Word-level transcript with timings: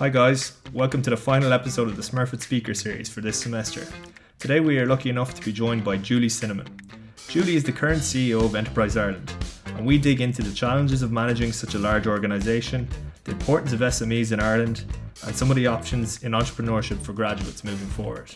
Hi, 0.00 0.08
guys. 0.08 0.56
Welcome 0.72 1.02
to 1.02 1.10
the 1.10 1.16
final 1.18 1.52
episode 1.52 1.86
of 1.88 1.96
the 1.96 2.00
Smurfit 2.00 2.40
Speaker 2.40 2.72
Series 2.72 3.10
for 3.10 3.20
this 3.20 3.38
semester. 3.38 3.86
Today, 4.38 4.58
we 4.58 4.78
are 4.78 4.86
lucky 4.86 5.10
enough 5.10 5.34
to 5.34 5.44
be 5.44 5.52
joined 5.52 5.84
by 5.84 5.98
Julie 5.98 6.30
Sinnamon. 6.30 6.68
Julie 7.28 7.54
is 7.54 7.64
the 7.64 7.72
current 7.72 8.00
CEO 8.00 8.42
of 8.42 8.54
Enterprise 8.54 8.96
Ireland, 8.96 9.30
and 9.76 9.84
we 9.84 9.98
dig 9.98 10.22
into 10.22 10.40
the 10.40 10.54
challenges 10.54 11.02
of 11.02 11.12
managing 11.12 11.52
such 11.52 11.74
a 11.74 11.78
large 11.78 12.06
organisation, 12.06 12.88
the 13.24 13.32
importance 13.32 13.74
of 13.74 13.80
SMEs 13.80 14.32
in 14.32 14.40
Ireland, 14.40 14.86
and 15.26 15.36
some 15.36 15.50
of 15.50 15.56
the 15.56 15.66
options 15.66 16.22
in 16.22 16.32
entrepreneurship 16.32 17.02
for 17.02 17.12
graduates 17.12 17.62
moving 17.62 17.88
forward. 17.88 18.34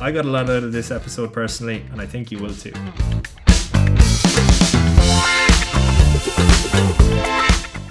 I 0.00 0.12
got 0.12 0.26
a 0.26 0.28
lot 0.28 0.50
out 0.50 0.62
of 0.62 0.72
this 0.72 0.90
episode 0.90 1.32
personally, 1.32 1.86
and 1.90 2.02
I 2.02 2.06
think 2.06 2.30
you 2.30 2.38
will 2.38 2.52
too. 2.52 2.74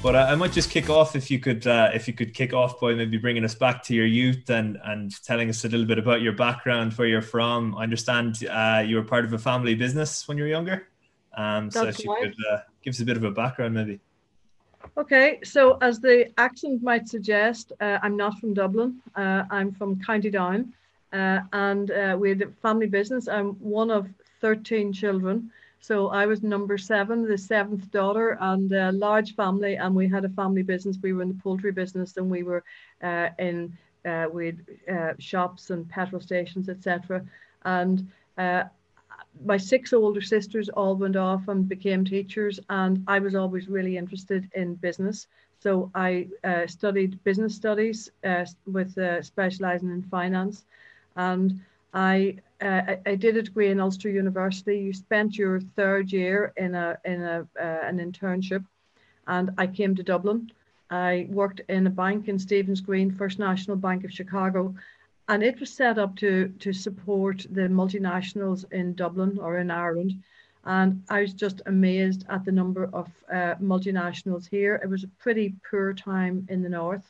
But 0.04 0.16
uh, 0.16 0.28
I 0.30 0.36
might 0.36 0.52
just 0.52 0.70
kick 0.70 0.90
off 0.90 1.16
if 1.16 1.32
you 1.32 1.40
could 1.40 1.66
uh, 1.66 1.90
if 1.94 2.08
you 2.08 2.14
could 2.14 2.34
kick 2.34 2.54
off 2.54 2.80
by 2.80 2.94
maybe 2.94 3.18
bringing 3.18 3.44
us 3.44 3.56
back 3.56 3.84
to 3.86 3.96
your 3.96 4.06
youth 4.06 4.50
and 4.50 4.78
and 4.86 5.12
telling 5.24 5.50
us 5.50 5.66
a 5.66 5.70
little 5.70 5.88
bit 5.88 5.98
about 5.98 6.22
your 6.22 6.34
background, 6.34 6.94
where 6.94 7.08
you're 7.08 7.22
from. 7.22 7.76
I 7.76 7.84
understand 7.84 8.46
uh, 8.50 8.84
you 8.86 8.98
were 8.98 9.04
part 9.04 9.26
of 9.26 9.34
a 9.34 9.40
family 9.40 9.74
business 9.74 10.28
when 10.28 10.38
you 10.38 10.44
were 10.44 10.50
younger. 10.50 10.88
Um, 11.36 11.72
so 11.72 11.88
if 11.88 12.04
you 12.04 12.14
right. 12.14 12.24
could 12.24 12.36
uh, 12.52 12.60
give 12.84 12.94
us 12.94 13.00
a 13.00 13.06
bit 13.06 13.18
of 13.18 13.24
a 13.24 13.32
background, 13.32 13.74
maybe. 13.74 14.00
Okay, 14.98 15.40
so 15.44 15.78
as 15.82 16.00
the 16.00 16.32
accent 16.38 16.82
might 16.84 17.08
suggest, 17.08 17.74
uh, 17.82 17.98
I'm 18.04 18.16
not 18.16 18.38
from 18.40 18.54
Dublin. 18.54 19.02
Uh, 19.16 19.44
I'm 19.50 19.72
from 19.74 20.00
County 20.02 20.30
Down, 20.30 20.74
and 21.12 22.20
we 22.20 22.30
had 22.30 22.42
a 22.44 22.52
family 22.62 22.88
business. 22.88 23.28
I'm 23.28 23.54
one 23.54 23.90
of 23.90 24.08
13 24.42 24.94
children. 24.94 25.52
So 25.80 26.10
I 26.10 26.26
was 26.26 26.44
number 26.44 26.78
seven, 26.78 27.28
the 27.28 27.38
seventh 27.38 27.92
daughter, 27.92 28.38
and 28.42 28.72
a 28.72 28.92
large 28.92 29.36
family. 29.36 29.76
And 29.76 29.96
we 29.96 30.08
had 30.08 30.26
a 30.26 30.30
family 30.30 30.64
business. 30.64 30.98
We 31.02 31.14
were 31.14 31.22
in 31.22 31.30
the 31.30 31.42
poultry 31.42 31.72
business, 31.72 32.18
and 32.18 32.30
we 32.30 32.44
were 32.44 32.64
uh, 33.02 33.30
in 33.40 33.78
uh, 34.06 34.28
with 34.32 34.56
uh, 34.90 35.14
shops 35.20 35.70
and 35.70 35.88
petrol 35.90 36.22
stations, 36.22 36.70
etc. 36.70 37.26
And 37.66 38.10
uh, 38.38 38.64
my 39.44 39.58
six 39.58 39.94
older 39.94 40.22
sisters 40.22 40.70
all 40.70 40.96
went 40.96 41.16
off 41.16 41.48
and 41.48 41.68
became 41.68 42.06
teachers, 42.06 42.60
and 42.70 43.04
I 43.08 43.20
was 43.20 43.36
always 43.36 43.68
really 43.68 43.98
interested 43.98 44.50
in 44.56 44.76
business. 44.76 45.28
So 45.60 45.92
I 45.96 46.28
uh, 46.44 46.68
studied 46.68 47.22
business 47.24 47.56
studies 47.56 48.10
uh, 48.24 48.46
with 48.66 48.98
specializing 49.26 49.90
in 49.90 50.04
finance, 50.04 50.66
and 51.16 51.60
I 51.94 52.38
uh, 52.62 52.82
I, 52.88 53.00
I, 53.06 53.16
did 53.16 53.38
a 53.38 53.44
degree 53.44 53.70
in 53.70 53.80
Ulster 53.80 54.10
University. 54.10 54.80
You 54.80 54.94
spent 54.94 55.38
your 55.38 55.60
third 55.60 56.12
year 56.12 56.54
in 56.58 56.74
a 56.76 56.98
in 57.06 57.22
a 57.22 57.48
uh, 57.60 57.80
an 57.84 58.00
internship, 58.00 58.66
and 59.28 59.52
I 59.58 59.68
came 59.68 59.96
to 59.96 60.04
Dublin. 60.04 60.52
I 60.90 61.28
worked 61.30 61.62
in 61.70 61.86
a 61.86 61.92
bank 61.92 62.28
in 62.30 62.40
Stephen's 62.40 62.82
Green, 62.82 63.12
First 63.12 63.40
National 63.40 63.76
Bank 63.76 64.06
of 64.06 64.12
Chicago, 64.12 64.74
and 65.28 65.44
it 65.44 65.60
was 65.60 65.72
set 65.72 66.00
up 66.00 66.16
to 66.18 66.50
to 66.60 66.74
support 66.74 67.46
the 67.52 67.68
multinationals 67.68 68.66
in 68.72 68.94
Dublin 68.94 69.38
or 69.40 69.60
in 69.60 69.70
Ireland. 69.70 70.14
And 70.66 71.04
I 71.10 71.22
was 71.22 71.34
just 71.34 71.62
amazed 71.66 72.26
at 72.28 72.44
the 72.44 72.52
number 72.52 72.90
of 72.92 73.08
uh, 73.32 73.56
multinationals 73.62 74.50
here. 74.50 74.82
It 74.84 74.90
was 74.90 75.04
a 75.04 75.08
pretty 75.20 75.56
poor 75.70 75.94
time 75.94 76.46
in 76.50 76.62
the 76.62 76.70
north. 76.70 77.10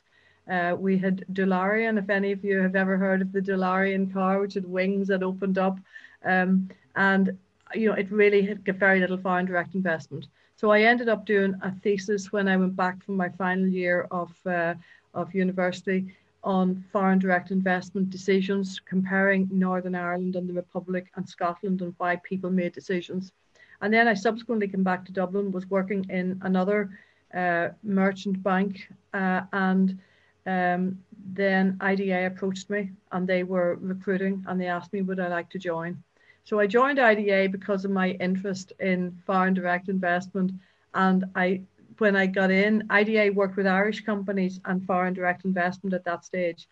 Uh, 0.50 0.76
we 0.78 0.98
had 0.98 1.26
DeLorean, 1.34 1.98
if 1.98 2.10
any 2.10 2.32
of 2.32 2.44
you 2.44 2.60
have 2.60 2.76
ever 2.76 2.98
heard 2.98 3.22
of 3.22 3.32
the 3.32 3.42
DeLorean 3.42 4.12
car, 4.14 4.40
which 4.40 4.54
had 4.54 4.66
wings 4.66 5.08
that 5.08 5.24
opened 5.24 5.58
up. 5.58 5.80
Um, 6.24 6.70
and, 6.96 7.38
you 7.74 7.90
know, 7.90 7.96
it 7.96 8.12
really 8.12 8.42
had 8.42 8.64
very 8.64 9.00
little 9.00 9.18
foreign 9.18 9.46
direct 9.46 9.76
investment. 9.76 10.28
So 10.56 10.72
I 10.72 10.82
ended 10.82 11.10
up 11.10 11.26
doing 11.26 11.54
a 11.62 11.72
thesis 11.72 12.32
when 12.32 12.48
I 12.48 12.58
went 12.58 12.76
back 12.76 13.04
from 13.04 13.16
my 13.16 13.30
final 13.30 13.68
year 13.68 14.08
of, 14.10 14.32
uh, 14.46 14.74
of 15.14 15.36
university 15.36 16.16
on 16.44 16.84
foreign 16.92 17.20
direct 17.20 17.52
investment 17.52 18.10
decisions, 18.10 18.80
comparing 18.80 19.50
Northern 19.52 19.96
Ireland 19.96 20.36
and 20.36 20.48
the 20.48 20.54
Republic 20.54 21.12
and 21.16 21.28
Scotland 21.28 21.82
and 21.82 21.94
why 21.98 22.16
people 22.18 22.50
made 22.50 22.74
decisions. 22.74 23.34
And 23.82 23.94
then 23.94 24.08
I 24.08 24.14
subsequently 24.14 24.68
came 24.68 24.84
back 24.84 25.06
to 25.06 25.12
Dublin, 25.12 25.52
was 25.52 25.70
working 25.70 26.06
in 26.10 26.40
another 26.44 26.90
uh, 27.34 27.70
merchant 27.84 28.42
bank, 28.42 28.90
uh, 29.14 29.42
and 29.52 30.00
um, 30.48 31.00
then 31.34 31.78
IDA 31.82 32.26
approached 32.26 32.70
me 32.70 32.92
and 33.12 33.28
they 33.28 33.44
were 33.44 33.78
recruiting 33.82 34.44
and 34.48 34.60
they 34.60 34.68
asked 34.68 34.94
me 34.94 35.02
would 35.02 35.20
I 35.20 35.28
like 35.28 35.50
to 35.52 35.60
join. 35.60 36.02
So 36.46 36.60
I 36.60 36.68
joined 36.68 37.00
IDA 37.00 37.50
because 37.50 37.84
of 37.84 37.92
my 37.92 38.12
interest 38.12 38.72
in 38.80 39.18
foreign 39.26 39.54
direct 39.54 39.90
investment 39.90 40.52
and 40.94 41.26
I 41.36 41.62
when 42.00 42.16
I 42.16 42.28
got 42.28 42.52
in, 42.52 42.84
IDA 42.90 43.34
worked 43.34 43.58
with 43.58 43.68
Irish 43.68 44.02
companies 44.02 44.60
and 44.66 44.86
foreign 44.86 45.14
direct 45.14 45.46
investment 45.46 45.94
at 45.94 46.06
that 46.06 46.26
stage. 46.26 46.68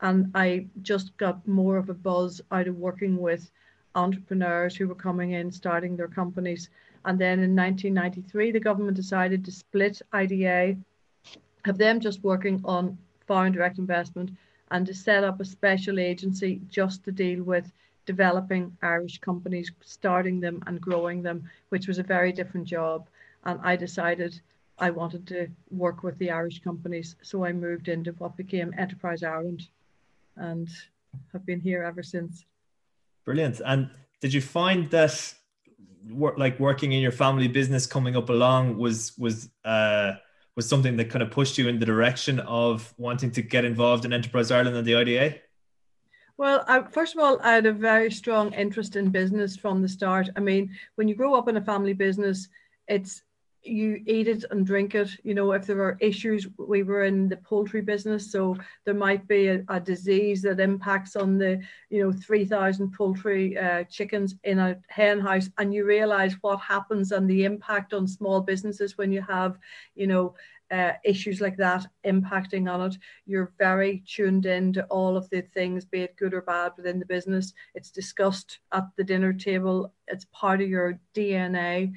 And 0.00 0.30
I 0.34 0.66
just 0.82 1.16
got 1.18 1.46
more 1.46 1.76
of 1.76 1.90
a 1.90 1.94
buzz 1.94 2.40
out 2.50 2.66
of 2.66 2.76
working 2.76 3.18
with 3.18 3.50
entrepreneurs 3.94 4.74
who 4.74 4.88
were 4.88 4.94
coming 4.94 5.32
in, 5.32 5.50
starting 5.52 5.96
their 5.96 6.08
companies. 6.08 6.70
And 7.04 7.18
then 7.18 7.40
in 7.40 7.54
1993, 7.54 8.52
the 8.52 8.60
government 8.60 8.96
decided 8.96 9.44
to 9.44 9.52
split 9.52 10.00
IDA, 10.12 10.76
have 11.64 11.76
them 11.78 12.00
just 12.00 12.22
working 12.24 12.60
on 12.64 12.96
foreign 13.30 13.52
direct 13.52 13.78
investment 13.78 14.28
and 14.72 14.84
to 14.84 14.92
set 14.92 15.22
up 15.22 15.38
a 15.38 15.44
special 15.44 16.00
agency 16.00 16.60
just 16.68 17.04
to 17.04 17.12
deal 17.12 17.44
with 17.44 17.70
developing 18.04 18.76
Irish 18.82 19.18
companies, 19.18 19.70
starting 19.84 20.40
them 20.40 20.60
and 20.66 20.80
growing 20.80 21.22
them, 21.22 21.48
which 21.68 21.86
was 21.86 22.00
a 22.00 22.12
very 22.16 22.32
different 22.32 22.66
job. 22.66 23.06
And 23.44 23.60
I 23.62 23.76
decided 23.76 24.40
I 24.80 24.90
wanted 24.90 25.28
to 25.28 25.46
work 25.70 26.02
with 26.02 26.18
the 26.18 26.32
Irish 26.32 26.58
companies. 26.60 27.14
So 27.22 27.44
I 27.44 27.52
moved 27.52 27.86
into 27.86 28.10
what 28.18 28.36
became 28.36 28.74
Enterprise 28.76 29.22
Ireland 29.22 29.68
and 30.34 30.68
have 31.32 31.46
been 31.46 31.60
here 31.60 31.84
ever 31.84 32.02
since. 32.02 32.44
Brilliant. 33.24 33.60
And 33.64 33.90
did 34.20 34.34
you 34.34 34.40
find 34.40 34.90
that 34.90 35.14
work 36.10 36.36
like 36.36 36.58
working 36.58 36.90
in 36.90 37.00
your 37.00 37.12
family 37.12 37.46
business 37.46 37.86
coming 37.86 38.16
up 38.16 38.28
along 38.28 38.76
was 38.76 39.16
was 39.16 39.50
uh 39.64 40.14
was 40.56 40.68
something 40.68 40.96
that 40.96 41.10
kind 41.10 41.22
of 41.22 41.30
pushed 41.30 41.58
you 41.58 41.68
in 41.68 41.78
the 41.78 41.86
direction 41.86 42.40
of 42.40 42.92
wanting 42.98 43.30
to 43.32 43.42
get 43.42 43.64
involved 43.64 44.04
in 44.04 44.12
Enterprise 44.12 44.50
Ireland 44.50 44.76
and 44.76 44.86
the 44.86 44.96
IDA? 44.96 45.36
Well, 46.36 46.64
I, 46.66 46.82
first 46.82 47.14
of 47.14 47.22
all, 47.22 47.38
I 47.42 47.52
had 47.52 47.66
a 47.66 47.72
very 47.72 48.10
strong 48.10 48.52
interest 48.54 48.96
in 48.96 49.10
business 49.10 49.56
from 49.56 49.82
the 49.82 49.88
start. 49.88 50.30
I 50.36 50.40
mean, 50.40 50.74
when 50.94 51.06
you 51.06 51.14
grow 51.14 51.34
up 51.34 51.48
in 51.48 51.56
a 51.56 51.60
family 51.60 51.92
business, 51.92 52.48
it's 52.88 53.22
you 53.62 54.02
eat 54.06 54.28
it 54.28 54.44
and 54.50 54.66
drink 54.66 54.94
it. 54.94 55.10
You 55.22 55.34
know, 55.34 55.52
if 55.52 55.66
there 55.66 55.82
are 55.82 55.98
issues, 56.00 56.46
we 56.58 56.82
were 56.82 57.04
in 57.04 57.28
the 57.28 57.36
poultry 57.36 57.80
business, 57.80 58.30
so 58.30 58.56
there 58.84 58.94
might 58.94 59.26
be 59.28 59.48
a, 59.48 59.64
a 59.68 59.80
disease 59.80 60.42
that 60.42 60.60
impacts 60.60 61.16
on 61.16 61.38
the, 61.38 61.60
you 61.90 62.02
know, 62.02 62.12
3,000 62.12 62.92
poultry 62.92 63.58
uh, 63.58 63.84
chickens 63.84 64.36
in 64.44 64.58
a 64.58 64.78
hen 64.88 65.20
house, 65.20 65.48
and 65.58 65.74
you 65.74 65.84
realize 65.84 66.34
what 66.40 66.60
happens 66.60 67.12
and 67.12 67.28
the 67.28 67.44
impact 67.44 67.92
on 67.92 68.06
small 68.08 68.40
businesses 68.40 68.96
when 68.96 69.12
you 69.12 69.22
have, 69.22 69.58
you 69.94 70.06
know, 70.06 70.34
uh, 70.70 70.92
issues 71.04 71.40
like 71.40 71.56
that 71.56 71.84
impacting 72.06 72.72
on 72.72 72.80
it. 72.80 72.96
You're 73.26 73.52
very 73.58 74.04
tuned 74.06 74.46
in 74.46 74.72
to 74.74 74.84
all 74.84 75.16
of 75.16 75.28
the 75.30 75.42
things, 75.42 75.84
be 75.84 76.02
it 76.02 76.16
good 76.16 76.32
or 76.32 76.42
bad, 76.42 76.72
within 76.76 76.98
the 76.98 77.06
business. 77.06 77.52
It's 77.74 77.90
discussed 77.90 78.60
at 78.72 78.84
the 78.96 79.04
dinner 79.04 79.32
table, 79.32 79.92
it's 80.06 80.26
part 80.32 80.60
of 80.60 80.68
your 80.68 80.98
DNA 81.14 81.92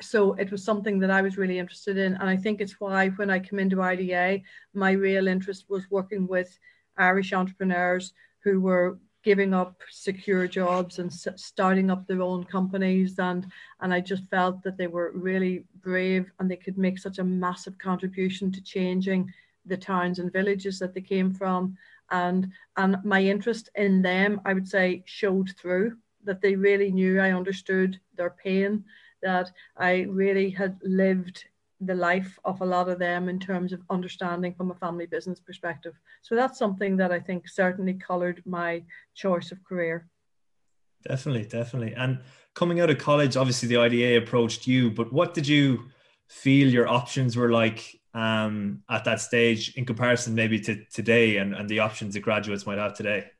so 0.00 0.34
it 0.34 0.50
was 0.50 0.64
something 0.64 0.98
that 1.00 1.10
I 1.10 1.22
was 1.22 1.36
really 1.36 1.58
interested 1.58 1.96
in. 1.96 2.14
And 2.14 2.28
I 2.28 2.36
think 2.36 2.60
it's 2.60 2.80
why 2.80 3.08
when 3.10 3.30
I 3.30 3.38
came 3.38 3.58
into 3.58 3.82
IDA, 3.82 4.42
my 4.74 4.92
real 4.92 5.28
interest 5.28 5.64
was 5.68 5.90
working 5.90 6.26
with 6.26 6.58
Irish 6.96 7.32
entrepreneurs 7.32 8.12
who 8.40 8.60
were 8.60 8.98
giving 9.24 9.52
up 9.52 9.82
secure 9.90 10.46
jobs 10.46 11.00
and 11.00 11.12
starting 11.12 11.90
up 11.90 12.06
their 12.06 12.22
own 12.22 12.44
companies. 12.44 13.18
And 13.18 13.46
and 13.80 13.92
I 13.92 14.00
just 14.00 14.24
felt 14.30 14.62
that 14.62 14.76
they 14.78 14.86
were 14.86 15.12
really 15.14 15.64
brave 15.80 16.30
and 16.38 16.50
they 16.50 16.56
could 16.56 16.78
make 16.78 16.98
such 16.98 17.18
a 17.18 17.24
massive 17.24 17.76
contribution 17.78 18.52
to 18.52 18.62
changing 18.62 19.32
the 19.66 19.76
towns 19.76 20.18
and 20.18 20.32
villages 20.32 20.78
that 20.78 20.94
they 20.94 21.00
came 21.00 21.32
from. 21.32 21.76
And 22.10 22.52
and 22.76 22.96
my 23.04 23.22
interest 23.22 23.68
in 23.74 24.02
them 24.02 24.40
I 24.44 24.54
would 24.54 24.68
say 24.68 25.02
showed 25.06 25.50
through 25.58 25.96
that 26.24 26.40
they 26.40 26.54
really 26.54 26.92
knew 26.92 27.20
I 27.20 27.32
understood 27.32 28.00
their 28.16 28.30
pain 28.30 28.84
that 29.22 29.50
I 29.76 30.02
really 30.02 30.50
had 30.50 30.78
lived 30.82 31.44
the 31.80 31.94
life 31.94 32.38
of 32.44 32.60
a 32.60 32.66
lot 32.66 32.88
of 32.88 32.98
them 32.98 33.28
in 33.28 33.38
terms 33.38 33.72
of 33.72 33.80
understanding 33.88 34.54
from 34.54 34.70
a 34.70 34.74
family 34.74 35.06
business 35.06 35.40
perspective. 35.40 35.94
So 36.22 36.34
that's 36.34 36.58
something 36.58 36.96
that 36.96 37.12
I 37.12 37.20
think 37.20 37.48
certainly 37.48 37.94
colored 37.94 38.42
my 38.44 38.82
choice 39.14 39.52
of 39.52 39.62
career. 39.64 40.08
Definitely, 41.06 41.44
definitely. 41.44 41.94
And 41.94 42.20
coming 42.54 42.80
out 42.80 42.90
of 42.90 42.98
college, 42.98 43.36
obviously 43.36 43.68
the 43.68 43.76
IDA 43.76 44.18
approached 44.18 44.66
you, 44.66 44.90
but 44.90 45.12
what 45.12 45.34
did 45.34 45.46
you 45.46 45.84
feel 46.28 46.68
your 46.68 46.88
options 46.88 47.36
were 47.36 47.52
like 47.52 48.00
um, 48.14 48.82
at 48.90 49.04
that 49.04 49.20
stage 49.20 49.74
in 49.76 49.84
comparison 49.84 50.34
maybe 50.34 50.58
to 50.60 50.84
today 50.86 51.36
and, 51.36 51.54
and 51.54 51.68
the 51.68 51.78
options 51.78 52.14
that 52.14 52.20
graduates 52.20 52.66
might 52.66 52.78
have 52.78 52.94
today? 52.94 53.30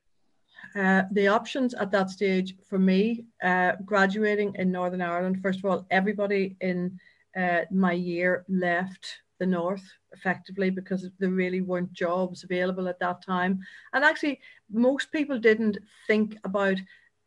Uh, 0.75 1.03
the 1.13 1.29
options 1.29 1.75
at 1.75 1.91
that 1.91 2.11
stage 2.11 2.55
for 2.69 2.79
me, 2.79 3.25
uh, 3.43 3.73
graduating 3.85 4.55
in 4.57 4.71
Northern 4.71 5.03
Ireland, 5.03 5.41
first 5.43 5.61
of 5.61 5.65
all, 5.65 5.87
everybody 5.91 6.57
in 6.61 6.99
uh, 7.37 7.61
my 7.71 7.93
year 7.93 8.45
left 8.49 9.21
the 9.39 9.47
North 9.47 9.85
effectively 10.13 10.71
because 10.71 11.09
there 11.19 11.31
really 11.31 11.61
weren't 11.61 11.93
jobs 11.93 12.45
available 12.45 12.89
at 12.89 12.99
that 12.99 13.23
time. 13.23 13.61
And 13.93 14.05
actually, 14.05 14.41
most 14.71 15.13
people 15.13 15.39
didn't 15.39 15.79
think 16.07 16.37
about 16.45 16.77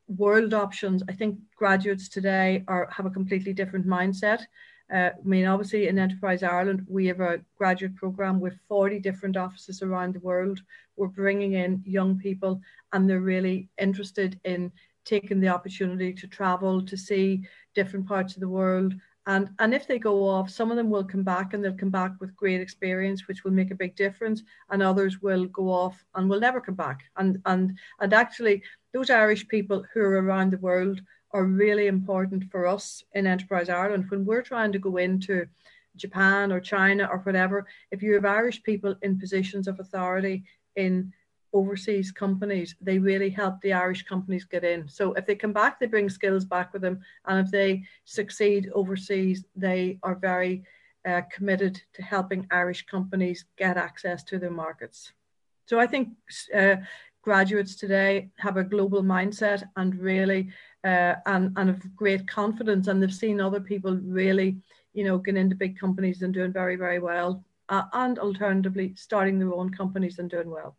world 0.07 0.53
options. 0.53 1.03
I 1.07 1.13
think 1.13 1.39
graduates 1.55 2.09
today 2.09 2.63
are 2.67 2.89
have 2.91 3.05
a 3.05 3.11
completely 3.11 3.53
different 3.53 3.87
mindset. 3.87 4.41
Uh, 4.93 5.11
I 5.17 5.23
mean, 5.23 5.45
obviously, 5.45 5.87
in 5.87 5.97
Enterprise 5.97 6.43
Ireland, 6.43 6.85
we 6.87 7.07
have 7.07 7.21
a 7.21 7.39
graduate 7.57 7.95
program 7.95 8.39
with 8.39 8.59
40 8.67 8.99
different 8.99 9.37
offices 9.37 9.81
around 9.81 10.13
the 10.13 10.19
world. 10.19 10.61
We're 10.97 11.07
bringing 11.07 11.53
in 11.53 11.81
young 11.85 12.17
people, 12.17 12.61
and 12.91 13.09
they're 13.09 13.21
really 13.21 13.69
interested 13.79 14.39
in 14.43 14.71
taking 15.05 15.39
the 15.39 15.47
opportunity 15.47 16.13
to 16.13 16.27
travel, 16.27 16.85
to 16.85 16.97
see 16.97 17.47
different 17.73 18.07
parts 18.07 18.35
of 18.35 18.41
the 18.41 18.49
world, 18.49 18.93
and 19.27 19.49
and 19.59 19.73
if 19.73 19.87
they 19.87 19.99
go 19.99 20.27
off 20.27 20.49
some 20.49 20.71
of 20.71 20.77
them 20.77 20.89
will 20.89 21.03
come 21.03 21.23
back 21.23 21.53
and 21.53 21.63
they'll 21.63 21.73
come 21.73 21.91
back 21.91 22.13
with 22.19 22.35
great 22.35 22.59
experience 22.59 23.27
which 23.27 23.43
will 23.43 23.51
make 23.51 23.71
a 23.71 23.75
big 23.75 23.95
difference 23.95 24.41
and 24.69 24.81
others 24.81 25.21
will 25.21 25.45
go 25.45 25.69
off 25.69 26.03
and 26.15 26.29
will 26.29 26.39
never 26.39 26.59
come 26.59 26.75
back 26.75 27.01
and 27.17 27.39
and 27.45 27.77
and 27.99 28.13
actually 28.13 28.63
those 28.93 29.09
irish 29.09 29.47
people 29.47 29.85
who 29.93 30.01
are 30.01 30.21
around 30.21 30.51
the 30.51 30.57
world 30.57 31.01
are 31.33 31.45
really 31.45 31.87
important 31.87 32.43
for 32.51 32.67
us 32.67 33.03
in 33.13 33.27
enterprise 33.27 33.69
ireland 33.69 34.05
when 34.09 34.25
we're 34.25 34.41
trying 34.41 34.71
to 34.71 34.79
go 34.79 34.97
into 34.97 35.45
japan 35.95 36.51
or 36.51 36.59
china 36.59 37.07
or 37.11 37.19
whatever 37.19 37.65
if 37.91 38.01
you 38.01 38.13
have 38.13 38.25
irish 38.25 38.61
people 38.63 38.95
in 39.01 39.19
positions 39.19 39.67
of 39.67 39.79
authority 39.79 40.43
in 40.75 41.11
overseas 41.53 42.11
companies, 42.11 42.75
they 42.81 42.99
really 42.99 43.29
help 43.29 43.59
the 43.61 43.73
Irish 43.73 44.03
companies 44.03 44.45
get 44.45 44.63
in. 44.63 44.87
So 44.87 45.13
if 45.13 45.25
they 45.25 45.35
come 45.35 45.53
back, 45.53 45.79
they 45.79 45.87
bring 45.87 46.09
skills 46.09 46.45
back 46.45 46.73
with 46.73 46.81
them. 46.81 46.99
And 47.25 47.45
if 47.45 47.51
they 47.51 47.83
succeed 48.05 48.69
overseas, 48.73 49.45
they 49.55 49.99
are 50.03 50.15
very 50.15 50.63
uh, 51.05 51.21
committed 51.31 51.81
to 51.93 52.03
helping 52.03 52.47
Irish 52.51 52.85
companies 52.85 53.45
get 53.57 53.77
access 53.77 54.23
to 54.25 54.39
their 54.39 54.51
markets. 54.51 55.11
So 55.65 55.79
I 55.79 55.87
think 55.87 56.09
uh, 56.55 56.77
graduates 57.21 57.75
today 57.75 58.29
have 58.37 58.57
a 58.57 58.63
global 58.63 59.03
mindset 59.03 59.63
and 59.75 59.95
really 59.95 60.49
uh, 60.83 61.15
and 61.25 61.53
and 61.57 61.69
have 61.69 61.95
great 61.95 62.27
confidence, 62.27 62.87
and 62.87 63.01
they've 63.01 63.13
seen 63.13 63.39
other 63.39 63.59
people 63.59 63.95
really, 63.97 64.57
you 64.93 65.03
know, 65.03 65.17
get 65.17 65.35
into 65.35 65.55
big 65.55 65.77
companies 65.79 66.21
and 66.21 66.33
doing 66.33 66.53
very 66.53 66.75
very 66.75 66.99
well, 66.99 67.43
uh, 67.69 67.83
and 67.93 68.19
alternatively 68.19 68.93
starting 68.95 69.39
their 69.39 69.53
own 69.53 69.69
companies 69.69 70.19
and 70.19 70.29
doing 70.29 70.49
well 70.49 70.75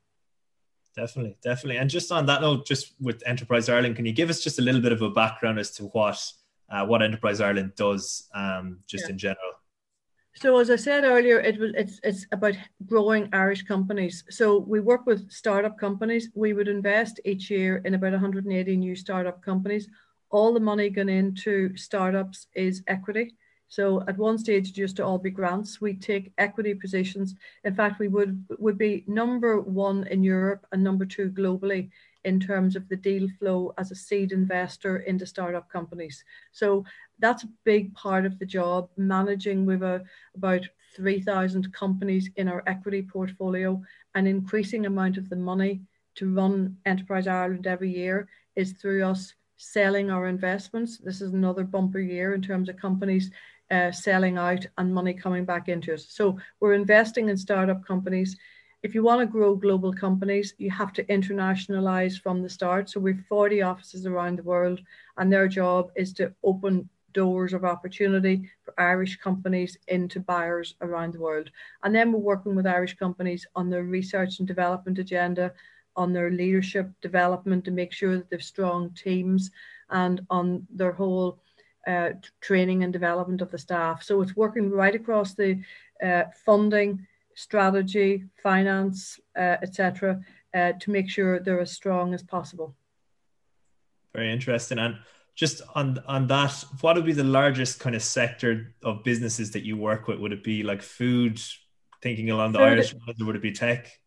definitely, 0.94 1.36
definitely. 1.42 1.78
And 1.78 1.88
just 1.88 2.12
on 2.12 2.26
that 2.26 2.40
note, 2.40 2.66
just 2.66 2.92
with 3.00 3.22
Enterprise 3.26 3.68
Ireland, 3.68 3.96
can 3.96 4.06
you 4.06 4.12
give 4.12 4.30
us 4.30 4.40
just 4.40 4.58
a 4.58 4.62
little 4.62 4.80
bit 4.80 4.92
of 4.92 5.02
a 5.02 5.10
background 5.10 5.58
as 5.58 5.70
to 5.72 5.84
what 5.84 6.22
uh, 6.70 6.86
what 6.86 7.02
Enterprise 7.02 7.40
Ireland 7.40 7.72
does, 7.76 8.28
um, 8.34 8.78
just 8.86 9.04
yeah. 9.04 9.12
in 9.12 9.18
general? 9.18 9.52
So 10.34 10.58
as 10.58 10.70
I 10.70 10.76
said 10.76 11.04
earlier, 11.04 11.40
it 11.40 11.58
was 11.58 11.72
it's 11.76 12.00
it's 12.02 12.26
about 12.32 12.54
growing 12.86 13.28
Irish 13.32 13.62
companies. 13.62 14.24
So 14.30 14.58
we 14.58 14.80
work 14.80 15.06
with 15.06 15.30
startup 15.30 15.78
companies. 15.78 16.30
We 16.34 16.52
would 16.54 16.68
invest 16.68 17.20
each 17.24 17.50
year 17.50 17.82
in 17.84 17.94
about 17.94 18.12
180 18.12 18.76
new 18.76 18.96
startup 18.96 19.42
companies. 19.42 19.88
All 20.30 20.54
the 20.54 20.60
money 20.60 20.88
going 20.88 21.10
into 21.10 21.76
startups 21.76 22.46
is 22.54 22.82
equity. 22.86 23.34
So 23.68 24.02
at 24.08 24.18
one 24.18 24.38
stage, 24.38 24.70
it 24.70 24.76
used 24.76 24.96
to 24.96 25.04
all 25.04 25.18
be 25.18 25.30
grants. 25.30 25.80
We 25.80 25.94
take 25.94 26.32
equity 26.38 26.74
positions. 26.74 27.34
In 27.64 27.74
fact, 27.74 27.98
we 27.98 28.08
would 28.08 28.44
would 28.58 28.78
be 28.78 29.04
number 29.06 29.60
one 29.60 30.06
in 30.08 30.24
Europe 30.24 30.66
and 30.72 30.82
number 30.82 31.04
two 31.04 31.30
globally 31.30 31.90
in 32.24 32.38
terms 32.38 32.76
of 32.76 32.88
the 32.88 32.96
deal 32.96 33.28
flow 33.38 33.72
as 33.78 33.90
a 33.90 33.96
seed 33.96 34.32
investor 34.32 34.98
into 34.98 35.26
startup 35.26 35.68
companies. 35.68 36.24
So 36.52 36.84
that's 37.18 37.44
a 37.44 37.52
big 37.64 37.94
part 37.94 38.26
of 38.26 38.38
the 38.38 38.46
job. 38.46 38.88
Managing 38.96 39.66
with 39.66 39.82
a, 39.82 40.04
about 40.36 40.68
3,000 40.96 41.72
companies 41.72 42.30
in 42.36 42.48
our 42.48 42.62
equity 42.66 43.02
portfolio, 43.02 43.80
an 44.14 44.26
increasing 44.26 44.86
amount 44.86 45.16
of 45.16 45.28
the 45.28 45.36
money 45.36 45.82
to 46.16 46.32
run 46.32 46.76
Enterprise 46.84 47.26
Ireland 47.26 47.66
every 47.66 47.94
year 47.94 48.28
is 48.56 48.72
through 48.72 49.04
us 49.04 49.34
selling 49.56 50.10
our 50.10 50.26
investments. 50.26 50.98
This 50.98 51.20
is 51.20 51.32
another 51.32 51.64
bumper 51.64 52.00
year 52.00 52.34
in 52.34 52.42
terms 52.42 52.68
of 52.68 52.76
companies 52.76 53.30
uh, 53.70 53.90
selling 53.90 54.36
out 54.36 54.66
and 54.76 54.92
money 54.92 55.14
coming 55.14 55.44
back 55.44 55.68
into 55.68 55.94
us. 55.94 56.06
So 56.10 56.38
we're 56.60 56.74
investing 56.74 57.28
in 57.28 57.36
startup 57.36 57.86
companies. 57.86 58.36
If 58.82 58.96
you 58.96 59.04
want 59.04 59.20
to 59.20 59.26
grow 59.26 59.54
global 59.54 59.92
companies, 59.92 60.54
you 60.58 60.68
have 60.70 60.92
to 60.94 61.04
internationalize 61.04 62.20
from 62.20 62.42
the 62.42 62.48
start. 62.48 62.90
So 62.90 62.98
we've 62.98 63.24
40 63.28 63.62
offices 63.62 64.06
around 64.06 64.38
the 64.38 64.42
world, 64.42 64.80
and 65.16 65.32
their 65.32 65.46
job 65.46 65.92
is 65.94 66.12
to 66.14 66.32
open 66.42 66.88
doors 67.14 67.52
of 67.52 67.64
opportunity 67.64 68.50
for 68.64 68.74
Irish 68.80 69.16
companies 69.16 69.76
into 69.86 70.18
buyers 70.18 70.74
around 70.80 71.12
the 71.12 71.20
world. 71.20 71.50
And 71.84 71.94
then 71.94 72.10
we're 72.10 72.18
working 72.18 72.56
with 72.56 72.66
Irish 72.66 72.96
companies 72.96 73.46
on 73.54 73.70
their 73.70 73.84
research 73.84 74.40
and 74.40 74.48
development 74.48 74.98
agenda, 74.98 75.52
on 75.94 76.12
their 76.12 76.32
leadership 76.32 76.90
development 77.00 77.64
to 77.66 77.70
make 77.70 77.92
sure 77.92 78.16
that 78.16 78.30
they've 78.30 78.42
strong 78.42 78.90
teams, 78.90 79.52
and 79.90 80.26
on 80.28 80.66
their 80.70 80.92
whole 80.92 81.38
uh, 81.86 82.10
training 82.40 82.82
and 82.82 82.92
development 82.92 83.42
of 83.42 83.50
the 83.52 83.58
staff. 83.58 84.02
So 84.02 84.22
it's 84.22 84.34
working 84.34 84.70
right 84.70 84.94
across 84.94 85.34
the 85.34 85.60
uh, 86.04 86.24
funding, 86.44 87.06
strategy, 87.34 88.24
finance, 88.42 89.18
uh, 89.36 89.56
etc., 89.62 90.20
uh, 90.54 90.72
to 90.80 90.90
make 90.90 91.08
sure 91.08 91.40
they're 91.40 91.60
as 91.60 91.72
strong 91.72 92.14
as 92.14 92.22
possible. 92.22 92.74
Very 94.14 94.30
interesting. 94.30 94.78
And 94.78 94.96
just 95.34 95.62
on 95.74 96.02
on 96.06 96.26
that, 96.26 96.64
what 96.80 96.96
would 96.96 97.06
be 97.06 97.12
the 97.12 97.24
largest 97.24 97.80
kind 97.80 97.96
of 97.96 98.02
sector 98.02 98.74
of 98.82 99.02
businesses 99.02 99.50
that 99.52 99.64
you 99.64 99.76
work 99.76 100.08
with? 100.08 100.18
Would 100.18 100.32
it 100.32 100.44
be 100.44 100.62
like 100.62 100.82
food, 100.82 101.40
thinking 102.02 102.30
along 102.30 102.52
the 102.52 102.58
food, 102.58 102.64
Irish 102.64 102.94
lines, 102.94 103.20
or 103.20 103.26
would 103.26 103.36
it 103.36 103.42
be 103.42 103.52
tech? 103.52 103.98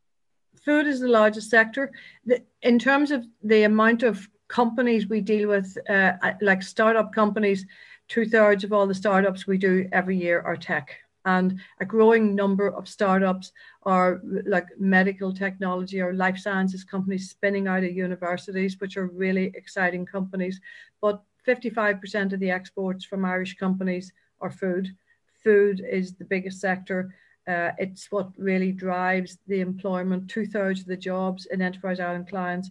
Food 0.64 0.88
is 0.88 1.00
the 1.00 1.08
largest 1.08 1.50
sector. 1.50 1.92
The, 2.26 2.44
in 2.62 2.80
terms 2.80 3.12
of 3.12 3.26
the 3.44 3.64
amount 3.64 4.04
of 4.04 4.28
companies 4.48 5.08
we 5.08 5.22
deal 5.22 5.50
with, 5.50 5.76
uh, 5.90 6.14
like 6.42 6.62
startup 6.62 7.12
companies, 7.14 7.66
two 8.08 8.26
thirds 8.26 8.64
of 8.64 8.72
all 8.72 8.88
the 8.88 8.94
startups 8.94 9.48
we 9.48 9.58
do 9.58 9.88
every 9.92 10.18
year 10.18 10.42
are 10.42 10.56
tech. 10.56 10.96
And 11.26 11.60
a 11.80 11.86
growing 11.86 12.36
number 12.36 12.68
of 12.68 12.88
startups 12.88 13.52
are 13.84 14.22
like 14.46 14.68
medical 14.78 15.34
technology 15.34 16.00
or 16.00 16.14
life 16.14 16.38
sciences 16.38 16.84
companies 16.84 17.30
spinning 17.30 17.68
out 17.68 17.84
of 17.84 17.96
universities, 17.96 18.80
which 18.80 18.96
are 18.96 19.08
really 19.08 19.52
exciting 19.56 20.06
companies. 20.06 20.62
But 21.02 21.24
55% 21.48 22.34
of 22.34 22.40
the 22.40 22.52
exports 22.52 23.06
from 23.06 23.26
Irish 23.26 23.56
companies 23.56 24.14
are 24.40 24.52
food. 24.52 24.96
Food 25.44 25.84
is 25.90 26.14
the 26.14 26.26
biggest 26.26 26.60
sector. 26.60 27.14
Uh, 27.48 27.72
it's 27.78 28.12
what 28.12 28.30
really 28.38 28.72
drives 28.72 29.38
the 29.48 29.62
employment. 29.62 30.30
Two 30.30 30.46
thirds 30.46 30.82
of 30.82 30.88
the 30.88 30.98
jobs 30.98 31.46
in 31.48 31.62
Enterprise 31.62 32.00
Ireland 32.00 32.30
clients 32.30 32.70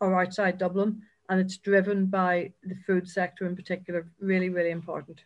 are 0.00 0.20
outside 0.20 0.58
Dublin 0.58 1.02
and 1.28 1.40
it's 1.40 1.56
driven 1.56 2.06
by 2.06 2.52
the 2.62 2.74
food 2.86 3.08
sector 3.08 3.46
in 3.46 3.56
particular. 3.56 4.06
Really, 4.20 4.48
really 4.48 4.70
important. 4.70 5.22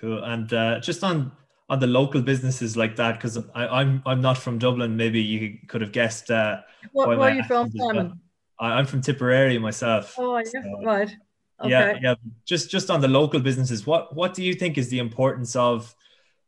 Cool. 0.00 0.24
And 0.24 0.52
uh, 0.52 0.80
just 0.80 1.04
on 1.04 1.32
on 1.68 1.78
the 1.78 1.86
local 1.86 2.22
businesses 2.22 2.76
like 2.76 2.96
that, 2.96 3.16
because 3.16 3.38
I'm 3.54 4.02
I'm 4.06 4.20
not 4.20 4.38
from 4.38 4.58
Dublin. 4.58 4.96
Maybe 4.96 5.20
you 5.20 5.58
could 5.68 5.82
have 5.82 5.92
guessed. 5.92 6.30
Uh, 6.30 6.60
what, 6.92 7.08
where 7.08 7.20
are 7.20 7.30
you 7.30 7.44
from, 7.44 7.70
Simon? 7.70 8.20
I'm 8.58 8.86
from 8.86 9.00
Tipperary 9.00 9.58
myself. 9.58 10.14
Oh, 10.18 10.36
yeah, 10.38 10.44
so, 10.44 10.84
right. 10.84 11.16
Okay. 11.60 11.70
Yeah, 11.70 11.98
yeah. 12.00 12.14
Just 12.46 12.70
just 12.70 12.90
on 12.90 13.00
the 13.00 13.08
local 13.08 13.40
businesses, 13.40 13.86
what 13.86 14.14
what 14.16 14.34
do 14.34 14.42
you 14.42 14.54
think 14.54 14.78
is 14.78 14.88
the 14.88 14.98
importance 14.98 15.54
of 15.54 15.94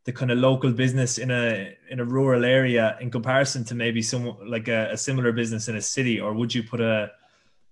the 0.04 0.12
kind 0.12 0.32
of 0.32 0.38
local 0.38 0.72
business 0.72 1.18
in 1.18 1.30
a 1.30 1.76
in 1.90 2.00
a 2.00 2.04
rural 2.04 2.44
area 2.44 2.96
in 3.00 3.10
comparison 3.10 3.64
to 3.64 3.74
maybe 3.74 4.02
some 4.02 4.36
like 4.46 4.68
a, 4.68 4.90
a 4.92 4.96
similar 4.96 5.30
business 5.30 5.68
in 5.68 5.76
a 5.76 5.82
city, 5.82 6.18
or 6.18 6.32
would 6.32 6.54
you 6.54 6.62
put 6.62 6.80
a 6.80 7.10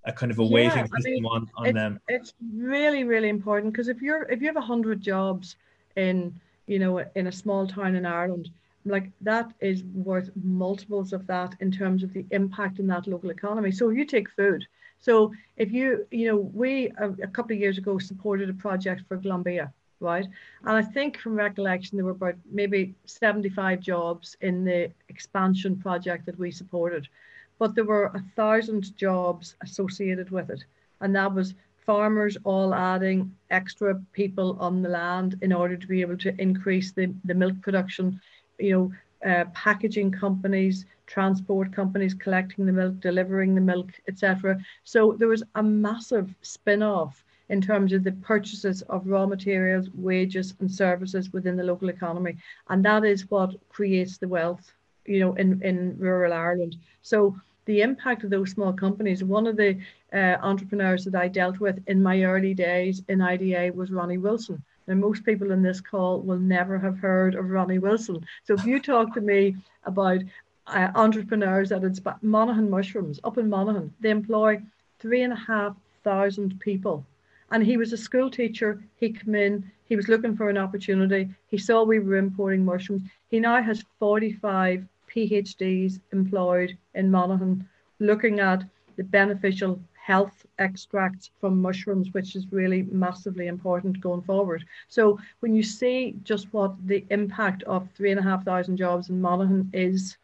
a 0.04 0.12
kind 0.12 0.30
of 0.30 0.38
a 0.38 0.44
waiting 0.44 0.78
yeah, 0.78 0.84
system 0.84 1.00
I 1.06 1.10
mean, 1.10 1.26
on, 1.26 1.50
on 1.56 1.66
it's, 1.66 1.75
them. 1.75 2.00
It's 2.08 2.34
really, 2.54 3.04
really 3.04 3.28
important 3.28 3.72
because 3.72 3.88
if 3.88 4.00
you're 4.00 4.22
if 4.25 4.40
you 4.40 4.46
have 4.46 4.56
a 4.56 4.60
hundred 4.60 5.00
jobs 5.00 5.56
in 5.97 6.35
you 6.66 6.78
know 6.78 7.04
in 7.14 7.26
a 7.26 7.32
small 7.32 7.66
town 7.66 7.94
in 7.94 8.06
Ireland, 8.06 8.50
like 8.85 9.11
that 9.20 9.52
is 9.61 9.82
worth 9.94 10.30
multiples 10.42 11.12
of 11.12 11.26
that 11.26 11.54
in 11.61 11.70
terms 11.70 12.02
of 12.02 12.12
the 12.12 12.25
impact 12.30 12.78
in 12.78 12.87
that 12.88 13.06
local 13.06 13.30
economy. 13.30 13.70
So 13.73 13.90
you 13.90 14.04
take 14.04 14.30
food. 14.30 14.66
So 15.00 15.32
if 15.56 15.73
you 15.73 16.06
you 16.11 16.28
know 16.28 16.37
we 16.37 16.92
a, 16.99 17.11
a 17.23 17.28
couple 17.28 17.54
of 17.54 17.61
years 17.61 17.78
ago 17.78 17.99
supported 17.99 18.50
a 18.50 18.54
project 18.54 19.02
for 19.09 19.16
Glanbia, 19.18 19.73
right? 20.00 20.26
And 20.64 20.76
I 20.76 20.82
think 20.82 21.18
from 21.18 21.35
recollection 21.35 21.97
there 21.97 22.04
were 22.04 22.12
about 22.12 22.37
maybe 22.50 22.94
75 23.06 23.80
jobs 23.80 24.37
in 24.40 24.64
the 24.64 24.90
expansion 25.09 25.76
project 25.76 26.26
that 26.26 26.38
we 26.38 26.50
supported 26.50 27.09
but 27.61 27.75
there 27.75 27.85
were 27.85 28.06
a 28.06 28.25
thousand 28.35 28.97
jobs 28.97 29.54
associated 29.61 30.30
with 30.30 30.49
it. 30.50 30.64
And 31.00 31.14
that 31.14 31.32
was 31.32 31.54
farmers 31.90 32.37
all 32.44 32.73
adding 32.73 33.35
extra 33.50 34.00
people 34.12 34.56
on 34.61 34.80
the 34.80 34.88
land 34.88 35.37
in 35.42 35.52
order 35.52 35.76
to 35.76 35.88
be 35.88 36.00
able 36.00 36.16
to 36.16 36.32
increase 36.40 36.92
the, 36.92 37.12
the 37.25 37.35
milk 37.35 37.61
production, 37.62 38.20
you 38.61 38.73
know, 38.73 39.28
uh, 39.28 39.44
packaging 39.54 40.09
companies, 40.12 40.87
transport 41.09 41.73
companies 41.73 42.14
collecting 42.14 42.64
the 42.64 42.73
milk, 42.73 43.00
delivering 43.00 43.56
the 43.56 43.61
milk, 43.61 43.88
etc. 44.06 44.56
So 44.85 45.16
there 45.18 45.26
was 45.26 45.42
a 45.56 45.64
massive 45.64 46.32
spin 46.42 46.80
off 46.85 47.25
in 47.49 47.61
terms 47.61 47.92
of 47.92 48.04
the 48.04 48.12
purchases 48.12 48.82
of 48.82 49.09
raw 49.09 49.26
materials, 49.26 49.88
wages, 49.92 50.54
and 50.61 50.70
services 50.70 51.32
within 51.32 51.56
the 51.56 51.64
local 51.64 51.88
economy. 51.88 52.37
And 52.68 52.85
that 52.85 53.04
is 53.04 53.28
what 53.32 53.56
creates 53.68 54.16
the 54.16 54.28
wealth, 54.28 54.73
you 55.06 55.18
know, 55.18 55.35
in, 55.35 55.61
in 55.64 55.99
rural 55.99 56.32
Ireland. 56.32 56.76
So 57.02 57.35
the 57.64 57.82
impact 57.82 58.23
of 58.23 58.30
those 58.30 58.52
small 58.52 58.73
companies, 58.73 59.25
one 59.25 59.49
of 59.49 59.56
the 59.56 59.76
uh, 60.12 60.37
entrepreneurs 60.43 61.05
that 61.05 61.14
I 61.14 61.29
dealt 61.29 61.61
with 61.61 61.83
in 61.87 62.02
my 62.02 62.23
early 62.23 62.55
days 62.55 63.02
in 63.09 63.21
IDA 63.21 63.73
was 63.75 63.90
Ronnie 63.90 64.19
Wilson. 64.19 64.62
And 64.87 65.00
most 65.00 65.25
people 65.25 65.52
in 65.52 65.62
this 65.62 65.81
call 65.81 66.21
will 66.21 66.38
never 66.38 66.79
have 66.79 66.99
heard 66.99 67.35
of 67.35 67.50
Ronnie 67.50 67.79
Wilson. 67.79 68.25
So 68.45 68.55
if 68.55 68.64
you 68.64 68.81
talk 68.81 69.14
to 69.14 69.21
me 69.21 69.57
about 69.85 70.21
uh, 70.67 70.88
entrepreneurs 70.95 71.69
that 71.69 71.85
its 71.85 72.00
Monaghan 72.23 72.71
Mushrooms 72.71 73.21
up 73.23 73.38
in 73.38 73.49
Monaghan, 73.49 73.93
they 74.00 74.11
employ 74.11 74.61
three 74.99 75.23
and 75.23 75.33
a 75.33 75.37
half 75.37 75.76
thousand 76.02 76.59
people. 76.61 77.05
And 77.52 77.64
he 77.64 77.76
was 77.76 77.93
a 77.93 77.97
school 77.97 78.31
teacher. 78.31 78.83
He 78.97 79.12
came 79.12 79.35
in, 79.35 79.71
he 79.88 79.97
was 79.97 80.09
looking 80.09 80.37
for 80.37 80.49
an 80.49 80.59
opportunity. 80.59 81.29
He 81.49 81.59
saw 81.59 81.83
we 81.83 81.99
were 81.99 82.17
importing 82.17 82.64
mushrooms. 82.64 83.02
He 83.31 83.40
now 83.40 83.61
has 83.62 83.85
45 83.99 84.85
PhDs 85.12 86.00
employed 86.12 86.76
in 86.95 87.11
Monaghan 87.11 87.69
looking 87.99 88.40
at 88.40 88.64
the 88.97 89.05
beneficial 89.05 89.81
health 90.02 90.47
extracts 90.59 91.30
from 91.40 91.61
mushrooms, 91.61 92.12
which 92.12 92.35
is 92.35 92.50
really 92.50 92.83
massively 92.90 93.47
important 93.49 94.00
going 94.00 94.23
forward. 94.23 94.64
So 94.88 95.19
when 95.40 95.54
you 95.54 95.62
see 95.62 96.16
just 96.25 96.52
what 96.52 96.75
the 96.87 97.04
impact 97.11 97.62
of 97.64 97.88
three 97.95 98.11
and 98.11 98.19
a 98.19 98.23
half 98.23 98.45
thousand 98.45 98.76
jobs 98.76 99.11
in 99.11 99.21
Monaghan 99.21 99.71
is, 99.73 100.16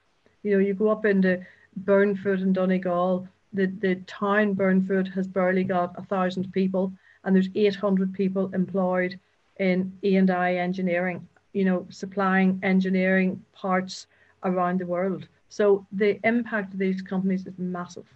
you 0.43 0.53
know, 0.53 0.59
you 0.59 0.75
go 0.75 0.89
up 0.89 1.05
into 1.05 1.45
Burnfoot 1.85 2.43
and 2.43 2.55
Donegal, 2.55 3.29
the, 3.53 3.67
the 3.67 3.97
town 4.07 4.55
Burnfoot 4.55 5.13
has 5.13 5.27
barely 5.27 5.65
got 5.65 5.95
a 5.99 6.03
thousand 6.03 6.53
people 6.53 6.93
and 7.25 7.35
there's 7.35 7.51
800 7.55 8.15
people 8.15 8.51
employed 8.55 9.19
in 9.59 9.93
E&I 10.03 10.55
engineering, 10.57 11.27
you 11.53 11.65
know, 11.65 11.87
supplying 11.91 12.59
engineering 12.63 13.43
parts 13.53 14.07
around 14.45 14.81
the 14.81 14.87
world. 14.87 15.29
So 15.49 15.87
the 15.93 16.19
impact 16.25 16.73
of 16.73 16.79
these 16.79 17.03
companies 17.03 17.47
is 17.47 17.59
massive. 17.59 18.07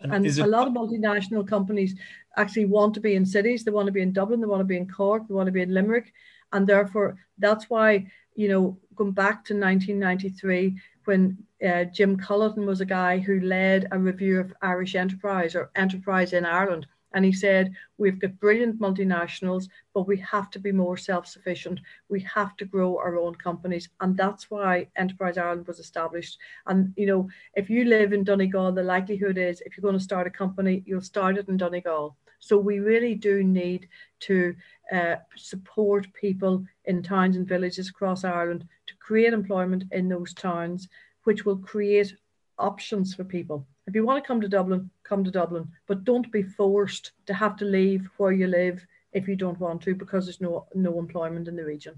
And, 0.00 0.26
a 0.26 0.46
lot 0.46 0.68
of 0.68 0.74
multinational 0.74 1.46
companies 1.46 1.96
actually 2.36 2.66
want 2.66 2.94
to 2.94 3.00
be 3.00 3.14
in 3.14 3.26
cities. 3.26 3.64
They 3.64 3.70
want 3.70 3.86
to 3.86 3.92
be 3.92 4.02
in 4.02 4.12
Dublin. 4.12 4.40
They 4.40 4.46
want 4.46 4.60
to 4.60 4.64
be 4.64 4.76
in 4.76 4.88
Cork. 4.88 5.26
They 5.26 5.34
want 5.34 5.46
to 5.46 5.52
be 5.52 5.62
in 5.62 5.74
Limerick. 5.74 6.12
And 6.52 6.66
therefore, 6.66 7.18
that's 7.38 7.68
why, 7.68 8.06
you 8.34 8.48
know, 8.48 8.78
going 8.94 9.12
back 9.12 9.44
to 9.46 9.54
1993, 9.54 10.76
when 11.04 11.38
uh, 11.66 11.84
Jim 11.84 12.16
Culliton 12.16 12.66
was 12.66 12.80
a 12.80 12.86
guy 12.86 13.18
who 13.18 13.40
led 13.40 13.88
a 13.90 13.98
review 13.98 14.40
of 14.40 14.52
Irish 14.62 14.94
enterprise 14.94 15.54
or 15.54 15.70
enterprise 15.74 16.32
in 16.32 16.44
Ireland. 16.44 16.86
And 17.12 17.24
he 17.24 17.32
said, 17.32 17.72
We've 17.96 18.18
got 18.18 18.38
brilliant 18.38 18.78
multinationals, 18.78 19.68
but 19.94 20.06
we 20.06 20.18
have 20.18 20.50
to 20.50 20.58
be 20.58 20.72
more 20.72 20.96
self 20.96 21.26
sufficient. 21.26 21.80
We 22.08 22.20
have 22.20 22.56
to 22.58 22.64
grow 22.64 22.98
our 22.98 23.16
own 23.16 23.34
companies. 23.34 23.88
And 24.00 24.16
that's 24.16 24.50
why 24.50 24.88
Enterprise 24.96 25.38
Ireland 25.38 25.66
was 25.66 25.78
established. 25.78 26.38
And, 26.66 26.92
you 26.96 27.06
know, 27.06 27.28
if 27.54 27.70
you 27.70 27.84
live 27.84 28.12
in 28.12 28.24
Donegal, 28.24 28.72
the 28.72 28.82
likelihood 28.82 29.38
is 29.38 29.62
if 29.62 29.76
you're 29.76 29.82
going 29.82 29.98
to 29.98 30.04
start 30.04 30.26
a 30.26 30.30
company, 30.30 30.82
you'll 30.86 31.00
start 31.00 31.38
it 31.38 31.48
in 31.48 31.56
Donegal. 31.56 32.16
So 32.40 32.56
we 32.56 32.78
really 32.78 33.14
do 33.14 33.42
need 33.42 33.88
to 34.20 34.54
uh, 34.92 35.16
support 35.36 36.06
people 36.12 36.64
in 36.84 37.02
towns 37.02 37.36
and 37.36 37.46
villages 37.46 37.88
across 37.88 38.24
Ireland 38.24 38.66
to 38.86 38.94
create 38.96 39.32
employment 39.32 39.84
in 39.90 40.08
those 40.08 40.34
towns, 40.34 40.88
which 41.24 41.44
will 41.44 41.58
create 41.58 42.14
options 42.58 43.14
for 43.14 43.24
people. 43.24 43.66
If 43.88 43.94
you 43.94 44.04
want 44.04 44.22
to 44.22 44.28
come 44.28 44.42
to 44.42 44.48
Dublin, 44.48 44.90
come 45.02 45.24
to 45.24 45.30
Dublin, 45.30 45.66
but 45.86 46.04
don't 46.04 46.30
be 46.30 46.42
forced 46.42 47.12
to 47.24 47.32
have 47.32 47.56
to 47.56 47.64
leave 47.64 48.06
where 48.18 48.32
you 48.32 48.46
live 48.46 48.86
if 49.12 49.26
you 49.26 49.34
don't 49.34 49.58
want 49.58 49.80
to 49.82 49.94
because 49.94 50.26
there's 50.26 50.42
no 50.42 50.66
no 50.74 50.98
employment 50.98 51.48
in 51.48 51.56
the 51.56 51.64
region. 51.64 51.94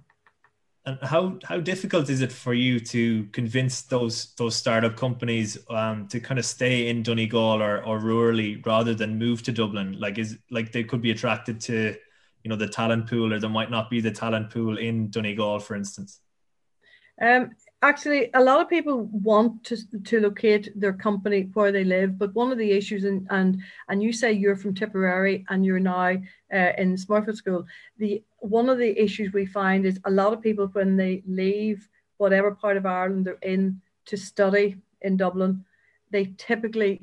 And 0.87 0.99
how 1.03 1.41
how 1.43 1.59
difficult 1.59 2.09
is 2.09 2.21
it 2.21 2.31
for 2.31 2.55
you 2.55 2.79
to 2.95 3.25
convince 3.33 3.83
those 3.83 4.35
those 4.37 4.55
startup 4.55 4.97
companies 4.97 5.59
um, 5.69 6.07
to 6.09 6.21
kind 6.21 6.39
of 6.39 6.47
stay 6.47 6.89
in 6.89 7.03
Donegal 7.03 7.61
or 7.61 7.83
or 7.85 7.99
rurally 7.99 8.65
rather 8.65 8.95
than 8.95 9.19
move 9.19 9.43
to 9.43 9.53
Dublin? 9.53 9.99
Like 9.99 10.17
is 10.17 10.39
like 10.49 10.71
they 10.71 10.85
could 10.85 11.03
be 11.03 11.11
attracted 11.11 11.61
to 11.63 11.97
you 12.45 12.49
know 12.49 12.57
the 12.57 12.69
talent 12.69 13.11
pool, 13.11 13.35
or 13.35 13.41
there 13.41 13.51
might 13.51 13.71
not 13.71 13.91
be 13.91 14.01
the 14.01 14.13
talent 14.13 14.51
pool 14.51 14.79
in 14.79 15.11
Donegal, 15.11 15.59
for 15.59 15.75
instance. 15.75 16.21
Um, 17.21 17.51
actually 17.83 18.31
a 18.35 18.43
lot 18.43 18.61
of 18.61 18.69
people 18.69 19.05
want 19.13 19.65
to, 19.65 19.77
to 20.03 20.21
locate 20.21 20.69
their 20.79 20.93
company 20.93 21.49
where 21.55 21.73
they 21.73 21.85
live 21.85 22.19
but 22.19 22.35
one 22.35 22.53
of 22.53 22.59
the 22.59 22.71
issues 22.71 23.05
and 23.05 23.27
and 23.31 23.61
and 23.89 24.03
you 24.03 24.13
say 24.13 24.33
you're 24.33 24.57
from 24.57 24.75
tipperary 24.75 25.45
and 25.49 25.65
you're 25.65 25.81
now 25.81 26.13
uh, 26.53 26.73
in 26.79 26.97
smurfit 26.97 27.37
school. 27.37 27.65
The 27.99 28.23
one 28.39 28.69
of 28.69 28.79
the 28.79 29.03
issues 29.03 29.33
we 29.33 29.47
find 29.47 29.87
is 29.87 29.99
a 30.05 30.11
lot 30.11 30.33
of 30.33 30.43
people 30.43 30.67
when 30.69 30.97
they 30.97 31.23
leave 31.27 31.89
whatever 32.19 32.51
part 32.51 32.77
of 32.77 32.85
ireland 32.85 33.25
they're 33.25 33.39
in 33.43 33.81
to 34.05 34.17
study 34.17 34.77
in 35.03 35.17
dublin 35.17 35.65
they 36.11 36.27
typically 36.37 37.01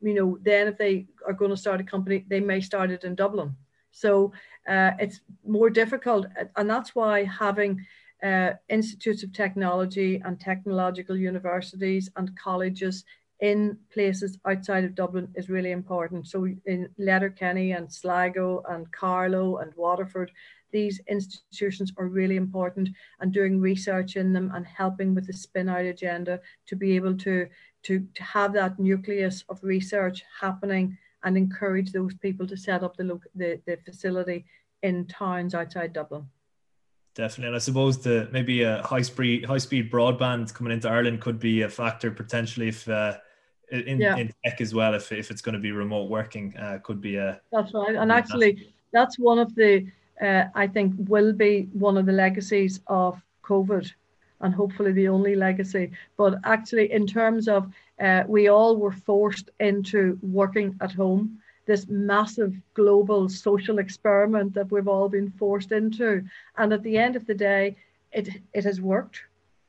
you 0.00 0.14
know 0.14 0.38
then 0.42 0.68
if 0.68 0.78
they 0.78 1.06
are 1.26 1.32
going 1.32 1.50
to 1.50 1.56
start 1.56 1.80
a 1.80 1.84
company 1.84 2.24
they 2.28 2.40
may 2.40 2.60
start 2.60 2.90
it 2.90 3.04
in 3.04 3.14
dublin. 3.14 3.54
So 3.90 4.32
uh, 4.68 4.92
it's 4.98 5.20
more 5.46 5.70
difficult 5.70 6.26
and 6.56 6.68
that's 6.68 6.94
why 6.94 7.24
having 7.24 7.84
uh, 8.22 8.52
institutes 8.68 9.22
of 9.22 9.32
technology 9.32 10.20
and 10.24 10.40
technological 10.40 11.16
universities 11.16 12.10
and 12.16 12.36
colleges 12.38 13.04
in 13.40 13.76
places 13.92 14.38
outside 14.46 14.84
of 14.84 14.94
Dublin 14.94 15.28
is 15.34 15.50
really 15.50 15.72
important. 15.72 16.26
So 16.26 16.46
in 16.66 16.88
Letterkenny 16.98 17.72
and 17.72 17.92
Sligo 17.92 18.62
and 18.68 18.90
Carlow 18.92 19.58
and 19.58 19.72
Waterford, 19.76 20.30
these 20.72 21.00
institutions 21.08 21.92
are 21.98 22.06
really 22.06 22.36
important 22.36 22.88
and 23.20 23.32
doing 23.32 23.60
research 23.60 24.16
in 24.16 24.32
them 24.32 24.50
and 24.54 24.66
helping 24.66 25.14
with 25.14 25.26
the 25.26 25.32
spin 25.32 25.68
out 25.68 25.84
agenda 25.84 26.40
to 26.66 26.76
be 26.76 26.96
able 26.96 27.16
to, 27.18 27.46
to, 27.84 28.06
to 28.14 28.22
have 28.22 28.52
that 28.54 28.78
nucleus 28.78 29.44
of 29.48 29.62
research 29.62 30.24
happening 30.40 30.96
and 31.22 31.36
encourage 31.36 31.92
those 31.92 32.14
people 32.14 32.46
to 32.46 32.56
set 32.56 32.82
up 32.82 32.96
the, 32.96 33.20
the, 33.34 33.60
the 33.66 33.76
facility 33.84 34.44
in 34.82 35.06
towns 35.06 35.54
outside 35.54 35.92
Dublin 35.92 36.26
definitely. 37.14 37.48
And 37.48 37.56
I 37.56 37.58
suppose 37.58 37.98
the 37.98 38.28
maybe 38.32 38.62
a 38.62 38.82
high 38.82 39.02
speed 39.02 39.44
high 39.44 39.58
speed 39.58 39.90
broadband 39.90 40.52
coming 40.54 40.72
into 40.72 40.88
Ireland 40.88 41.20
could 41.20 41.38
be 41.38 41.62
a 41.62 41.68
factor 41.68 42.10
potentially 42.10 42.68
if 42.68 42.88
uh, 42.88 43.18
in, 43.70 44.00
yeah. 44.00 44.16
in 44.16 44.32
tech 44.44 44.60
as 44.60 44.74
well. 44.74 44.94
If 44.94 45.12
if 45.12 45.30
it's 45.30 45.40
going 45.40 45.54
to 45.54 45.60
be 45.60 45.72
remote 45.72 46.08
working, 46.08 46.56
uh, 46.56 46.78
could 46.82 47.00
be 47.00 47.16
a. 47.16 47.40
That's 47.52 47.72
right, 47.74 47.94
and 47.94 48.12
actually, 48.12 48.72
that's 48.92 49.18
one 49.18 49.38
of 49.38 49.54
the 49.54 49.86
uh, 50.20 50.44
I 50.54 50.66
think 50.66 50.94
will 50.98 51.32
be 51.32 51.68
one 51.72 51.96
of 51.96 52.06
the 52.06 52.12
legacies 52.12 52.80
of 52.86 53.20
COVID, 53.42 53.90
and 54.40 54.54
hopefully 54.54 54.92
the 54.92 55.08
only 55.08 55.34
legacy. 55.34 55.90
But 56.16 56.38
actually, 56.44 56.92
in 56.92 57.06
terms 57.06 57.48
of 57.48 57.72
uh, 58.00 58.24
we 58.26 58.48
all 58.48 58.76
were 58.76 58.92
forced 58.92 59.50
into 59.60 60.18
working 60.22 60.76
at 60.80 60.92
home 60.92 61.38
this 61.66 61.88
massive 61.88 62.54
global 62.74 63.28
social 63.28 63.78
experiment 63.78 64.54
that 64.54 64.70
we've 64.70 64.88
all 64.88 65.08
been 65.08 65.30
forced 65.30 65.72
into. 65.72 66.24
And 66.56 66.72
at 66.72 66.82
the 66.82 66.98
end 66.98 67.16
of 67.16 67.26
the 67.26 67.34
day, 67.34 67.76
it 68.12 68.28
it 68.52 68.64
has 68.64 68.80
worked. 68.80 69.20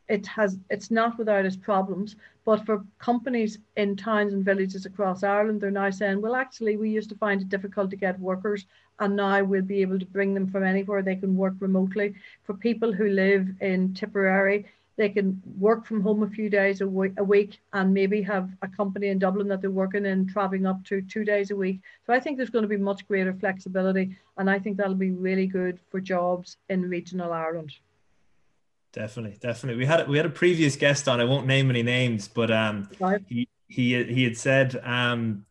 It 0.08 0.28
has 0.28 0.58
it's 0.70 0.92
not 0.92 1.18
without 1.18 1.46
its 1.46 1.58
problems, 1.58 2.16
but 2.46 2.64
for 2.66 2.86
companies 3.00 3.58
in 3.76 3.96
towns 3.96 4.34
and 4.34 4.46
villages 4.46 4.86
across 4.86 5.24
Ireland, 5.24 5.62
they're 5.62 5.72
now 5.72 5.90
saying, 5.90 6.22
well, 6.22 6.36
actually, 6.36 6.78
we 6.78 6.92
used 6.92 7.10
to 7.10 7.16
find 7.16 7.42
it 7.42 7.50
difficult 7.50 7.90
to 7.90 7.96
get 7.96 8.20
workers, 8.20 8.68
and 9.00 9.16
now 9.16 9.44
we'll 9.44 9.64
be 9.64 9.82
able 9.82 9.98
to 9.98 10.06
bring 10.06 10.36
them 10.36 10.48
from 10.48 10.64
anywhere. 10.64 11.02
They 11.02 11.16
can 11.16 11.36
work 11.36 11.56
remotely. 11.60 12.14
For 12.44 12.54
people 12.54 12.94
who 12.94 13.10
live 13.10 13.48
in 13.62 13.96
Tipperary, 13.96 14.68
they 14.98 15.10
can 15.10 15.42
work 15.58 15.86
from 15.86 16.02
home 16.02 16.24
a 16.24 16.30
few 16.30 16.50
days 16.50 16.82
a 16.82 16.88
week, 16.88 17.14
a 17.18 17.24
week 17.24 17.60
and 17.74 17.94
maybe 17.94 18.22
have 18.22 18.50
a 18.62 18.68
company 18.68 19.08
in 19.08 19.20
Dublin 19.20 19.48
that 19.50 19.62
they're 19.62 19.72
working 19.72 20.06
in, 20.06 20.28
traveling 20.28 20.66
up 20.66 20.84
to 20.86 21.02
two 21.02 21.26
days 21.26 21.52
a 21.52 21.56
week. 21.56 21.82
So 22.06 22.14
I 22.14 22.20
think 22.20 22.38
there's 22.38 22.50
going 22.50 22.64
to 22.64 22.70
be 22.70 22.78
much 22.78 23.08
greater 23.08 23.34
flexibility, 23.34 24.18
and 24.38 24.50
I 24.50 24.60
think 24.60 24.78
that'll 24.78 24.96
be 24.96 25.12
really 25.12 25.48
good 25.48 25.80
for 25.90 26.00
jobs 26.00 26.58
in 26.70 26.84
regional 26.84 27.34
Ireland. 27.34 27.74
Definitely, 28.94 29.38
definitely. 29.42 29.78
We 29.78 29.86
had 29.86 30.08
we 30.08 30.16
had 30.16 30.26
a 30.26 30.30
previous 30.30 30.78
guest 30.78 31.10
on. 31.10 31.20
I 31.20 31.26
won't 31.26 31.46
name 31.46 31.70
any 31.70 31.84
names, 31.84 32.30
but 32.30 32.50
um, 32.50 32.90
right. 33.00 33.22
he 33.28 33.50
he 33.68 34.02
he 34.06 34.24
had 34.24 34.38
said 34.38 34.80
um, 34.84 35.46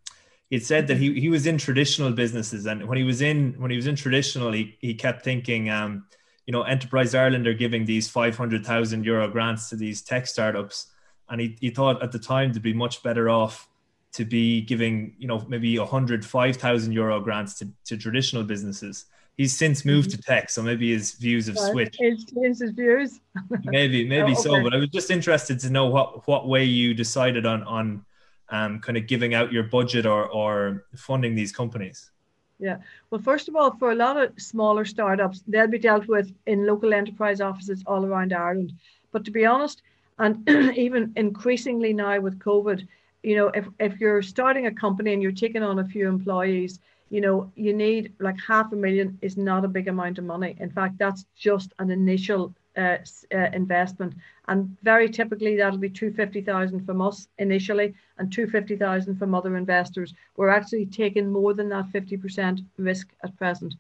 he 0.48 0.56
had 0.56 0.64
said 0.64 0.86
that 0.86 0.96
he 0.96 1.20
he 1.20 1.28
was 1.28 1.46
in 1.46 1.58
traditional 1.58 2.10
businesses, 2.12 2.64
and 2.64 2.88
when 2.88 2.96
he 2.96 3.04
was 3.04 3.20
in 3.20 3.52
when 3.58 3.70
he 3.70 3.76
was 3.76 3.86
in 3.86 3.96
traditional, 3.96 4.50
he 4.52 4.78
he 4.80 4.94
kept 4.94 5.22
thinking 5.22 5.68
um 5.68 6.06
you 6.46 6.52
know, 6.52 6.62
Enterprise 6.62 7.14
Ireland 7.14 7.46
are 7.46 7.54
giving 7.54 7.84
these 7.84 8.08
500,000 8.08 9.04
euro 9.04 9.28
grants 9.28 9.70
to 9.70 9.76
these 9.76 10.02
tech 10.02 10.26
startups. 10.26 10.88
And 11.28 11.40
he, 11.40 11.56
he 11.60 11.70
thought 11.70 12.02
at 12.02 12.12
the 12.12 12.18
time 12.18 12.52
to 12.52 12.60
be 12.60 12.74
much 12.74 13.02
better 13.02 13.30
off 13.30 13.68
to 14.12 14.24
be 14.24 14.60
giving, 14.60 15.14
you 15.18 15.26
know, 15.26 15.44
maybe 15.48 15.78
105,000 15.78 16.92
euro 16.92 17.20
grants 17.20 17.54
to, 17.58 17.68
to 17.86 17.96
traditional 17.96 18.44
businesses. 18.44 19.06
He's 19.36 19.56
since 19.56 19.84
moved 19.84 20.10
to 20.10 20.18
tech, 20.18 20.48
so 20.48 20.62
maybe 20.62 20.92
his 20.92 21.14
views 21.14 21.48
have 21.48 21.58
switched. 21.58 21.96
He's 21.98 22.24
changed 22.24 22.60
his 22.60 22.70
views. 22.70 23.18
maybe, 23.64 24.06
maybe 24.06 24.22
oh, 24.22 24.26
okay. 24.32 24.34
so. 24.34 24.62
But 24.62 24.74
I 24.74 24.76
was 24.76 24.90
just 24.90 25.10
interested 25.10 25.58
to 25.60 25.70
know 25.70 25.86
what, 25.86 26.28
what 26.28 26.46
way 26.46 26.62
you 26.62 26.94
decided 26.94 27.44
on, 27.44 27.64
on 27.64 28.04
um, 28.50 28.78
kind 28.78 28.96
of 28.96 29.08
giving 29.08 29.34
out 29.34 29.52
your 29.52 29.64
budget 29.64 30.06
or, 30.06 30.28
or 30.28 30.84
funding 30.94 31.34
these 31.34 31.50
companies. 31.50 32.12
Yeah. 32.58 32.78
Well, 33.10 33.20
first 33.20 33.48
of 33.48 33.56
all, 33.56 33.76
for 33.76 33.90
a 33.90 33.96
lot 33.96 34.16
of 34.16 34.40
smaller 34.40 34.84
startups, 34.84 35.42
they'll 35.46 35.66
be 35.66 35.78
dealt 35.78 36.06
with 36.06 36.32
in 36.46 36.66
local 36.66 36.94
enterprise 36.94 37.40
offices 37.40 37.82
all 37.86 38.04
around 38.04 38.32
Ireland. 38.32 38.72
But 39.12 39.24
to 39.24 39.30
be 39.30 39.44
honest, 39.44 39.82
and 40.18 40.48
even 40.76 41.12
increasingly 41.16 41.92
now 41.92 42.20
with 42.20 42.38
COVID, 42.38 42.86
you 43.22 43.36
know, 43.36 43.48
if, 43.48 43.66
if 43.80 44.00
you're 44.00 44.22
starting 44.22 44.66
a 44.66 44.74
company 44.74 45.12
and 45.12 45.22
you're 45.22 45.32
taking 45.32 45.62
on 45.62 45.78
a 45.78 45.84
few 45.84 46.08
employees, 46.08 46.78
you 47.10 47.20
know, 47.20 47.50
you 47.54 47.72
need 47.72 48.12
like 48.20 48.36
half 48.46 48.72
a 48.72 48.76
million 48.76 49.18
is 49.22 49.36
not 49.36 49.64
a 49.64 49.68
big 49.68 49.88
amount 49.88 50.18
of 50.18 50.24
money. 50.24 50.56
In 50.58 50.70
fact, 50.70 50.98
that's 50.98 51.24
just 51.36 51.72
an 51.78 51.90
initial 51.90 52.54
uh, 52.76 52.98
uh, 53.32 53.38
investment. 53.52 54.14
And 54.48 54.76
very 54.82 55.08
typically, 55.08 55.56
that'll 55.56 55.78
be 55.78 55.88
250,000 55.88 56.84
from 56.84 57.00
us 57.00 57.28
initially 57.38 57.94
and 58.18 58.32
250,000 58.32 59.16
from 59.16 59.34
other 59.34 59.56
investors. 59.56 60.14
We're 60.36 60.50
actually 60.50 60.86
taking 60.86 61.32
more 61.32 61.54
than 61.54 61.68
that 61.70 61.90
50% 61.92 62.64
risk 62.76 63.08
at 63.22 63.36
present. 63.38 63.74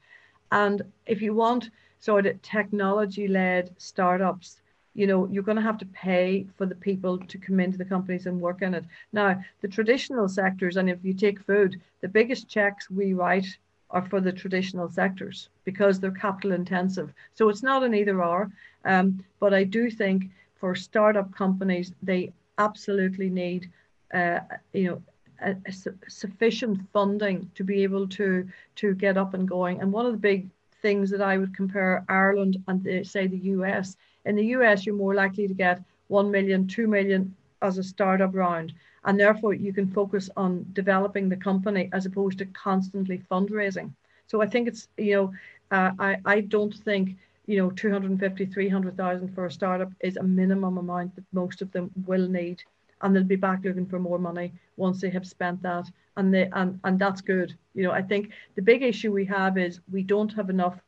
And 0.52 0.82
if 1.06 1.20
you 1.20 1.34
want 1.34 1.70
sort 2.00 2.26
of 2.26 2.40
technology 2.42 3.28
led 3.28 3.74
startups, 3.78 4.60
you 4.94 5.06
know, 5.06 5.26
you're 5.26 5.42
going 5.42 5.56
to 5.56 5.62
have 5.62 5.78
to 5.78 5.86
pay 5.86 6.46
for 6.56 6.66
the 6.66 6.74
people 6.74 7.18
to 7.18 7.38
come 7.38 7.60
into 7.60 7.76
the 7.76 7.84
companies 7.84 8.26
and 8.26 8.40
work 8.40 8.62
in 8.62 8.74
it. 8.74 8.84
Now, 9.12 9.42
the 9.60 9.68
traditional 9.68 10.28
sectors, 10.28 10.76
and 10.76 10.88
if 10.88 10.98
you 11.02 11.12
take 11.12 11.40
food, 11.40 11.80
the 12.00 12.08
biggest 12.08 12.48
checks 12.48 12.88
we 12.90 13.12
write 13.12 13.58
are 13.90 14.06
for 14.08 14.20
the 14.20 14.32
traditional 14.32 14.88
sectors 14.88 15.48
because 15.64 15.98
they're 16.00 16.10
capital 16.10 16.52
intensive. 16.52 17.12
So 17.34 17.48
it's 17.48 17.62
not 17.62 17.82
an 17.82 17.94
either 17.94 18.22
or. 18.22 18.50
Um, 18.84 19.24
but 19.40 19.52
I 19.52 19.64
do 19.64 19.90
think 19.90 20.30
for 20.64 20.74
startup 20.74 21.30
companies, 21.34 21.92
they 22.02 22.32
absolutely 22.56 23.28
need, 23.28 23.70
uh, 24.14 24.38
you 24.72 24.86
know, 24.88 25.02
a, 25.42 25.54
a 25.66 25.72
su- 25.72 25.98
sufficient 26.08 26.80
funding 26.90 27.50
to 27.54 27.62
be 27.62 27.82
able 27.82 28.08
to 28.08 28.48
to 28.76 28.94
get 28.94 29.18
up 29.18 29.34
and 29.34 29.46
going. 29.46 29.82
And 29.82 29.92
one 29.92 30.06
of 30.06 30.12
the 30.12 30.26
big 30.32 30.48
things 30.80 31.10
that 31.10 31.20
I 31.20 31.36
would 31.36 31.54
compare 31.54 32.02
Ireland 32.08 32.56
and 32.66 32.82
the, 32.82 33.04
say 33.04 33.26
the 33.26 33.44
US 33.56 33.94
in 34.24 34.36
the 34.36 34.46
US, 34.56 34.86
you're 34.86 34.94
more 35.04 35.14
likely 35.14 35.46
to 35.46 35.52
get 35.52 35.82
1 36.08 36.30
million, 36.30 36.66
2 36.66 36.86
million 36.86 37.36
as 37.60 37.76
a 37.76 37.82
startup 37.82 38.34
round. 38.34 38.72
And 39.04 39.20
therefore, 39.20 39.52
you 39.52 39.74
can 39.74 39.92
focus 39.92 40.30
on 40.34 40.64
developing 40.72 41.28
the 41.28 41.36
company 41.36 41.90
as 41.92 42.06
opposed 42.06 42.38
to 42.38 42.46
constantly 42.46 43.18
fundraising. 43.30 43.92
So 44.28 44.40
I 44.40 44.46
think 44.46 44.68
it's, 44.68 44.88
you 44.96 45.14
know, 45.14 45.32
uh, 45.76 45.90
I, 45.98 46.16
I 46.24 46.40
don't 46.40 46.74
think, 46.74 47.18
you 47.46 47.58
know, 47.58 47.70
250, 47.70 48.46
300,000 48.46 49.34
for 49.34 49.46
a 49.46 49.50
startup 49.50 49.92
is 50.00 50.16
a 50.16 50.22
minimum 50.22 50.78
amount 50.78 51.14
that 51.14 51.24
most 51.32 51.62
of 51.62 51.70
them 51.72 51.90
will 52.06 52.26
need. 52.28 52.62
And 53.02 53.14
they'll 53.14 53.24
be 53.24 53.36
back 53.36 53.64
looking 53.64 53.86
for 53.86 53.98
more 53.98 54.18
money 54.18 54.52
once 54.76 55.00
they 55.00 55.10
have 55.10 55.26
spent 55.26 55.62
that. 55.62 55.90
And, 56.16 56.32
they, 56.32 56.48
and, 56.52 56.80
and 56.84 56.98
that's 56.98 57.20
good. 57.20 57.54
You 57.74 57.82
know, 57.82 57.90
I 57.90 58.00
think 58.00 58.30
the 58.54 58.62
big 58.62 58.82
issue 58.82 59.12
we 59.12 59.26
have 59.26 59.58
is 59.58 59.80
we 59.92 60.02
don't 60.02 60.32
have 60.34 60.48
enough 60.48 60.80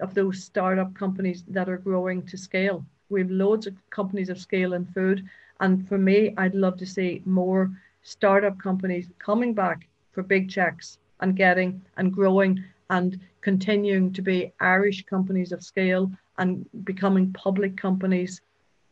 of 0.00 0.14
those 0.14 0.42
startup 0.42 0.92
companies 0.94 1.44
that 1.48 1.68
are 1.68 1.78
growing 1.78 2.22
to 2.26 2.36
scale. 2.36 2.84
We 3.08 3.20
have 3.20 3.30
loads 3.30 3.66
of 3.66 3.74
companies 3.90 4.28
of 4.28 4.38
scale 4.38 4.74
in 4.74 4.84
food. 4.86 5.26
And 5.60 5.88
for 5.88 5.96
me, 5.96 6.34
I'd 6.36 6.54
love 6.54 6.76
to 6.78 6.86
see 6.86 7.22
more 7.24 7.70
startup 8.02 8.58
companies 8.58 9.08
coming 9.18 9.54
back 9.54 9.86
for 10.12 10.22
big 10.22 10.50
checks 10.50 10.98
and 11.20 11.36
getting 11.36 11.80
and 11.96 12.12
growing 12.12 12.62
and 12.90 13.18
continuing 13.40 14.12
to 14.12 14.22
be 14.22 14.52
Irish 14.60 15.04
companies 15.04 15.52
of 15.52 15.62
scale 15.62 16.10
and 16.38 16.66
becoming 16.84 17.32
public 17.32 17.76
companies 17.76 18.40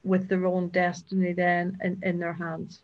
with 0.04 0.28
their 0.28 0.46
own 0.46 0.68
destiny 0.68 1.32
then 1.32 1.78
in, 1.82 1.98
in 2.02 2.18
their 2.18 2.32
hands. 2.32 2.82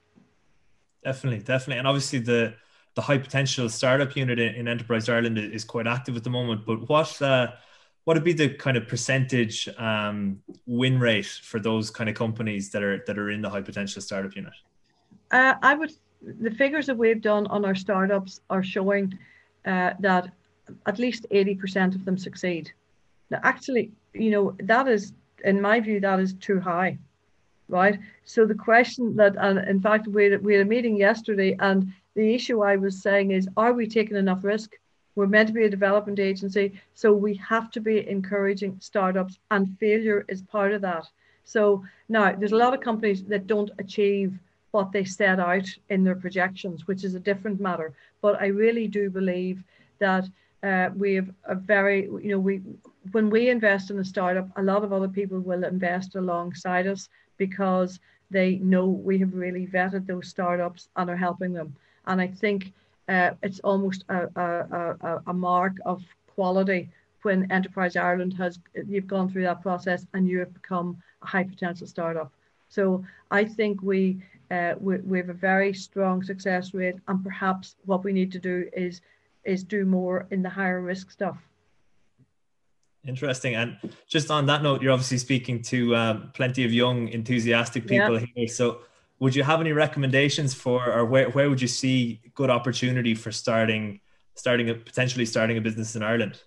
Definitely, 1.05 1.41
definitely. 1.41 1.79
And 1.79 1.87
obviously 1.87 2.19
the 2.19 2.55
the 2.95 3.03
high 3.03 3.19
potential 3.19 3.69
startup 3.69 4.17
unit 4.17 4.41
in, 4.41 4.55
in 4.57 4.67
Enterprise 4.67 5.09
Ireland 5.09 5.39
is 5.39 5.63
quite 5.63 5.87
active 5.87 6.17
at 6.17 6.25
the 6.25 6.31
moment. 6.31 6.67
But 6.67 6.89
what 6.89 7.23
uh, 7.23 7.53
what 8.05 8.17
would 8.17 8.25
be 8.25 8.33
the 8.33 8.49
kind 8.55 8.77
of 8.77 8.89
percentage 8.89 9.69
um, 9.79 10.41
win 10.67 10.99
rate 10.99 11.27
for 11.27 11.61
those 11.61 11.91
kind 11.91 12.11
of 12.11 12.17
companies 12.17 12.71
that 12.71 12.83
are 12.83 13.05
that 13.07 13.19
are 13.19 13.31
in 13.31 13.43
the 13.43 13.51
high 13.51 13.61
potential 13.61 14.03
startup 14.03 14.35
unit? 14.35 14.53
Uh, 15.31 15.55
I 15.63 15.75
would. 15.75 15.93
The 16.41 16.51
figures 16.51 16.87
that 16.87 16.99
we've 16.99 17.21
done 17.21 17.47
on 17.47 17.65
our 17.65 17.77
startups 17.77 18.41
are 18.51 18.65
showing 18.65 19.17
uh, 19.65 19.93
that 20.01 20.33
at 20.87 20.99
least 20.99 21.27
eighty 21.31 21.55
percent 21.55 21.95
of 21.95 22.05
them 22.05 22.19
succeed. 22.19 22.71
Now, 23.31 23.41
actually, 23.43 23.91
you 24.15 24.31
know 24.31 24.55
that 24.61 24.89
is, 24.89 25.13
in 25.45 25.61
my 25.61 25.81
view, 25.81 26.01
that 26.01 26.21
is 26.21 26.33
too 26.35 26.61
high, 26.61 26.99
right? 27.69 27.99
So 28.25 28.47
the 28.47 28.55
question 28.55 29.17
that, 29.17 29.37
and 29.37 29.59
in 29.69 29.81
fact, 29.81 30.09
we 30.09 30.31
had, 30.31 30.45
we 30.45 30.55
had 30.55 30.67
a 30.67 30.69
meeting 30.69 30.97
yesterday, 30.97 31.57
and 31.61 31.93
the 32.15 32.35
issue 32.35 32.63
I 32.63 32.77
was 32.77 33.03
saying 33.03 33.31
is, 33.31 33.49
are 33.57 33.73
we 33.73 33.87
taking 33.87 34.17
enough 34.17 34.43
risk? 34.43 34.73
We're 35.15 35.27
meant 35.27 35.49
to 35.49 35.55
be 35.55 35.65
a 35.65 35.71
development 35.71 36.19
agency, 36.19 36.81
so 36.95 37.13
we 37.13 37.35
have 37.37 37.71
to 37.73 37.81
be 37.81 38.09
encouraging 38.09 38.77
startups, 38.81 39.39
and 39.51 39.77
failure 39.79 40.25
is 40.29 40.43
part 40.43 40.73
of 40.73 40.81
that. 40.83 41.07
So 41.45 41.85
now 42.09 42.35
there's 42.35 42.53
a 42.53 42.57
lot 42.57 42.75
of 42.75 42.81
companies 42.81 43.25
that 43.25 43.47
don't 43.47 43.71
achieve 43.79 44.39
what 44.71 44.93
they 44.93 45.05
set 45.05 45.41
out 45.41 45.67
in 45.89 46.05
their 46.05 46.15
projections, 46.15 46.87
which 46.87 47.03
is 47.05 47.15
a 47.15 47.21
different 47.21 47.59
matter. 47.59 47.93
But 48.21 48.41
I 48.41 48.47
really 48.47 48.87
do 48.87 49.11
believe 49.11 49.63
that 49.99 50.25
uh, 50.63 50.91
we 50.97 51.15
have 51.15 51.31
a 51.45 51.55
very, 51.55 52.05
you 52.05 52.31
know, 52.31 52.39
we 52.39 52.63
when 53.13 53.31
we 53.31 53.49
invest 53.49 53.91
in 53.91 53.99
a 53.99 54.05
startup, 54.05 54.49
a 54.57 54.63
lot 54.63 54.85
of 54.85 54.93
other 54.93 55.09
people 55.09 55.41
will 55.41 55.65
invest 55.65 56.15
alongside 56.17 56.87
us 56.87 57.09
because 57.37 58.01
they 58.31 58.57
know 58.57 58.87
we 58.87 59.19
have 59.19 59.33
really 59.35 59.67
vetted 59.67 60.07
those 60.07 60.29
startups 60.29 60.89
and 60.97 61.09
are 61.09 61.17
helping 61.17 61.53
them. 61.53 61.75
And 62.07 62.21
I 62.21 62.27
think 62.27 62.73
uh, 63.09 63.31
it's 63.43 63.61
almost 63.61 64.05
a, 64.09 64.29
a, 64.37 64.97
a, 65.01 65.23
a 65.29 65.33
mark 65.33 65.77
of 65.87 66.03
quality 66.35 66.91
when 67.23 67.51
Enterprise 67.51 67.97
Ireland 67.97 68.35
has 68.35 68.59
you've 68.87 69.07
gone 69.07 69.29
through 69.29 69.43
that 69.43 69.63
process 69.63 70.07
and 70.15 70.29
you 70.29 70.39
have 70.41 70.53
become 70.55 70.97
a 71.23 71.27
high 71.27 71.45
potential 71.45 71.87
startup. 71.87 72.33
So 72.69 73.05
I 73.31 73.45
think 73.45 73.83
we, 73.83 74.23
uh, 74.51 74.75
we 74.79 74.99
we 74.99 75.19
have 75.19 75.31
a 75.31 75.35
very 75.35 75.73
strong 75.73 76.23
success 76.23 76.75
rate, 76.75 76.97
and 77.09 77.25
perhaps 77.25 77.77
what 77.87 78.05
we 78.05 78.13
need 78.13 78.31
to 78.33 78.39
do 78.39 78.69
is 78.73 79.01
is 79.49 79.65
do 79.65 79.85
more 79.85 80.27
in 80.31 80.43
the 80.43 80.51
higher 80.51 80.81
risk 80.81 81.11
stuff. 81.11 81.39
Interesting. 83.07 83.55
And 83.55 83.79
just 84.07 84.31
on 84.31 84.47
that 84.47 84.63
note, 84.63 84.83
you're 84.83 84.93
obviously 84.93 85.19
speaking 85.19 85.63
to 85.63 85.97
um, 85.97 86.31
plenty 86.35 86.65
of 86.65 86.73
young, 86.73 87.09
enthusiastic 87.09 87.87
people 87.87 88.21
yeah. 88.21 88.27
here. 88.35 88.49
So 88.49 88.81
would 89.19 89.35
you 89.35 89.43
have 89.43 89.61
any 89.61 89.73
recommendations 89.73 90.53
for 90.55 90.93
or 90.93 91.05
where, 91.05 91.31
where 91.31 91.49
would 91.49 91.63
you 91.63 91.69
see 91.69 92.21
good 92.35 92.51
opportunity 92.51 93.15
for 93.15 93.33
starting 93.33 94.01
starting 94.35 94.71
a, 94.71 94.75
potentially 94.75 95.25
starting 95.25 95.59
a 95.59 95.61
business 95.61 95.97
in 95.97 96.03
Ireland? 96.03 96.43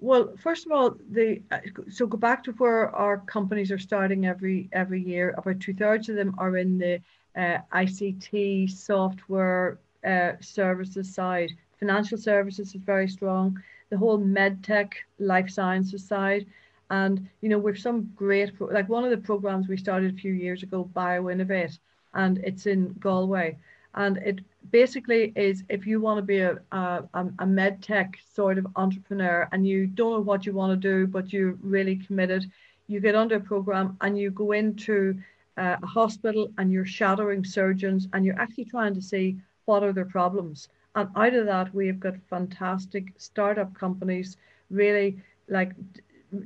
Well, 0.00 0.34
first 0.36 0.64
of 0.64 0.72
all, 0.72 0.96
the 1.10 1.42
so 1.90 2.06
go 2.06 2.16
back 2.16 2.44
to 2.44 2.52
where 2.52 2.94
our 2.94 3.18
companies 3.18 3.72
are 3.72 3.78
starting 3.78 4.26
every 4.26 4.68
every 4.72 5.02
year. 5.02 5.34
About 5.36 5.60
two 5.60 5.74
thirds 5.74 6.08
of 6.08 6.16
them 6.16 6.34
are 6.38 6.56
in 6.56 6.78
the 6.78 7.00
uh, 7.36 7.58
ICT 7.72 8.70
software 8.70 9.78
uh, 10.06 10.32
services 10.40 11.12
side. 11.12 11.50
Financial 11.78 12.18
services 12.18 12.74
is 12.74 12.80
very 12.82 13.08
strong. 13.08 13.58
The 13.90 13.98
whole 13.98 14.18
medtech 14.18 14.92
life 15.18 15.50
sciences 15.50 16.04
side, 16.04 16.46
and 16.90 17.28
you 17.40 17.48
know 17.48 17.58
we've 17.58 17.78
some 17.78 18.10
great 18.16 18.52
like 18.60 18.88
one 18.88 19.04
of 19.04 19.10
the 19.10 19.18
programs 19.18 19.68
we 19.68 19.76
started 19.76 20.14
a 20.14 20.18
few 20.18 20.32
years 20.32 20.62
ago, 20.62 20.90
BioInnovate, 20.94 21.78
and 22.14 22.38
it's 22.38 22.66
in 22.66 22.94
Galway. 23.00 23.56
And 23.94 24.18
it 24.18 24.40
basically 24.70 25.32
is 25.34 25.64
if 25.68 25.86
you 25.86 26.00
want 26.00 26.18
to 26.18 26.22
be 26.22 26.40
a, 26.40 26.58
a, 26.72 27.04
a 27.38 27.46
med 27.46 27.82
tech 27.82 28.18
sort 28.34 28.58
of 28.58 28.66
entrepreneur 28.76 29.48
and 29.52 29.66
you 29.66 29.86
don't 29.86 30.12
know 30.12 30.20
what 30.20 30.46
you 30.46 30.52
want 30.52 30.70
to 30.70 30.88
do, 30.88 31.06
but 31.06 31.32
you're 31.32 31.56
really 31.62 31.96
committed, 31.96 32.50
you 32.86 33.00
get 33.00 33.14
under 33.14 33.36
a 33.36 33.40
program 33.40 33.96
and 34.00 34.18
you 34.18 34.30
go 34.30 34.52
into 34.52 35.18
uh, 35.56 35.76
a 35.82 35.86
hospital 35.86 36.50
and 36.58 36.70
you're 36.70 36.84
shadowing 36.84 37.44
surgeons 37.44 38.08
and 38.12 38.24
you're 38.24 38.38
actually 38.38 38.66
trying 38.66 38.94
to 38.94 39.02
see 39.02 39.36
what 39.64 39.82
are 39.82 39.92
their 39.92 40.04
problems. 40.04 40.68
And 40.98 41.08
out 41.14 41.34
of 41.34 41.46
that, 41.46 41.72
we 41.72 41.86
have 41.86 42.00
got 42.00 42.16
fantastic 42.28 43.12
startup 43.18 43.72
companies 43.72 44.36
really 44.68 45.22
like 45.48 45.72
d- 45.92 46.00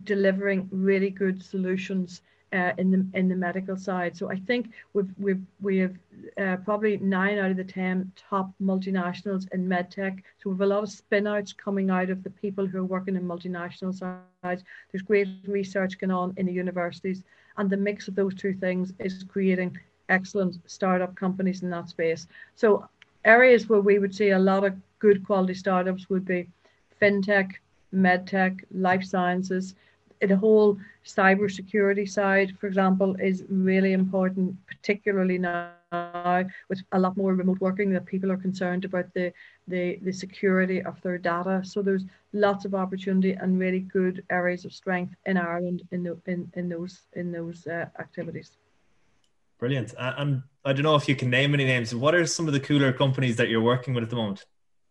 delivering 0.04 0.68
really 0.70 1.08
good 1.08 1.42
solutions 1.42 2.20
uh, 2.52 2.72
in 2.76 2.90
the 2.90 3.18
in 3.18 3.28
the 3.30 3.34
medical 3.34 3.78
side. 3.78 4.14
So 4.14 4.30
I 4.30 4.36
think 4.36 4.72
we've 4.92 5.10
we've 5.16 5.40
we 5.62 5.78
have 5.78 5.96
uh, 6.36 6.56
probably 6.66 6.98
nine 6.98 7.38
out 7.38 7.50
of 7.50 7.56
the 7.56 7.64
ten 7.64 8.12
top 8.14 8.52
multinationals 8.62 9.50
in 9.54 9.66
medtech. 9.66 10.22
So 10.38 10.50
we 10.50 10.54
have 10.56 10.60
a 10.60 10.66
lot 10.66 10.82
of 10.82 10.90
spinouts 10.90 11.56
coming 11.56 11.88
out 11.88 12.10
of 12.10 12.22
the 12.22 12.34
people 12.44 12.66
who 12.66 12.80
are 12.80 12.92
working 12.96 13.16
in 13.16 13.22
multinational 13.22 13.94
sides. 13.94 14.64
There's 14.90 15.02
great 15.02 15.28
research 15.46 15.98
going 15.98 16.10
on 16.10 16.34
in 16.36 16.44
the 16.44 16.52
universities, 16.52 17.24
and 17.56 17.70
the 17.70 17.78
mix 17.78 18.06
of 18.06 18.16
those 18.16 18.34
two 18.34 18.52
things 18.52 18.92
is 18.98 19.24
creating 19.26 19.78
excellent 20.10 20.58
startup 20.66 21.14
companies 21.16 21.62
in 21.62 21.70
that 21.70 21.88
space. 21.88 22.26
So 22.54 22.86
areas 23.24 23.68
where 23.68 23.80
we 23.80 23.98
would 23.98 24.14
see 24.14 24.30
a 24.30 24.38
lot 24.38 24.64
of 24.64 24.74
good 24.98 25.24
quality 25.26 25.54
startups 25.54 26.08
would 26.08 26.24
be 26.24 26.48
fintech, 27.00 27.52
medtech, 27.92 28.64
life 28.70 29.04
sciences 29.04 29.74
the 30.28 30.37
whole 30.37 30.78
cybersecurity 31.04 32.08
side, 32.08 32.56
for 32.58 32.66
example, 32.66 33.16
is 33.16 33.44
really 33.48 33.92
important, 33.92 34.56
particularly 34.66 35.38
now 35.38 35.72
with 36.68 36.82
a 36.92 36.98
lot 36.98 37.16
more 37.16 37.35
remote 37.35 37.61
working 37.61 37.90
that 37.92 38.06
people 38.06 38.30
are 38.30 38.37
concerned 38.37 38.85
about 38.85 39.12
the, 39.14 39.32
the, 39.68 39.98
the 40.02 40.12
security 40.12 40.82
of 40.82 41.00
their 41.02 41.18
data. 41.18 41.62
So 41.64 41.82
there's 41.82 42.04
lots 42.32 42.64
of 42.64 42.74
opportunity 42.74 43.32
and 43.32 43.58
really 43.58 43.80
good 43.80 44.24
areas 44.30 44.64
of 44.64 44.72
strength 44.72 45.14
in 45.26 45.37
Ireland 45.37 45.82
in, 45.90 46.04
the, 46.04 46.18
in, 46.26 46.50
in 46.54 46.68
those, 46.68 47.00
in 47.14 47.32
those 47.32 47.66
uh, 47.66 47.87
activities. 47.98 48.52
Brilliant. 49.58 49.94
And 49.98 50.42
I 50.64 50.72
don't 50.72 50.85
know 50.85 50.94
if 50.94 51.09
you 51.09 51.16
can 51.16 51.31
name 51.31 51.55
any 51.55 51.64
names. 51.64 51.94
What 51.94 52.14
are 52.14 52.27
some 52.27 52.46
of 52.46 52.53
the 52.53 52.61
cooler 52.61 52.92
companies 52.92 53.37
that 53.37 53.48
you're 53.48 53.62
working 53.62 53.94
with 53.94 54.05
at 54.05 54.11
the 54.11 54.16
moment? 54.16 54.44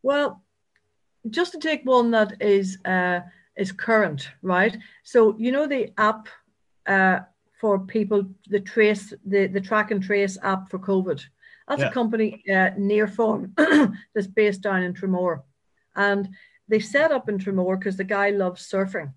Well, 0.04 0.44
just 1.30 1.54
to 1.54 1.60
take 1.60 1.84
one 1.86 2.12
that 2.12 2.42
is 2.42 2.78
uh, 2.86 3.22
is 3.56 3.72
current, 3.72 4.30
right? 4.42 4.78
So 5.04 5.36
you 5.38 5.52
know 5.52 5.68
the 5.68 5.92
app 5.98 6.28
uh, 6.88 7.20
for 7.60 7.80
people, 7.80 8.26
the 8.48 8.60
trace, 8.60 9.14
the 9.26 9.48
the 9.48 9.62
track 9.62 9.92
and 9.92 10.04
trace 10.04 10.38
app 10.44 10.70
for 10.70 10.80
COVID. 10.80 11.24
That's 11.68 11.82
yeah. 11.82 11.90
a 11.90 11.94
company, 11.94 12.44
uh, 12.50 12.72
Nearform, 12.78 13.54
that's 14.14 14.28
based 14.28 14.62
down 14.62 14.84
in 14.84 14.94
Tramore, 14.94 15.44
and 15.96 16.28
they 16.68 16.80
set 16.80 17.12
up 17.12 17.30
in 17.30 17.38
Tramore 17.38 17.80
because 17.80 17.98
the 17.98 18.04
guy 18.04 18.32
loves 18.32 18.70
surfing, 18.70 19.14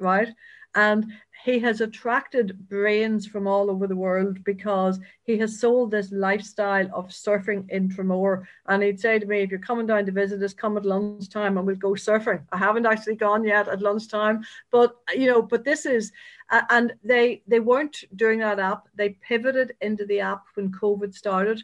right? 0.00 0.28
And 0.74 1.12
he 1.44 1.58
has 1.58 1.80
attracted 1.80 2.68
brains 2.68 3.26
from 3.26 3.46
all 3.48 3.70
over 3.70 3.86
the 3.86 3.96
world 3.96 4.42
because 4.44 5.00
he 5.24 5.36
has 5.38 5.58
sold 5.58 5.90
this 5.90 6.12
lifestyle 6.12 6.88
of 6.94 7.08
surfing 7.08 7.68
in 7.70 7.88
Tramore. 7.88 8.44
And 8.66 8.82
he'd 8.82 9.00
say 9.00 9.18
to 9.18 9.26
me, 9.26 9.40
if 9.40 9.50
you're 9.50 9.58
coming 9.58 9.86
down 9.86 10.06
to 10.06 10.12
visit 10.12 10.42
us, 10.42 10.54
come 10.54 10.76
at 10.76 10.84
lunchtime 10.84 11.58
and 11.58 11.66
we'll 11.66 11.76
go 11.76 11.92
surfing. 11.92 12.42
I 12.52 12.58
haven't 12.58 12.86
actually 12.86 13.16
gone 13.16 13.44
yet 13.44 13.68
at 13.68 13.82
lunchtime, 13.82 14.44
but 14.70 14.96
you 15.14 15.26
know, 15.26 15.42
but 15.42 15.64
this 15.64 15.84
is, 15.84 16.12
uh, 16.50 16.62
and 16.70 16.92
they 17.02 17.42
they 17.48 17.60
weren't 17.60 18.04
doing 18.14 18.38
that 18.40 18.60
app. 18.60 18.88
They 18.94 19.10
pivoted 19.10 19.74
into 19.80 20.06
the 20.06 20.20
app 20.20 20.44
when 20.54 20.70
COVID 20.70 21.12
started. 21.12 21.62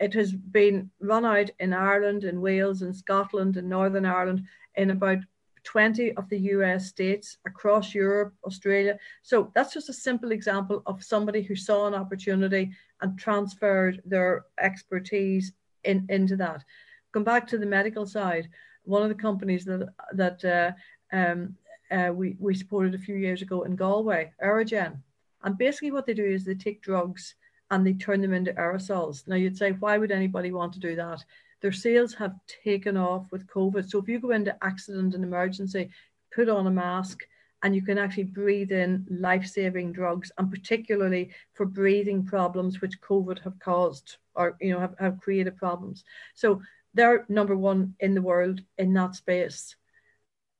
It 0.00 0.14
has 0.14 0.32
been 0.32 0.90
run 1.00 1.24
out 1.24 1.50
in 1.60 1.72
Ireland, 1.72 2.24
in 2.24 2.40
Wales, 2.40 2.82
in 2.82 2.94
Scotland, 2.94 3.58
in 3.58 3.68
Northern 3.68 4.06
Ireland 4.06 4.44
in 4.76 4.90
about 4.90 5.18
20 5.64 6.16
of 6.16 6.28
the 6.28 6.38
US 6.38 6.86
states 6.86 7.38
across 7.46 7.94
Europe, 7.94 8.34
Australia. 8.44 8.98
So 9.22 9.50
that's 9.54 9.72
just 9.72 9.88
a 9.88 9.94
simple 9.94 10.32
example 10.32 10.82
of 10.86 11.04
somebody 11.04 11.42
who 11.42 11.56
saw 11.56 11.86
an 11.86 11.94
opportunity 11.94 12.72
and 13.00 13.18
transferred 13.18 14.02
their 14.04 14.46
expertise 14.58 15.52
in, 15.84 16.06
into 16.08 16.36
that. 16.36 16.64
Come 17.12 17.24
back 17.24 17.46
to 17.48 17.58
the 17.58 17.66
medical 17.66 18.06
side. 18.06 18.48
One 18.84 19.02
of 19.02 19.08
the 19.08 19.14
companies 19.14 19.64
that 19.64 19.88
that 20.14 20.44
uh, 20.44 21.16
um, 21.16 21.56
uh, 21.90 22.12
we, 22.14 22.36
we 22.38 22.54
supported 22.54 22.94
a 22.94 22.98
few 22.98 23.16
years 23.16 23.42
ago 23.42 23.62
in 23.62 23.76
Galway, 23.76 24.32
Aerogen. 24.42 24.98
And 25.42 25.58
basically, 25.58 25.90
what 25.90 26.06
they 26.06 26.14
do 26.14 26.24
is 26.24 26.44
they 26.44 26.54
take 26.54 26.82
drugs 26.82 27.34
and 27.70 27.86
they 27.86 27.94
turn 27.94 28.20
them 28.20 28.34
into 28.34 28.52
aerosols. 28.52 29.26
Now, 29.26 29.36
you'd 29.36 29.56
say, 29.56 29.72
why 29.72 29.98
would 29.98 30.10
anybody 30.10 30.52
want 30.52 30.72
to 30.74 30.80
do 30.80 30.96
that? 30.96 31.24
Their 31.60 31.72
sales 31.72 32.14
have 32.14 32.34
taken 32.64 32.96
off 32.96 33.26
with 33.30 33.46
COVID. 33.46 33.88
So 33.88 33.98
if 33.98 34.08
you 34.08 34.18
go 34.18 34.30
into 34.30 34.56
accident 34.62 35.14
and 35.14 35.24
emergency, 35.24 35.90
put 36.34 36.48
on 36.48 36.66
a 36.66 36.70
mask 36.70 37.20
and 37.62 37.74
you 37.74 37.82
can 37.82 37.98
actually 37.98 38.24
breathe 38.24 38.72
in 38.72 39.06
life-saving 39.10 39.92
drugs 39.92 40.32
and 40.38 40.50
particularly 40.50 41.30
for 41.54 41.66
breathing 41.66 42.24
problems 42.24 42.80
which 42.80 43.00
COVID 43.00 43.40
have 43.40 43.58
caused 43.58 44.16
or 44.34 44.56
you 44.60 44.72
know 44.72 44.80
have, 44.80 44.94
have 44.98 45.20
created 45.20 45.56
problems. 45.56 46.04
So 46.34 46.62
they're 46.94 47.26
number 47.28 47.56
one 47.56 47.94
in 48.00 48.14
the 48.14 48.22
world 48.22 48.60
in 48.78 48.92
that 48.94 49.14
space. 49.14 49.76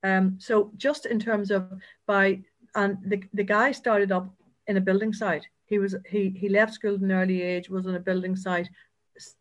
Um, 0.02 0.36
so 0.38 0.72
just 0.76 1.06
in 1.06 1.18
terms 1.18 1.50
of 1.50 1.70
by 2.06 2.42
and 2.74 2.98
the, 3.04 3.22
the 3.32 3.44
guy 3.44 3.72
started 3.72 4.12
up 4.12 4.32
in 4.66 4.76
a 4.76 4.80
building 4.80 5.12
site. 5.12 5.46
He 5.64 5.78
was 5.78 5.96
he 6.08 6.30
he 6.30 6.48
left 6.48 6.74
school 6.74 6.94
at 6.94 7.00
an 7.00 7.12
early 7.12 7.42
age, 7.42 7.70
was 7.70 7.86
on 7.86 7.94
a 7.94 8.00
building 8.00 8.36
site, 8.36 8.68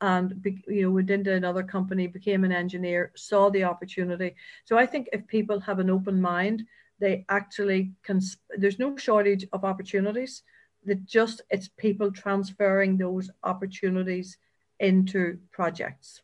and 0.01 0.45
you 0.67 0.84
know 0.84 0.91
went 0.91 1.10
into 1.10 1.34
another 1.34 1.63
company 1.63 2.08
became 2.08 2.43
an 2.43 2.51
engineer 2.51 3.12
saw 3.15 3.49
the 3.49 3.63
opportunity. 3.63 4.36
So 4.65 4.77
i 4.77 4.86
think 4.86 5.08
if 5.13 5.25
people 5.27 5.60
have 5.60 5.79
an 5.79 5.89
open 5.89 6.19
mind 6.21 6.65
they 6.99 7.25
actually 7.29 7.93
can 8.03 8.19
there's 8.58 8.79
no 8.79 8.95
shortage 8.97 9.45
of 9.53 9.63
opportunities. 9.63 10.43
That 10.86 11.05
just 11.05 11.41
it's 11.49 11.69
people 11.77 12.12
transferring 12.12 12.97
those 12.97 13.29
opportunities 13.43 14.38
into 14.79 15.39
projects. 15.51 16.21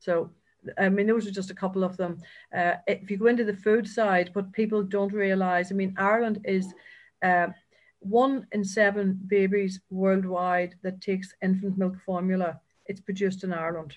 So 0.00 0.30
I 0.78 0.88
mean, 0.88 1.06
those 1.06 1.26
are 1.26 1.30
just 1.30 1.50
a 1.50 1.54
couple 1.54 1.84
of 1.84 1.96
them. 1.96 2.18
Uh, 2.54 2.74
if 2.86 3.10
you 3.10 3.16
go 3.16 3.26
into 3.26 3.44
the 3.44 3.56
food 3.56 3.86
side, 3.86 4.30
what 4.32 4.52
people 4.52 4.82
don't 4.82 5.12
realize, 5.12 5.70
I 5.70 5.76
mean, 5.76 5.94
Ireland 5.96 6.40
is 6.44 6.74
uh, 7.22 7.48
one 8.00 8.46
in 8.52 8.64
seven 8.64 9.18
babies 9.26 9.80
worldwide 9.90 10.74
that 10.82 11.00
takes 11.00 11.34
infant 11.40 11.78
milk 11.78 11.96
formula 12.04 12.60
it's 12.88 13.00
produced 13.00 13.44
in 13.44 13.52
Ireland, 13.52 13.96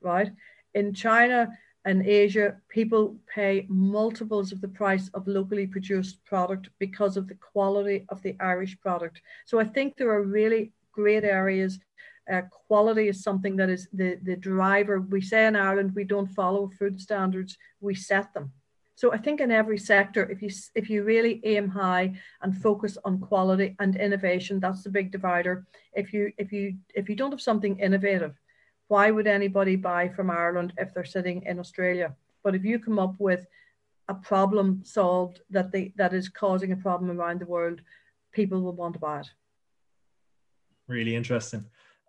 right? 0.00 0.30
In 0.74 0.94
China 0.94 1.48
and 1.84 2.06
Asia, 2.06 2.56
people 2.68 3.16
pay 3.32 3.66
multiples 3.68 4.52
of 4.52 4.60
the 4.60 4.68
price 4.68 5.10
of 5.14 5.28
locally 5.28 5.66
produced 5.66 6.24
product 6.24 6.70
because 6.78 7.16
of 7.16 7.28
the 7.28 7.34
quality 7.34 8.06
of 8.08 8.22
the 8.22 8.36
Irish 8.40 8.78
product. 8.80 9.20
So 9.44 9.58
I 9.58 9.64
think 9.64 9.96
there 9.96 10.10
are 10.10 10.22
really 10.22 10.72
great 10.92 11.24
areas. 11.24 11.78
Uh, 12.32 12.42
quality 12.68 13.08
is 13.08 13.22
something 13.22 13.56
that 13.56 13.68
is 13.68 13.86
the, 13.92 14.18
the 14.22 14.36
driver. 14.36 15.00
We 15.00 15.20
say 15.20 15.46
in 15.46 15.56
Ireland, 15.56 15.92
we 15.94 16.04
don't 16.04 16.34
follow 16.34 16.70
food 16.78 16.98
standards, 17.00 17.58
we 17.80 17.94
set 17.94 18.32
them. 18.32 18.52
So 18.96 19.12
I 19.12 19.18
think 19.18 19.40
in 19.40 19.50
every 19.50 19.78
sector, 19.78 20.30
if 20.30 20.40
you 20.40 20.50
if 20.74 20.88
you 20.88 21.02
really 21.02 21.40
aim 21.44 21.68
high 21.68 22.14
and 22.42 22.56
focus 22.56 22.96
on 23.04 23.18
quality 23.18 23.74
and 23.80 23.96
innovation, 23.96 24.60
that's 24.60 24.84
the 24.84 24.90
big 24.90 25.10
divider. 25.10 25.66
If 25.94 26.12
you 26.12 26.32
if 26.38 26.52
you 26.52 26.76
if 26.94 27.08
you 27.08 27.16
don't 27.16 27.32
have 27.32 27.40
something 27.40 27.78
innovative, 27.80 28.34
why 28.88 29.10
would 29.10 29.26
anybody 29.26 29.76
buy 29.76 30.08
from 30.08 30.30
Ireland 30.30 30.74
if 30.78 30.94
they're 30.94 31.04
sitting 31.04 31.42
in 31.42 31.58
Australia? 31.58 32.14
But 32.44 32.54
if 32.54 32.64
you 32.64 32.78
come 32.78 32.98
up 32.98 33.16
with 33.18 33.46
a 34.08 34.14
problem 34.14 34.82
solved 34.84 35.40
that 35.50 35.72
they 35.72 35.92
that 35.96 36.14
is 36.14 36.28
causing 36.28 36.70
a 36.72 36.76
problem 36.76 37.10
around 37.10 37.40
the 37.40 37.46
world, 37.46 37.80
people 38.32 38.60
will 38.60 38.76
want 38.76 38.94
to 38.94 39.00
buy 39.00 39.20
it. 39.20 39.30
Really 40.86 41.16
interesting. 41.16 41.64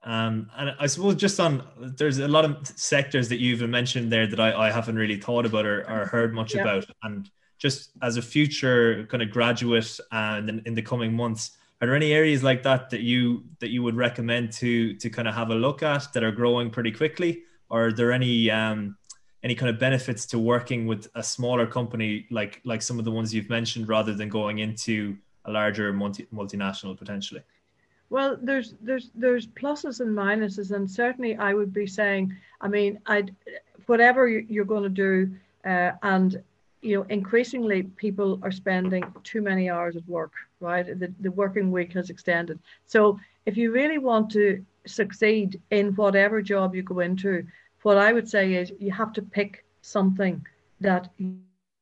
Um, 0.05 0.51
and 0.55 0.75
I 0.79 0.85
suppose 0.85 1.15
just 1.15 1.39
on 1.39 1.63
there's 1.79 2.19
a 2.19 2.27
lot 2.27 2.45
of 2.45 2.67
sectors 2.67 3.27
that 3.29 3.39
you've 3.39 3.67
mentioned 3.67 4.11
there 4.11 4.27
that 4.27 4.39
I, 4.39 4.67
I 4.67 4.71
haven't 4.71 4.95
really 4.95 5.19
thought 5.19 5.47
about 5.47 5.65
or, 5.65 5.81
or 5.89 6.05
heard 6.05 6.33
much 6.33 6.53
yeah. 6.53 6.61
about. 6.61 6.85
And 7.01 7.29
just 7.57 7.89
as 8.03 8.15
a 8.15 8.21
future 8.21 9.07
kind 9.09 9.23
of 9.23 9.31
graduate 9.31 9.99
and 10.11 10.47
in, 10.47 10.61
in 10.67 10.75
the 10.75 10.81
coming 10.83 11.11
months, 11.11 11.57
are 11.81 11.87
there 11.87 11.95
any 11.95 12.13
areas 12.13 12.43
like 12.43 12.61
that 12.63 12.91
that 12.91 13.01
you 13.01 13.43
that 13.59 13.69
you 13.69 13.81
would 13.81 13.95
recommend 13.95 14.51
to 14.53 14.93
to 14.95 15.09
kind 15.09 15.27
of 15.27 15.33
have 15.33 15.49
a 15.49 15.55
look 15.55 15.81
at 15.81 16.13
that 16.13 16.23
are 16.23 16.31
growing 16.31 16.69
pretty 16.69 16.91
quickly? 16.91 17.41
Or 17.69 17.87
are 17.87 17.91
there 17.91 18.11
any 18.11 18.51
um, 18.51 18.97
any 19.43 19.55
kind 19.55 19.71
of 19.71 19.79
benefits 19.79 20.27
to 20.27 20.39
working 20.39 20.85
with 20.85 21.07
a 21.15 21.23
smaller 21.23 21.65
company 21.65 22.27
like 22.29 22.61
like 22.63 22.83
some 22.83 22.99
of 22.99 23.05
the 23.05 23.11
ones 23.11 23.33
you've 23.33 23.49
mentioned 23.49 23.89
rather 23.89 24.13
than 24.13 24.29
going 24.29 24.59
into 24.59 25.17
a 25.45 25.51
larger 25.51 25.91
multi, 25.91 26.27
multinational 26.31 26.95
potentially? 26.95 27.41
Well, 28.09 28.37
there's 28.41 28.75
there's 28.81 29.09
there's 29.15 29.47
pluses 29.47 29.99
and 29.99 30.15
minuses, 30.15 30.71
and 30.71 30.89
certainly 30.89 31.35
I 31.35 31.53
would 31.53 31.73
be 31.73 31.87
saying, 31.87 32.35
I 32.61 32.67
mean, 32.67 32.99
I'd 33.05 33.35
whatever 33.87 34.27
you're 34.27 34.65
going 34.65 34.83
to 34.83 34.89
do, 34.89 35.31
uh, 35.65 35.91
and 36.03 36.41
you 36.81 36.97
know, 36.97 37.05
increasingly 37.09 37.83
people 37.83 38.39
are 38.43 38.51
spending 38.51 39.03
too 39.23 39.41
many 39.41 39.69
hours 39.69 39.95
at 39.95 40.07
work, 40.07 40.33
right? 40.59 40.85
The 40.85 41.11
the 41.19 41.31
working 41.31 41.71
week 41.71 41.93
has 41.93 42.09
extended. 42.09 42.59
So 42.85 43.19
if 43.45 43.57
you 43.57 43.71
really 43.71 43.97
want 43.97 44.29
to 44.31 44.63
succeed 44.85 45.59
in 45.71 45.95
whatever 45.95 46.41
job 46.41 46.75
you 46.75 46.83
go 46.83 46.99
into, 46.99 47.45
what 47.81 47.97
I 47.97 48.13
would 48.13 48.29
say 48.29 48.53
is 48.53 48.71
you 48.79 48.91
have 48.91 49.13
to 49.13 49.21
pick 49.21 49.65
something 49.81 50.45
that 50.79 51.09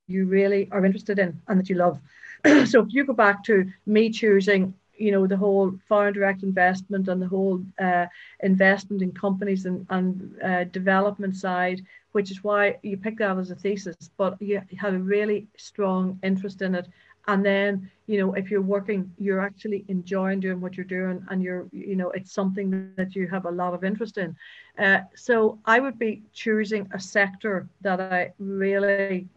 you 0.08 0.26
really 0.26 0.70
are 0.72 0.86
interested 0.86 1.20
in 1.20 1.42
and 1.48 1.60
that 1.60 1.70
you 1.70 1.76
love. 1.76 2.00
so 2.66 2.82
if 2.82 2.94
you 2.94 3.06
go 3.06 3.14
back 3.14 3.44
to 3.46 3.70
me 3.86 4.10
choosing 4.10 4.74
you 5.04 5.12
know 5.12 5.28
the 5.28 5.42
whole 5.46 5.70
foreign 5.90 6.14
direct 6.14 6.44
investment 6.44 7.10
and 7.10 7.22
the 7.22 7.28
whole 7.36 7.62
uh, 7.88 8.06
investment 8.42 9.02
in 9.02 9.12
companies 9.12 9.66
and, 9.66 9.86
and 9.90 10.10
uh, 10.42 10.64
development 10.80 11.36
side 11.36 11.82
which 12.14 12.32
is 12.32 12.44
why 12.44 12.78
you 12.84 12.96
picked 12.96 13.20
that 13.20 13.38
as 13.38 13.52
a 13.52 13.56
thesis 13.56 14.10
but 14.18 14.42
you 14.42 14.62
had 14.84 14.94
a 14.94 15.00
really 15.16 15.48
strong 15.58 16.18
interest 16.24 16.62
in 16.62 16.74
it. 16.76 16.88
And 17.28 17.46
then 17.46 17.90
you 18.08 18.18
know 18.20 18.34
if 18.34 18.46
you're 18.50 18.70
working 18.76 19.12
you're 19.26 19.46
actually 19.50 19.84
enjoying 19.88 20.40
doing 20.42 20.62
what 20.62 20.76
you're 20.76 20.96
doing 21.00 21.18
and 21.30 21.42
you're 21.46 21.66
you 21.72 21.96
know 22.00 22.10
it's 22.12 22.34
something 22.34 22.68
that 22.98 23.16
you 23.16 23.28
have 23.28 23.46
a 23.46 23.58
lot 23.62 23.74
of 23.74 23.84
interest 23.84 24.18
in. 24.18 24.36
Uh, 24.86 25.00
so 25.16 25.60
i 25.74 25.80
would 25.84 25.98
be 26.08 26.14
choosing 26.44 26.84
a 26.94 27.00
sector 27.00 27.56
that 27.86 28.00
i 28.02 28.22
really 28.40 29.28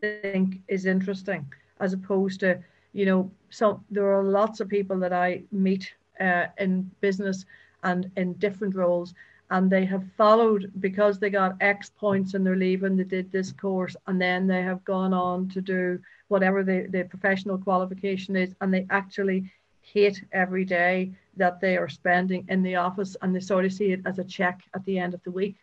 think 0.00 0.48
is 0.68 0.84
interesting 0.86 1.42
as 1.80 1.92
opposed 1.92 2.40
to 2.40 2.50
you 2.92 3.06
know, 3.06 3.30
so 3.50 3.82
there 3.90 4.10
are 4.12 4.24
lots 4.24 4.60
of 4.60 4.68
people 4.68 4.98
that 5.00 5.12
I 5.12 5.42
meet 5.52 5.92
uh, 6.20 6.46
in 6.58 6.90
business 7.00 7.44
and 7.82 8.10
in 8.16 8.34
different 8.34 8.74
roles, 8.74 9.14
and 9.50 9.70
they 9.70 9.84
have 9.86 10.04
followed 10.16 10.70
because 10.80 11.18
they 11.18 11.30
got 11.30 11.56
X 11.60 11.90
points 11.90 12.34
in 12.34 12.44
their 12.44 12.56
leaving, 12.56 12.96
they 12.96 13.04
did 13.04 13.30
this 13.30 13.52
course, 13.52 13.96
and 14.06 14.20
then 14.20 14.46
they 14.46 14.62
have 14.62 14.84
gone 14.84 15.14
on 15.14 15.48
to 15.50 15.60
do 15.60 15.98
whatever 16.28 16.62
the, 16.62 16.86
the 16.90 17.04
professional 17.04 17.58
qualification 17.58 18.36
is, 18.36 18.54
and 18.60 18.72
they 18.72 18.86
actually 18.90 19.50
hate 19.80 20.22
every 20.32 20.64
day 20.64 21.10
that 21.36 21.60
they 21.60 21.76
are 21.76 21.88
spending 21.88 22.44
in 22.48 22.62
the 22.62 22.76
office 22.76 23.16
and 23.22 23.34
they 23.34 23.40
sort 23.40 23.64
of 23.64 23.72
see 23.72 23.92
it 23.92 24.00
as 24.04 24.18
a 24.18 24.24
check 24.24 24.60
at 24.74 24.84
the 24.84 24.98
end 24.98 25.14
of 25.14 25.22
the 25.22 25.30
week. 25.30 25.56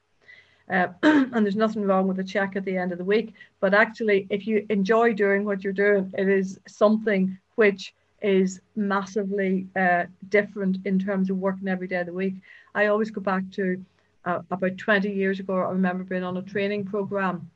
Uh, 0.70 0.88
and 1.04 1.46
there's 1.46 1.56
nothing 1.56 1.84
wrong 1.84 2.08
with 2.08 2.20
a 2.20 2.24
check 2.24 2.56
at 2.56 2.66
the 2.66 2.78
end 2.78 2.92
of 2.92 2.98
the 2.98 3.04
week. 3.04 3.34
But 3.60 3.74
actually, 3.74 4.28
if 4.30 4.48
you 4.48 4.66
enjoy 4.70 5.14
doing 5.14 5.46
what 5.46 5.64
you're 5.64 5.74
doing, 5.74 6.12
it 6.18 6.28
is 6.28 6.60
something 6.68 7.38
which 7.56 7.94
is 8.22 8.62
massively 8.76 9.68
uh, 9.76 10.06
different 10.30 10.78
in 10.86 10.98
terms 10.98 11.30
of 11.30 11.38
working 11.38 11.68
every 11.68 11.88
day 11.88 11.98
of 11.98 12.08
the 12.08 12.14
week. 12.14 12.36
I 12.74 12.88
always 12.88 13.12
go 13.12 13.22
back 13.22 13.44
to 13.52 13.84
uh, 14.26 14.42
about 14.50 14.78
20 14.78 15.12
years 15.12 15.40
ago. 15.40 15.56
I 15.56 15.70
remember 15.70 16.04
being 16.04 16.24
on 16.24 16.38
a 16.38 16.42
training 16.42 16.86
program, 16.86 17.50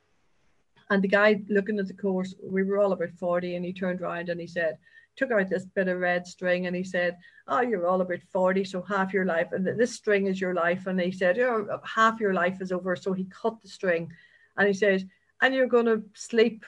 and 0.91 1.04
the 1.04 1.08
guy 1.08 1.41
looking 1.50 1.80
at 1.80 1.88
the 1.88 1.93
course, 1.93 2.36
we 2.43 2.63
were 2.63 2.80
all 2.80 2.93
about 2.93 3.12
40, 3.17 3.56
and 3.56 3.65
he 3.65 3.74
turned 3.74 4.02
around 4.02 4.30
and 4.30 4.39
he 4.39 4.48
said, 4.48 4.78
took 5.15 5.32
out 5.32 5.50
this 5.50 5.65
bit 5.65 5.88
of 5.88 6.00
red 6.00 6.26
string 6.26 6.67
and 6.67 6.76
he 6.76 6.84
said, 6.84 7.17
Oh, 7.48 7.62
you're 7.62 7.88
all 7.88 8.02
about 8.02 8.22
40, 8.32 8.63
so 8.63 8.82
half 8.82 9.13
your 9.13 9.26
life, 9.26 9.52
and 9.52 9.65
this 9.65 9.93
string 9.93 10.28
is 10.28 10.39
your 10.39 10.54
life. 10.54 10.88
And 10.88 11.00
he 11.00 11.12
said, 11.12 11.39
Oh, 11.39 11.80
half 11.84 12.19
your 12.19 12.34
life 12.34 12.62
is 12.62 12.72
over. 12.72 12.95
So 12.95 13.13
he 13.13 13.26
cut 13.26 13.62
the 13.62 13.67
string 13.67 14.12
and 14.58 14.67
he 14.67 14.74
says, 14.74 15.06
And 15.41 15.54
you're 15.54 15.67
going 15.67 15.86
to 15.86 16.04
sleep 16.13 16.65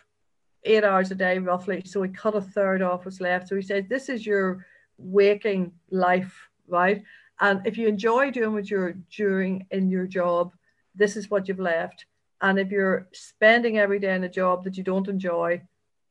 eight 0.63 0.83
hours 0.83 1.11
a 1.11 1.15
day 1.15 1.37
roughly. 1.39 1.83
So 1.85 2.01
he 2.03 2.09
cut 2.09 2.35
a 2.35 2.41
third 2.41 2.81
off 2.81 3.05
what's 3.05 3.21
left. 3.21 3.47
So 3.47 3.55
he 3.55 3.61
said, 3.61 3.89
This 3.89 4.09
is 4.09 4.25
your 4.25 4.65
waking 4.97 5.71
life, 5.89 6.49
right? 6.67 7.03
And 7.39 7.65
if 7.65 7.77
you 7.77 7.87
enjoy 7.87 8.31
doing 8.31 8.53
what 8.53 8.69
you're 8.69 8.93
doing 9.15 9.65
in 9.71 9.89
your 9.89 10.05
job, 10.05 10.53
this 10.93 11.15
is 11.15 11.29
what 11.29 11.47
you've 11.47 11.59
left. 11.59 12.05
And 12.41 12.59
if 12.59 12.71
you're 12.71 13.07
spending 13.13 13.77
every 13.77 13.99
day 13.99 14.15
in 14.15 14.23
a 14.23 14.29
job 14.29 14.63
that 14.63 14.77
you 14.77 14.83
don't 14.83 15.07
enjoy, 15.07 15.61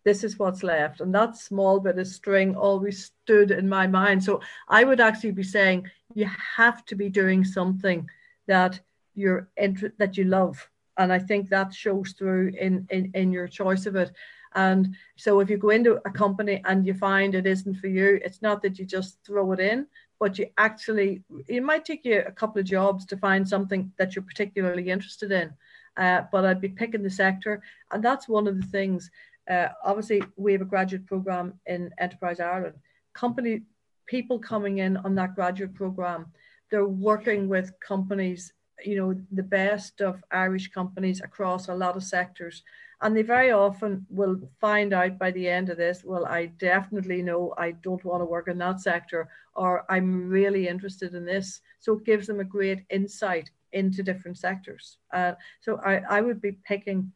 this 0.04 0.24
is 0.24 0.38
what's 0.38 0.62
left. 0.62 1.00
And 1.00 1.14
that 1.14 1.36
small 1.36 1.80
bit 1.80 1.98
of 1.98 2.06
string 2.06 2.56
always 2.56 3.04
stood 3.04 3.50
in 3.50 3.68
my 3.68 3.86
mind. 3.86 4.24
So 4.24 4.40
I 4.68 4.84
would 4.84 5.00
actually 5.00 5.32
be 5.32 5.42
saying 5.42 5.90
you 6.14 6.28
have 6.56 6.84
to 6.86 6.96
be 6.96 7.08
doing 7.08 7.44
something 7.44 8.08
that 8.46 8.80
you're 9.14 9.48
inter- 9.56 9.92
that 9.98 10.16
you 10.16 10.24
love. 10.24 10.68
And 10.96 11.12
I 11.12 11.18
think 11.18 11.48
that 11.48 11.72
shows 11.72 12.12
through 12.12 12.52
in, 12.58 12.86
in, 12.90 13.10
in 13.14 13.32
your 13.32 13.48
choice 13.48 13.86
of 13.86 13.96
it. 13.96 14.12
And 14.54 14.96
so 15.16 15.40
if 15.40 15.48
you 15.48 15.56
go 15.56 15.70
into 15.70 16.00
a 16.04 16.10
company 16.10 16.60
and 16.64 16.86
you 16.86 16.94
find 16.94 17.34
it 17.34 17.46
isn't 17.46 17.76
for 17.76 17.86
you, 17.86 18.20
it's 18.24 18.42
not 18.42 18.62
that 18.62 18.78
you 18.78 18.84
just 18.84 19.18
throw 19.24 19.52
it 19.52 19.60
in, 19.60 19.86
but 20.18 20.38
you 20.38 20.48
actually, 20.58 21.22
it 21.46 21.62
might 21.62 21.84
take 21.84 22.04
you 22.04 22.22
a 22.26 22.32
couple 22.32 22.60
of 22.60 22.66
jobs 22.66 23.06
to 23.06 23.16
find 23.16 23.48
something 23.48 23.92
that 23.96 24.14
you're 24.14 24.24
particularly 24.24 24.90
interested 24.90 25.30
in. 25.30 25.52
Uh, 25.96 26.22
but 26.32 26.44
I'd 26.44 26.60
be 26.60 26.68
picking 26.68 27.02
the 27.02 27.10
sector. 27.10 27.62
And 27.90 28.02
that's 28.02 28.28
one 28.28 28.46
of 28.46 28.60
the 28.60 28.66
things 28.66 29.10
uh, 29.50 29.68
obviously, 29.84 30.22
we 30.36 30.52
have 30.52 30.62
a 30.62 30.66
graduate 30.66 31.06
program 31.06 31.54
in 31.66 31.90
Enterprise 31.98 32.40
Ireland. 32.40 32.76
Company 33.14 33.62
people 34.06 34.38
coming 34.38 34.78
in 34.78 34.96
on 34.98 35.14
that 35.16 35.34
graduate 35.34 35.74
program, 35.74 36.26
they're 36.70 36.86
working 36.86 37.48
with 37.48 37.72
companies, 37.80 38.52
you 38.84 38.96
know, 38.96 39.14
the 39.32 39.42
best 39.42 40.00
of 40.00 40.22
Irish 40.30 40.68
companies 40.68 41.20
across 41.20 41.68
a 41.68 41.74
lot 41.74 41.96
of 41.96 42.04
sectors. 42.04 42.62
And 43.02 43.16
they 43.16 43.22
very 43.22 43.50
often 43.50 44.06
will 44.10 44.36
find 44.60 44.92
out 44.92 45.18
by 45.18 45.30
the 45.30 45.48
end 45.48 45.70
of 45.70 45.78
this, 45.78 46.04
well, 46.04 46.26
I 46.26 46.46
definitely 46.46 47.22
know 47.22 47.54
I 47.56 47.72
don't 47.72 48.04
want 48.04 48.20
to 48.20 48.26
work 48.26 48.48
in 48.48 48.58
that 48.58 48.80
sector, 48.80 49.28
or 49.54 49.84
I'm 49.88 50.28
really 50.28 50.68
interested 50.68 51.14
in 51.14 51.24
this. 51.24 51.60
So 51.78 51.94
it 51.94 52.04
gives 52.04 52.26
them 52.26 52.40
a 52.40 52.44
great 52.44 52.84
insight 52.90 53.50
into 53.72 54.02
different 54.02 54.38
sectors. 54.38 54.98
Uh, 55.12 55.32
so 55.60 55.80
I, 55.84 56.02
I 56.08 56.20
would 56.20 56.40
be 56.42 56.52
picking 56.64 57.10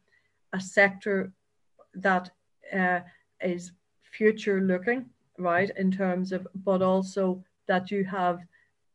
a 0.53 0.59
sector 0.59 1.31
that 1.95 2.29
uh, 2.73 2.99
is 3.41 3.71
future 4.03 4.61
looking, 4.61 5.05
right, 5.37 5.71
in 5.77 5.91
terms 5.91 6.31
of, 6.31 6.47
but 6.63 6.81
also 6.81 7.43
that 7.67 7.91
you 7.91 8.03
have 8.05 8.39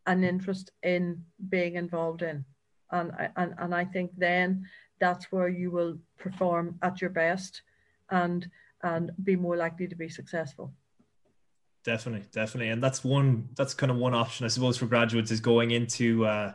an 0.06 0.24
interest 0.24 0.70
in 0.82 1.22
being 1.48 1.74
involved 1.74 2.22
in. 2.22 2.44
And, 2.92 3.12
and, 3.36 3.54
and 3.58 3.74
I 3.74 3.84
think 3.84 4.10
then 4.16 4.66
that's 4.98 5.30
where 5.30 5.48
you 5.48 5.70
will 5.70 5.98
perform 6.18 6.78
at 6.82 7.00
your 7.00 7.10
best 7.10 7.62
and, 8.10 8.48
and 8.82 9.12
be 9.22 9.36
more 9.36 9.56
likely 9.56 9.86
to 9.86 9.94
be 9.94 10.08
successful. 10.08 10.72
Definitely, 11.84 12.26
definitely. 12.32 12.70
And 12.70 12.82
that's 12.82 13.04
one, 13.04 13.48
that's 13.56 13.72
kind 13.72 13.90
of 13.90 13.96
one 13.96 14.14
option, 14.14 14.44
I 14.44 14.48
suppose, 14.48 14.76
for 14.76 14.86
graduates 14.86 15.30
is 15.30 15.40
going 15.40 15.70
into, 15.70 16.26
uh, 16.26 16.52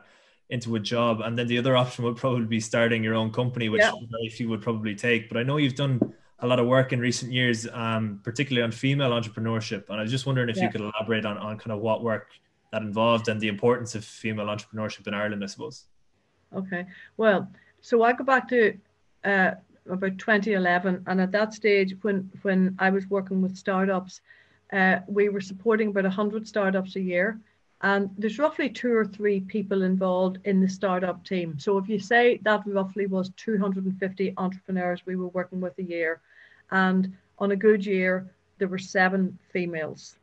into 0.49 0.75
a 0.75 0.79
job 0.79 1.21
and 1.21 1.38
then 1.38 1.47
the 1.47 1.58
other 1.58 1.75
option 1.75 2.05
would 2.05 2.17
probably 2.17 2.45
be 2.45 2.60
starting 2.60 3.03
your 3.03 3.15
own 3.15 3.31
company 3.31 3.67
which 3.67 3.81
yeah. 3.81 3.91
very 4.12 4.29
few 4.29 4.47
would 4.47 4.62
probably 4.62 4.93
take 4.93 5.27
but 5.27 5.38
i 5.38 5.43
know 5.43 5.58
you've 5.58 5.73
done 5.73 5.99
a 6.39 6.48
lot 6.48 6.60
of 6.60 6.67
work 6.67 6.91
in 6.91 7.00
recent 7.00 7.32
years, 7.32 7.67
um, 7.71 8.19
particularly 8.24 8.63
on 8.63 8.71
female 8.71 9.12
entrepreneurship. 9.12 9.89
And 9.89 10.00
I 10.00 10.02
was 10.02 10.12
just 10.12 10.26
wondering 10.26 10.50
if 10.50 10.58
yeah. 10.58 10.63
you 10.63 10.69
could 10.69 10.82
elaborate 10.82 11.26
on, 11.26 11.38
on 11.38 11.58
kind 11.58 11.71
of 11.71 11.80
what 11.80 12.04
work 12.04 12.28
that 12.71 12.82
involved 12.82 13.30
and 13.30 13.39
the 13.39 13.48
importance 13.48 13.95
of 13.95 14.04
female 14.04 14.48
entrepreneurship 14.48 15.08
in 15.08 15.13
Ireland, 15.13 15.43
I 15.43 15.48
suppose. 15.48 15.86
Okay. 16.54 16.86
Well, 17.17 17.50
so 17.82 18.04
I 18.04 18.13
go 18.13 18.24
back 18.24 18.50
to 18.50 18.78
uh, 19.24 19.52
about 19.89 20.17
2011, 20.17 21.04
and 21.08 21.21
at 21.21 21.32
that 21.32 21.54
stage, 21.54 21.95
when 22.02 22.30
when 22.41 22.76
I 22.80 22.89
was 22.89 23.08
working 23.10 23.41
with 23.41 23.56
startups, 23.56 24.21
uh, 24.74 25.00
we 25.08 25.30
were 25.30 25.41
supporting 25.41 25.89
about 25.89 26.04
100 26.04 26.48
startups 26.48 26.95
a 26.95 27.02
year. 27.02 27.39
And 27.86 28.10
there's 28.17 28.39
roughly 28.39 28.67
two 28.67 28.91
or 28.95 29.06
three 29.06 29.41
people 29.41 29.84
involved 29.84 30.39
in 30.45 30.60
the 30.60 30.67
startup 30.67 31.24
team. 31.24 31.60
So 31.60 31.78
if 31.78 31.88
you 31.88 32.00
say 32.00 32.39
that 32.41 32.63
roughly 32.65 33.06
was 33.06 33.30
250 33.38 34.34
entrepreneurs 34.38 35.06
we 35.06 35.15
were 35.15 35.28
working 35.28 35.62
with 35.62 35.78
a 35.78 35.84
year, 35.84 36.19
and 36.71 37.15
on 37.38 37.52
a 37.52 37.56
good 37.56 37.86
year, 37.86 38.28
there 38.58 38.67
were 38.67 38.80
seven 38.80 39.38
females, 39.54 40.15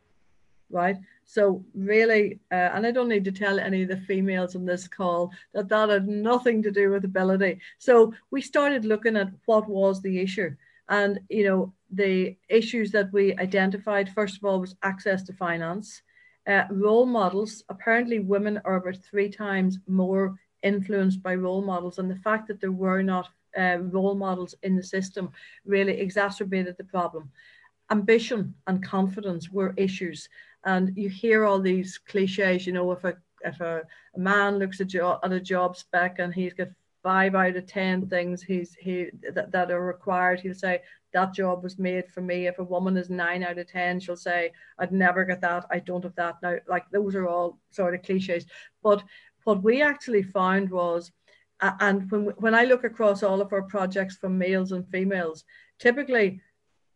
right? 0.69 0.97
So 1.23 1.63
really, 1.73 2.37
uh, 2.51 2.71
and 2.73 2.85
I 2.85 2.91
don't 2.91 3.07
need 3.07 3.23
to 3.23 3.31
tell 3.31 3.57
any 3.57 3.83
of 3.83 3.87
the 3.87 4.01
females 4.11 4.57
on 4.57 4.65
this 4.65 4.85
call 4.85 5.31
that 5.53 5.69
that 5.69 5.87
had 5.87 6.09
nothing 6.09 6.61
to 6.63 6.71
do 6.71 6.89
with 6.89 7.05
ability. 7.05 7.61
So 7.77 8.13
we 8.29 8.41
started 8.41 8.83
looking 8.83 9.15
at 9.15 9.31
what 9.45 9.69
was 9.69 10.01
the 10.01 10.19
issue. 10.19 10.53
And, 10.89 11.21
you 11.29 11.45
know, 11.45 11.71
the 11.91 12.35
issues 12.49 12.91
that 12.91 13.13
we 13.13 13.37
identified, 13.37 14.11
first 14.11 14.35
of 14.35 14.43
all, 14.43 14.59
was 14.59 14.75
access 14.83 15.23
to 15.23 15.31
finance 15.31 16.01
uh, 16.47 16.63
role 16.69 17.05
models, 17.05 17.63
apparently 17.69 18.19
women 18.19 18.59
are 18.65 18.75
about 18.75 18.97
three 18.97 19.29
times 19.29 19.79
more 19.87 20.35
influenced 20.61 21.21
by 21.21 21.35
role 21.35 21.61
models, 21.61 21.99
and 21.99 22.09
the 22.09 22.15
fact 22.15 22.47
that 22.47 22.59
there 22.59 22.71
were 22.71 23.01
not 23.01 23.29
uh, 23.57 23.77
role 23.79 24.15
models 24.15 24.55
in 24.63 24.75
the 24.75 24.83
system 24.83 25.31
really 25.65 25.99
exacerbated 25.99 26.75
the 26.77 26.83
problem. 26.83 27.29
Ambition 27.91 28.53
and 28.67 28.83
confidence 28.83 29.51
were 29.51 29.73
issues, 29.77 30.29
and 30.65 30.95
you 30.97 31.09
hear 31.09 31.45
all 31.45 31.59
these 31.59 31.97
cliches. 31.97 32.65
You 32.65 32.73
know, 32.73 32.91
if 32.91 33.03
a 33.03 33.15
if 33.45 33.59
a, 33.59 33.83
a 34.15 34.19
man 34.19 34.57
looks 34.57 34.79
at, 34.79 34.95
at 34.95 35.31
a 35.31 35.39
job 35.39 35.75
spec 35.77 36.19
and 36.19 36.33
he's 36.33 36.53
got 36.53 36.69
five 37.03 37.35
out 37.35 37.57
of 37.57 37.65
ten 37.67 38.07
things 38.07 38.41
he's 38.41 38.73
he 38.79 39.07
that, 39.33 39.51
that 39.51 39.71
are 39.71 39.85
required, 39.85 40.39
he'll 40.39 40.53
say 40.53 40.81
that 41.13 41.33
job 41.33 41.63
was 41.63 41.79
made 41.79 42.09
for 42.09 42.21
me. 42.21 42.47
If 42.47 42.59
a 42.59 42.63
woman 42.63 42.97
is 42.97 43.09
nine 43.09 43.43
out 43.43 43.57
of 43.57 43.67
10, 43.67 43.99
she'll 43.99 44.15
say, 44.15 44.51
I'd 44.79 44.91
never 44.91 45.23
get 45.23 45.41
that. 45.41 45.65
I 45.71 45.79
don't 45.79 46.03
have 46.03 46.15
that 46.15 46.35
now. 46.41 46.55
Like 46.67 46.89
those 46.91 47.15
are 47.15 47.27
all 47.27 47.59
sort 47.69 47.93
of 47.93 48.03
cliches. 48.03 48.45
But 48.81 49.03
what 49.43 49.63
we 49.63 49.81
actually 49.81 50.23
found 50.23 50.69
was, 50.69 51.11
and 51.61 52.09
when, 52.11 52.25
when 52.37 52.55
I 52.55 52.65
look 52.65 52.83
across 52.83 53.23
all 53.23 53.41
of 53.41 53.53
our 53.53 53.61
projects 53.61 54.17
from 54.17 54.37
males 54.37 54.71
and 54.71 54.87
females, 54.89 55.45
typically 55.79 56.41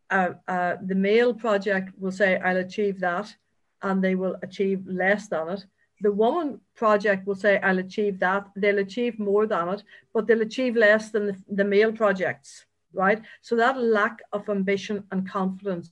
uh, 0.09 0.31
uh, 0.47 0.75
the 0.85 0.95
male 0.95 1.33
project 1.33 1.91
will 1.97 2.11
say, 2.11 2.37
I'll 2.37 2.57
achieve 2.57 2.99
that, 2.99 3.33
and 3.81 4.03
they 4.03 4.15
will 4.15 4.37
achieve 4.41 4.83
less 4.87 5.27
than 5.27 5.49
it. 5.49 5.65
The 6.01 6.11
woman 6.11 6.59
project 6.75 7.25
will 7.25 7.35
say, 7.35 7.59
I'll 7.59 7.79
achieve 7.79 8.19
that. 8.19 8.47
They'll 8.55 8.79
achieve 8.79 9.19
more 9.19 9.47
than 9.47 9.69
it, 9.69 9.83
but 10.13 10.27
they'll 10.27 10.41
achieve 10.41 10.75
less 10.75 11.09
than 11.11 11.27
the, 11.27 11.43
the 11.49 11.63
male 11.63 11.91
projects 11.91 12.66
right? 12.97 13.21
So 13.41 13.55
that 13.55 13.79
lack 13.79 14.19
of 14.33 14.49
ambition 14.49 15.03
and 15.11 15.29
confidence 15.29 15.91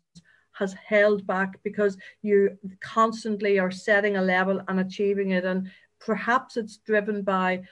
has 0.53 0.73
held 0.73 1.25
back 1.27 1.61
because 1.63 1.97
you 2.21 2.57
constantly 2.81 3.59
are 3.59 3.71
setting 3.71 4.17
a 4.17 4.21
level 4.21 4.61
and 4.67 4.79
achieving 4.79 5.31
it. 5.31 5.45
And 5.45 5.69
perhaps 5.99 6.57
it's 6.57 6.77
driven 6.77 7.21
by 7.21 7.63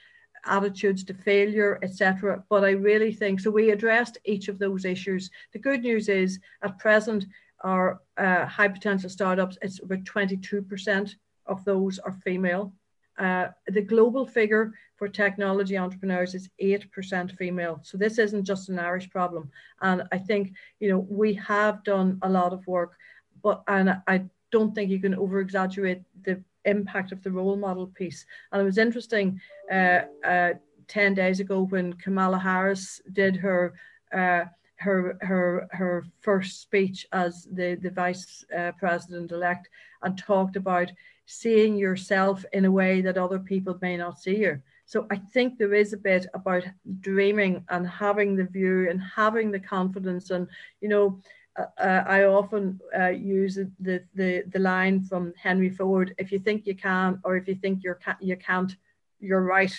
attitudes 0.46 1.04
to 1.06 1.14
failure, 1.14 1.80
etc. 1.82 2.44
But 2.50 2.64
I 2.64 2.72
really 2.72 3.14
think 3.14 3.40
so. 3.40 3.50
We 3.50 3.72
addressed 3.72 4.18
each 4.26 4.50
of 4.50 4.60
those 4.60 4.86
issues. 4.86 5.32
The 5.54 5.60
good 5.60 5.82
news 5.82 6.10
is 6.10 6.40
at 6.62 6.78
present, 6.78 7.26
our 7.62 8.02
uh, 8.18 8.46
high 8.46 8.68
potential 8.68 9.10
startups, 9.10 9.58
it's 9.62 9.82
about 9.82 10.04
22% 10.04 11.16
of 11.46 11.64
those 11.64 11.98
are 12.00 12.12
female. 12.12 12.74
Uh, 13.20 13.48
the 13.68 13.82
global 13.82 14.26
figure 14.26 14.74
for 14.96 15.08
technology 15.08 15.78
entrepreneurs 15.78 16.34
is 16.34 16.50
8% 16.62 17.38
female. 17.38 17.80
So 17.84 17.98
this 17.98 18.18
isn't 18.18 18.46
just 18.46 18.70
an 18.70 18.80
Irish 18.80 19.10
problem. 19.10 19.52
And 19.82 20.04
I 20.12 20.18
think, 20.18 20.54
you 20.80 20.90
know, 20.90 21.06
we 21.10 21.34
have 21.36 21.84
done 21.84 22.20
a 22.22 22.30
lot 22.30 22.54
of 22.54 22.66
work, 22.68 22.96
but 23.42 23.64
and 23.68 23.98
I 24.08 24.26
don't 24.52 24.74
think 24.74 24.90
you 24.90 25.00
can 25.00 25.16
over 25.16 25.40
exaggerate 25.40 26.02
the 26.24 26.42
impact 26.66 27.12
of 27.12 27.22
the 27.24 27.32
role 27.32 27.56
model 27.58 27.88
piece. 27.88 28.26
And 28.52 28.62
it 28.62 28.66
was 28.66 28.78
interesting 28.78 29.42
uh, 29.72 30.02
uh, 30.26 30.54
10 30.88 31.14
days 31.14 31.40
ago 31.40 31.64
when 31.64 31.94
Kamala 31.94 32.40
Harris 32.40 33.02
did 33.12 33.36
her. 33.38 33.74
Uh, 34.14 34.46
her 34.78 35.18
her 35.22 35.68
her 35.72 36.06
first 36.20 36.62
speech 36.62 37.08
as 37.14 37.48
the 37.54 37.76
the 37.76 37.90
vice 37.90 38.44
uh, 38.58 38.72
president 38.78 39.32
elect 39.32 39.70
and 40.02 40.18
talked 40.18 40.56
about 40.56 40.92
seeing 41.26 41.76
yourself 41.78 42.46
in 42.54 42.66
a 42.66 42.72
way 42.72 43.02
that 43.02 43.18
other 43.18 43.40
people 43.40 43.78
may 43.82 43.98
not 43.98 44.20
see 44.20 44.38
you. 44.38 44.62
So 44.86 45.08
I 45.10 45.16
think 45.16 45.58
there 45.58 45.74
is 45.74 45.94
a 45.94 45.98
bit 45.98 46.28
about 46.34 46.64
dreaming 47.00 47.64
and 47.70 47.88
having 47.88 48.36
the 48.36 48.44
view 48.44 48.90
and 48.90 49.02
having 49.02 49.52
the 49.52 49.60
confidence. 49.60 50.30
And 50.30 50.48
you 50.82 50.90
know, 50.90 51.20
uh, 51.58 51.66
uh 51.80 52.04
I 52.06 52.24
often 52.24 52.80
uh, 52.98 53.08
use 53.10 53.56
the, 53.56 54.04
the 54.14 54.44
the 54.48 54.60
line 54.60 55.04
from 55.04 55.34
Henry 55.42 55.70
Ford: 55.70 56.14
"If 56.18 56.32
you 56.32 56.40
think 56.40 56.68
you 56.68 56.76
can, 56.76 57.20
or 57.24 57.38
if 57.38 57.48
you 57.48 57.56
think 57.56 57.84
you're 57.84 58.02
ca- 58.04 58.18
you 58.20 58.36
can't, 58.36 58.76
you're 59.20 59.44
right." 59.44 59.76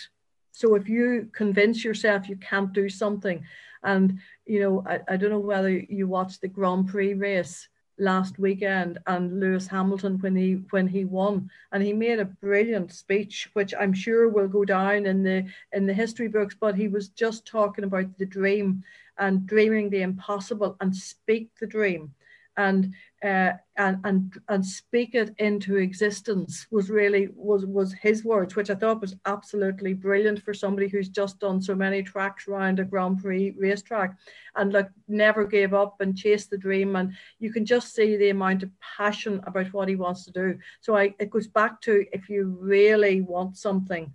So 0.52 0.76
if 0.76 0.88
you 0.88 1.28
convince 1.32 1.84
yourself 1.84 2.28
you 2.28 2.36
can't 2.36 2.72
do 2.72 2.88
something, 2.88 3.44
and 3.82 4.18
you 4.46 4.60
know, 4.60 4.84
I, 4.86 5.00
I 5.08 5.16
don't 5.16 5.30
know 5.30 5.38
whether 5.38 5.70
you 5.70 6.08
watched 6.08 6.40
the 6.40 6.48
Grand 6.48 6.88
Prix 6.88 7.14
race 7.14 7.68
last 7.98 8.38
weekend 8.38 8.98
and 9.06 9.38
Lewis 9.40 9.66
Hamilton 9.66 10.18
when 10.20 10.34
he 10.34 10.54
when 10.70 10.88
he 10.88 11.04
won. 11.04 11.50
And 11.72 11.82
he 11.82 11.92
made 11.92 12.18
a 12.18 12.24
brilliant 12.24 12.92
speech 12.92 13.48
which 13.52 13.74
I'm 13.78 13.92
sure 13.92 14.28
will 14.28 14.48
go 14.48 14.64
down 14.64 15.06
in 15.06 15.22
the 15.22 15.46
in 15.72 15.86
the 15.86 15.94
history 15.94 16.28
books 16.28 16.56
but 16.58 16.74
he 16.74 16.88
was 16.88 17.08
just 17.08 17.46
talking 17.46 17.84
about 17.84 18.18
the 18.18 18.26
dream 18.26 18.82
and 19.18 19.46
dreaming 19.46 19.90
the 19.90 20.02
impossible 20.02 20.76
and 20.80 20.94
speak 20.94 21.50
the 21.60 21.66
dream 21.66 22.12
and 22.56 22.92
uh, 23.24 23.52
and 23.76 23.98
and 24.04 24.34
and 24.48 24.64
speak 24.64 25.14
it 25.14 25.34
into 25.38 25.76
existence 25.76 26.66
was 26.70 26.90
really 26.90 27.28
was 27.34 27.64
was 27.66 27.92
his 27.92 28.24
words, 28.24 28.54
which 28.54 28.70
I 28.70 28.74
thought 28.74 29.00
was 29.00 29.16
absolutely 29.26 29.94
brilliant 29.94 30.42
for 30.42 30.54
somebody 30.54 30.88
who's 30.88 31.08
just 31.08 31.40
done 31.40 31.60
so 31.60 31.74
many 31.74 32.02
tracks 32.02 32.46
around 32.46 32.78
a 32.78 32.84
Grand 32.84 33.22
Prix 33.22 33.54
racetrack, 33.58 34.16
and 34.56 34.72
like 34.72 34.90
never 35.08 35.44
gave 35.44 35.74
up 35.74 36.00
and 36.00 36.16
chased 36.16 36.50
the 36.50 36.58
dream, 36.58 36.96
and 36.96 37.12
you 37.38 37.52
can 37.52 37.64
just 37.64 37.94
see 37.94 38.16
the 38.16 38.30
amount 38.30 38.62
of 38.62 38.70
passion 38.80 39.40
about 39.46 39.72
what 39.72 39.88
he 39.88 39.96
wants 39.96 40.24
to 40.24 40.32
do. 40.32 40.58
So 40.80 40.96
I 40.96 41.14
it 41.18 41.30
goes 41.30 41.48
back 41.48 41.80
to 41.82 42.04
if 42.12 42.28
you 42.28 42.56
really 42.60 43.20
want 43.20 43.56
something, 43.56 44.12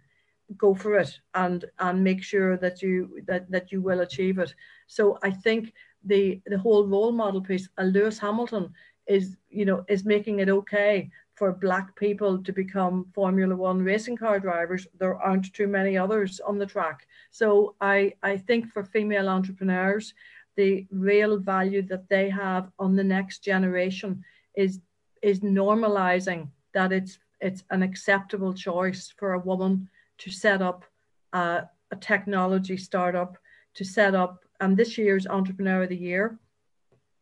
go 0.57 0.73
for 0.73 0.97
it 0.97 1.19
and 1.33 1.65
and 1.79 2.03
make 2.03 2.23
sure 2.23 2.57
that 2.57 2.81
you 2.81 3.21
that 3.27 3.49
that 3.51 3.71
you 3.71 3.81
will 3.81 4.01
achieve 4.01 4.39
it. 4.39 4.53
So 4.87 5.19
I 5.23 5.31
think 5.31 5.73
the 6.05 6.41
the 6.45 6.57
whole 6.57 6.85
role 6.87 7.11
model 7.11 7.41
piece, 7.41 7.69
uh, 7.77 7.83
Lewis 7.83 8.19
Hamilton 8.19 8.73
is 9.07 9.37
you 9.49 9.65
know 9.65 9.83
is 9.87 10.05
making 10.05 10.39
it 10.39 10.49
okay 10.49 11.09
for 11.39 11.53
black 11.53 11.95
people 11.95 12.43
to 12.43 12.51
become 12.51 13.05
Formula 13.13 13.55
One 13.55 13.81
racing 13.81 14.17
car 14.17 14.39
drivers. 14.39 14.87
There 14.99 15.15
aren't 15.15 15.53
too 15.53 15.67
many 15.67 15.97
others 15.97 16.41
on 16.41 16.59
the 16.59 16.65
track. 16.65 17.07
So 17.31 17.75
I, 17.79 18.13
I 18.21 18.35
think 18.35 18.67
for 18.73 18.83
female 18.83 19.29
entrepreneurs, 19.29 20.13
the 20.57 20.85
real 20.91 21.37
value 21.37 21.81
that 21.83 22.09
they 22.09 22.29
have 22.29 22.69
on 22.77 22.97
the 22.97 23.05
next 23.05 23.39
generation 23.39 24.23
is 24.55 24.81
is 25.21 25.39
normalizing 25.39 26.49
that 26.73 26.91
it's 26.91 27.19
it's 27.39 27.63
an 27.69 27.83
acceptable 27.83 28.53
choice 28.53 29.13
for 29.17 29.33
a 29.33 29.39
woman 29.39 29.89
to 30.17 30.29
set 30.29 30.61
up 30.61 30.83
a 31.31 31.67
technology 32.01 32.77
startup, 32.77 33.37
to 33.73 33.85
set 33.85 34.13
up 34.13 34.43
and 34.59 34.75
this 34.75 34.97
year's 34.97 35.27
Entrepreneur 35.27 35.83
of 35.83 35.89
the 35.89 35.95
Year 35.95 36.39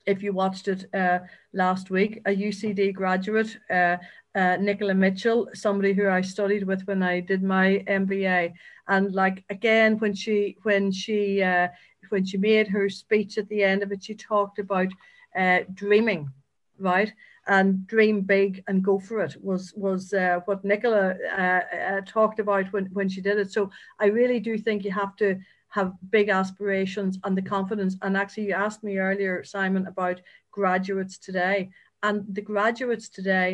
if 0.07 0.23
you 0.23 0.31
watched 0.33 0.67
it 0.69 0.85
uh, 0.95 1.19
last 1.53 1.89
week, 1.91 2.21
a 2.25 2.31
UCD 2.31 2.93
graduate, 2.93 3.57
uh, 3.69 3.97
uh, 4.33 4.55
Nicola 4.59 4.93
Mitchell, 4.93 5.49
somebody 5.53 5.93
who 5.93 6.09
I 6.09 6.21
studied 6.21 6.63
with 6.63 6.81
when 6.87 7.03
I 7.03 7.19
did 7.19 7.43
my 7.43 7.83
MBA, 7.87 8.53
and 8.87 9.13
like 9.13 9.43
again 9.49 9.99
when 9.99 10.13
she 10.15 10.57
when 10.63 10.91
she 10.91 11.43
uh, 11.43 11.67
when 12.09 12.25
she 12.25 12.37
made 12.37 12.67
her 12.69 12.89
speech 12.89 13.37
at 13.37 13.49
the 13.49 13.63
end 13.63 13.83
of 13.83 13.91
it, 13.91 14.03
she 14.03 14.15
talked 14.15 14.59
about 14.59 14.87
uh, 15.37 15.59
dreaming, 15.73 16.29
right? 16.79 17.11
And 17.47 17.85
dream 17.87 18.21
big 18.21 18.63
and 18.67 18.83
go 18.83 18.99
for 18.99 19.21
it 19.21 19.35
was 19.41 19.73
was 19.75 20.13
uh, 20.13 20.39
what 20.45 20.63
Nicola 20.63 21.15
talked 22.05 22.39
about 22.39 22.71
when 22.71 22.85
when 22.93 23.09
she 23.09 23.21
did 23.21 23.37
it. 23.39 23.51
So 23.51 23.71
I 23.99 24.05
really 24.05 24.39
do 24.39 24.57
think 24.57 24.85
you 24.85 24.91
have 24.91 25.15
to 25.17 25.39
have 25.77 25.93
big 26.17 26.29
aspirations 26.41 27.13
and 27.23 27.37
the 27.37 27.49
confidence. 27.55 27.93
And 28.01 28.17
actually, 28.17 28.47
you 28.47 28.55
asked 28.65 28.83
me 28.83 28.97
earlier, 28.97 29.43
Simon, 29.43 29.85
about 29.87 30.21
graduates 30.51 31.17
today. 31.27 31.69
And 32.01 32.25
the 32.37 32.45
graduates 32.51 33.07
today 33.09 33.49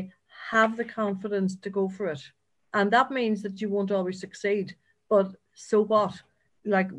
have 0.52 0.78
the 0.78 0.90
confidence 1.02 1.52
to 1.64 1.70
go 1.70 1.90
for 1.90 2.08
it. 2.16 2.24
And 2.74 2.90
that 2.92 3.12
means 3.20 3.42
that 3.44 3.60
you 3.62 3.70
won't 3.70 3.92
always 3.92 4.20
succeed. 4.20 4.68
But 5.10 5.28
so 5.54 5.84
what? 5.84 6.14
Like 6.66 6.90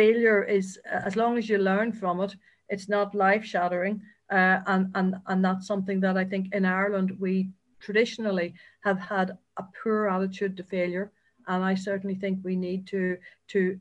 failure 0.00 0.42
is, 0.58 0.78
as 1.08 1.14
long 1.14 1.38
as 1.38 1.48
you 1.48 1.58
learn 1.58 1.92
from 1.92 2.20
it, 2.20 2.34
it's 2.68 2.88
not 2.88 3.14
life 3.14 3.44
shattering. 3.44 4.02
Uh, 4.30 4.58
and, 4.72 4.90
and, 4.96 5.14
and 5.28 5.44
that's 5.44 5.66
something 5.66 6.00
that 6.00 6.16
I 6.16 6.24
think 6.24 6.52
in 6.52 6.64
Ireland 6.64 7.16
we 7.20 7.50
traditionally 7.80 8.54
have 8.82 8.98
had 8.98 9.38
a 9.56 9.64
poor 9.82 10.08
attitude 10.08 10.56
to 10.56 10.64
failure. 10.64 11.12
And 11.46 11.62
I 11.62 11.74
certainly 11.76 12.16
think 12.16 12.38
we 12.42 12.56
need 12.56 12.86
to, 12.88 13.18
to 13.52 13.78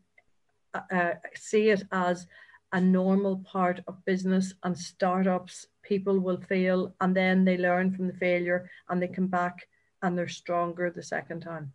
uh, 0.74 1.14
see 1.36 1.70
it 1.70 1.84
as 1.92 2.28
a 2.72 2.82
normal 2.82 3.38
part 3.38 3.82
of 3.88 4.04
business 4.06 4.54
and 4.64 4.78
startups. 4.78 5.68
People 5.84 6.20
will 6.20 6.42
fail 6.42 6.96
and 7.02 7.16
then 7.16 7.46
they 7.46 7.58
learn 7.58 7.92
from 7.92 8.08
the 8.08 8.14
failure 8.14 8.70
and 8.90 9.02
they 9.02 9.08
come 9.08 9.28
back 9.28 9.68
and 10.02 10.18
they're 10.18 10.28
stronger 10.28 10.90
the 10.90 11.04
second 11.04 11.42
time. 11.42 11.72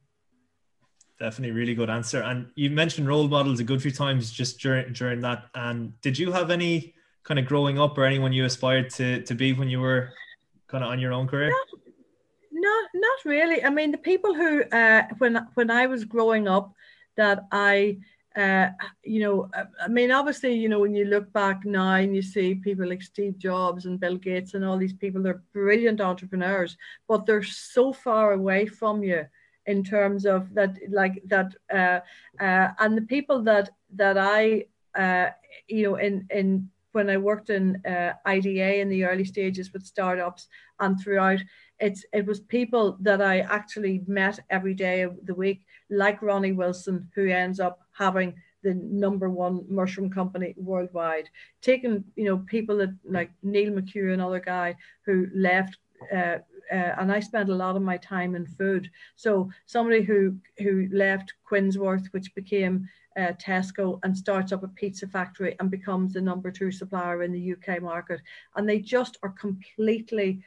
Definitely, 1.19 1.53
really 1.53 1.75
good 1.75 1.91
answer. 1.91 2.23
And 2.23 2.49
you 2.55 2.71
mentioned 2.71 3.09
role 3.09 3.27
models 3.27 3.59
a 3.59 3.65
good 3.65 3.83
few 3.83 3.91
times 3.91 4.31
just 4.31 4.61
during 4.61 4.93
during 4.93 5.21
that. 5.21 5.47
And 5.55 6.01
did 6.01 6.17
you 6.17 6.31
have 6.31 6.51
any 6.51 6.95
kind 7.25 7.41
of 7.41 7.47
growing 7.47 7.79
up 7.79 7.99
or 7.99 8.05
anyone 8.05 8.33
you 8.33 8.45
aspired 8.45 8.91
to 8.91 9.23
to 9.23 9.35
be 9.35 9.53
when 9.53 9.69
you 9.69 9.81
were 9.81 10.13
kind 10.69 10.85
of 10.85 10.91
on 10.91 11.01
your 11.01 11.13
own 11.13 11.27
career? 11.27 11.51
Not, 11.51 11.69
not, 12.53 12.91
not 12.95 13.25
really. 13.25 13.65
I 13.65 13.71
mean, 13.71 13.91
the 13.91 13.99
people 13.99 14.33
who 14.33 14.63
uh, 14.63 15.03
when 15.19 15.45
when 15.55 15.71
I 15.73 15.87
was 15.87 16.05
growing 16.05 16.47
up, 16.47 16.73
that 17.17 17.47
I 17.51 17.99
uh, 18.39 18.71
you 19.03 19.21
know, 19.21 19.51
I 19.83 19.89
mean, 19.89 20.13
obviously, 20.13 20.55
you 20.55 20.69
know, 20.69 20.79
when 20.79 20.95
you 20.95 21.07
look 21.07 21.33
back 21.33 21.65
now 21.65 21.95
and 21.95 22.15
you 22.15 22.23
see 22.23 22.55
people 22.55 22.89
like 22.89 23.03
Steve 23.03 23.37
Jobs 23.37 23.85
and 23.85 23.99
Bill 23.99 24.17
Gates 24.17 24.55
and 24.55 24.65
all 24.65 24.79
these 24.79 24.93
people, 24.93 25.23
they're 25.23 25.43
brilliant 25.53 26.01
entrepreneurs, 26.01 26.77
but 27.09 27.27
they're 27.27 27.43
so 27.43 27.93
far 27.93 28.33
away 28.33 28.67
from 28.67 29.03
you 29.03 29.27
in 29.67 29.83
terms 29.83 30.25
of 30.25 30.55
that, 30.55 30.77
like 30.89 31.21
that, 31.27 31.53
uh, 31.75 32.01
uh, 32.43 32.69
and 32.79 32.97
the 32.97 33.03
people 33.03 33.43
that 33.43 33.71
that 33.97 34.17
I, 34.17 34.67
uh, 34.95 35.31
you 35.67 35.83
know, 35.83 35.97
in 35.97 36.27
in 36.31 36.71
when 36.93 37.11
I 37.11 37.17
worked 37.17 37.51
in 37.51 37.85
uh, 37.85 38.13
IDA 38.25 38.81
in 38.81 38.89
the 38.89 39.05
early 39.05 39.25
stages 39.25 39.73
with 39.73 39.85
startups 39.85 40.49
and 40.81 40.99
throughout, 40.99 41.41
it's 41.81 42.05
it 42.13 42.27
was 42.27 42.41
people 42.41 42.97
that 43.01 43.23
I 43.23 43.41
actually 43.41 44.03
met 44.07 44.41
every 44.51 44.75
day 44.75 45.03
of 45.03 45.17
the 45.25 45.35
week, 45.35 45.65
like 45.91 46.23
Ronnie 46.23 46.53
Wilson, 46.53 47.09
who 47.15 47.29
ends 47.29 47.61
up 47.61 47.81
having 47.93 48.35
the 48.63 48.75
number 48.75 49.31
one 49.31 49.65
mushroom 49.69 50.11
company 50.11 50.55
worldwide. 50.57 51.29
Taking 51.63 52.05
you 52.17 52.25
know 52.25 52.39
people 52.39 52.79
that 52.79 52.95
like 53.05 53.31
Neil 53.43 53.73
McHugh, 53.73 54.13
another 54.13 54.41
guy 54.41 54.77
who 55.05 55.27
left. 55.35 55.77
Uh, 56.13 56.39
uh, 56.71 56.93
and 56.99 57.11
I 57.11 57.19
spent 57.21 57.49
a 57.49 57.55
lot 57.55 57.77
of 57.77 57.83
my 57.83 57.97
time 57.97 58.35
in 58.35 58.45
food. 58.45 58.91
So 59.17 59.51
somebody 59.67 60.03
who 60.03 60.37
who 60.59 60.89
left 60.93 61.33
Quinnsworth, 61.51 62.09
which 62.13 62.35
became 62.35 62.87
uh, 63.17 63.33
Tesco, 63.41 63.99
and 64.03 64.17
starts 64.17 64.53
up 64.53 64.63
a 64.63 64.69
pizza 64.69 65.07
factory 65.07 65.57
and 65.61 65.71
becomes 65.71 66.13
the 66.13 66.21
number 66.21 66.51
two 66.51 66.71
supplier 66.71 67.23
in 67.23 67.33
the 67.33 67.53
UK 67.55 67.81
market, 67.81 68.21
and 68.57 68.69
they 68.69 68.81
just 68.81 69.17
are 69.23 69.31
completely 69.31 70.43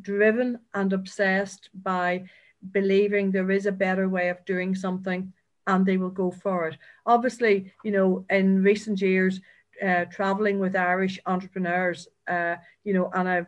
driven 0.00 0.58
and 0.74 0.92
obsessed 0.92 1.70
by 1.82 2.24
believing 2.70 3.30
there 3.30 3.50
is 3.50 3.66
a 3.66 3.72
better 3.72 4.08
way 4.08 4.28
of 4.28 4.44
doing 4.44 4.74
something 4.74 5.32
and 5.66 5.86
they 5.86 5.96
will 5.96 6.10
go 6.10 6.30
for 6.30 6.68
it. 6.68 6.76
Obviously, 7.06 7.72
you 7.84 7.90
know, 7.90 8.24
in 8.30 8.62
recent 8.62 9.00
years, 9.00 9.40
uh, 9.84 10.04
traveling 10.06 10.58
with 10.58 10.76
Irish 10.76 11.18
entrepreneurs, 11.26 12.08
uh, 12.28 12.56
you 12.84 12.94
know, 12.94 13.10
and 13.14 13.28
I've 13.28 13.46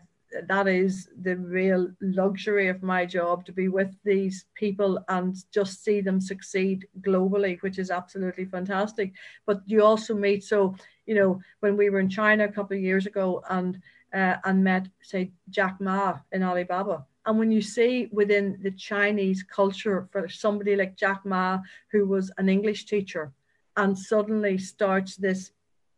that 0.49 0.67
is 0.67 1.09
the 1.23 1.37
real 1.37 1.89
luxury 2.01 2.69
of 2.69 2.83
my 2.83 3.07
job 3.07 3.45
to 3.47 3.53
be 3.53 3.69
with 3.69 3.95
these 4.05 4.47
people 4.55 4.99
and 5.09 5.37
just 5.53 5.85
see 5.85 6.01
them 6.01 6.21
succeed 6.21 6.87
globally, 7.01 7.61
which 7.63 7.79
is 7.79 7.91
absolutely 7.91 8.45
fantastic. 8.45 9.13
But 9.47 9.63
you 9.67 9.85
also 9.85 10.15
meet, 10.15 10.45
so 10.45 10.75
you 11.07 11.15
know, 11.15 11.41
when 11.61 11.77
we 11.77 11.91
were 11.91 12.01
in 12.01 12.09
China 12.09 12.45
a 12.45 12.53
couple 12.53 12.77
of 12.77 12.83
years 12.83 13.07
ago 13.07 13.43
and 13.51 13.81
uh, 14.15 14.37
and 14.45 14.63
met, 14.63 14.89
say, 15.03 15.33
Jack 15.51 15.81
Ma 15.81 16.19
in 16.33 16.43
Alibaba. 16.43 17.05
And 17.27 17.39
when 17.39 17.51
you 17.51 17.63
see 17.63 18.09
within 18.13 18.59
the 18.63 18.71
Chinese 18.71 19.43
culture 19.43 20.09
for 20.13 20.29
somebody 20.29 20.77
like 20.77 20.97
Jack 20.97 21.25
Ma, 21.25 21.61
who 21.91 22.07
was 22.07 22.31
an 22.39 22.49
English 22.49 22.85
teacher 22.85 23.33
and 23.77 23.99
suddenly 23.99 24.59
starts 24.59 25.17
this 25.17 25.51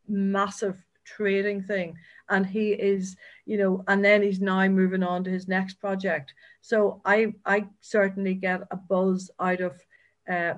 massive 0.09 0.83
trading 1.05 1.63
thing 1.63 1.97
and 2.31 2.45
he 2.45 2.73
is 2.73 3.17
you 3.45 3.57
know 3.57 3.85
and 3.87 4.05
then 4.05 4.23
he's 4.23 4.41
now 4.41 4.67
moving 4.67 5.05
on 5.05 5.23
to 5.23 5.31
his 5.31 5.47
next 5.47 5.75
project 5.75 6.35
so 6.63 7.01
i 7.05 7.33
i 7.45 7.65
certainly 7.81 8.35
get 8.35 8.61
a 8.73 8.77
buzz 8.77 9.31
out 9.39 9.61
of 9.61 9.81
uh, 10.29 10.55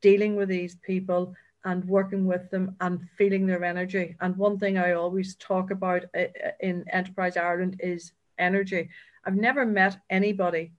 dealing 0.00 0.34
with 0.34 0.48
these 0.48 0.74
people 0.76 1.32
and 1.64 1.84
working 1.84 2.26
with 2.26 2.50
them 2.50 2.76
and 2.80 3.08
feeling 3.16 3.46
their 3.46 3.64
energy 3.64 4.16
and 4.20 4.36
one 4.36 4.58
thing 4.58 4.78
i 4.78 4.92
always 4.92 5.34
talk 5.36 5.70
about 5.70 6.04
uh, 6.16 6.20
uh, 6.20 6.50
in 6.60 6.84
enterprise 6.90 7.36
ireland 7.36 7.76
is 7.80 8.12
energy 8.38 8.88
i've 9.24 9.36
never 9.36 9.64
met 9.64 9.98
anybody 10.10 10.72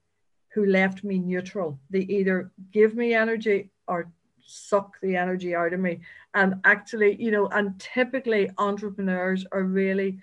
who 0.52 0.66
left 0.66 1.04
me 1.04 1.18
neutral 1.18 1.78
they 1.90 2.00
either 2.00 2.50
give 2.72 2.94
me 2.94 3.14
energy 3.14 3.70
or 3.86 4.10
suck 4.46 5.00
the 5.00 5.16
energy 5.16 5.54
out 5.54 5.72
of 5.72 5.80
me. 5.80 6.00
And 6.34 6.60
actually, 6.64 7.20
you 7.22 7.30
know, 7.30 7.48
and 7.48 7.78
typically 7.78 8.50
entrepreneurs 8.58 9.44
are 9.52 9.62
really 9.62 10.18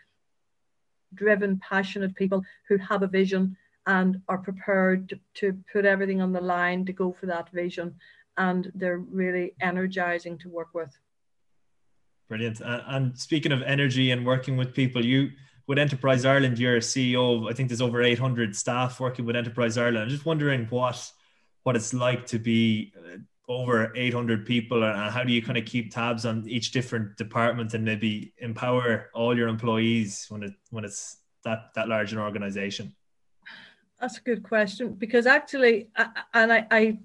driven, 1.14 1.60
passionate 1.60 2.16
people 2.16 2.44
who 2.68 2.78
have 2.78 3.04
a 3.04 3.08
vision 3.08 3.58
and 3.88 4.22
are 4.28 4.38
prepared 4.38 5.10
to, 5.10 5.20
to 5.34 5.58
put 5.72 5.86
everything 5.86 6.22
on 6.22 6.32
the 6.32 6.42
line 6.42 6.86
to 6.86 6.94
go 6.94 7.12
for 7.12 7.26
that 7.26 7.50
vision. 7.50 7.96
And 8.38 8.72
they're 8.74 8.98
really 8.98 9.54
energizing 9.62 10.38
to 10.40 10.50
work 10.50 10.70
with. 10.74 10.90
Brilliant. 12.30 12.62
And 12.64 13.18
speaking 13.18 13.52
of 13.52 13.62
energy 13.64 14.12
and 14.12 14.26
working 14.26 14.56
with 14.56 14.74
people, 14.74 15.04
you 15.04 15.32
with 15.68 15.78
Enterprise 15.78 16.26
Ireland, 16.26 16.60
you're 16.60 16.78
a 16.78 16.80
CEO 16.80 17.38
of, 17.38 17.46
I 17.46 17.54
think 17.54 17.70
there's 17.70 17.82
over 17.82 18.02
800 18.02 18.56
staff 18.56 19.00
working 19.00 19.26
with 19.26 19.36
Enterprise 19.36 19.78
Ireland. 19.78 20.04
I'm 20.04 20.10
just 20.10 20.26
wondering 20.26 20.66
what 20.70 21.12
what 21.64 21.76
it's 21.76 21.94
like 21.94 22.26
to 22.28 22.40
be 22.40 22.92
uh, 22.98 23.18
over 23.48 23.92
800 23.96 24.46
people 24.46 24.84
and 24.84 25.12
how 25.12 25.24
do 25.24 25.32
you 25.32 25.42
kind 25.42 25.58
of 25.58 25.66
keep 25.66 25.92
tabs 25.92 26.26
on 26.26 26.48
each 26.48 26.72
different 26.72 27.18
department 27.18 27.74
and 27.74 27.84
maybe 27.84 28.34
empower 28.38 29.10
all 29.14 29.38
your 29.38 29.48
employees 29.48 30.26
when 30.30 30.44
it 30.44 30.54
when 30.70 30.86
it's 30.86 31.18
that 31.44 31.74
that 31.76 31.88
large 31.88 32.14
an 32.14 32.20
organization 32.20 32.96
that's 34.02 34.18
a 34.18 34.22
good 34.22 34.44
question 34.44 34.94
because 34.94 35.28
actually 35.28 35.88
and 36.34 36.52
i 36.52 36.66
i 36.72 36.98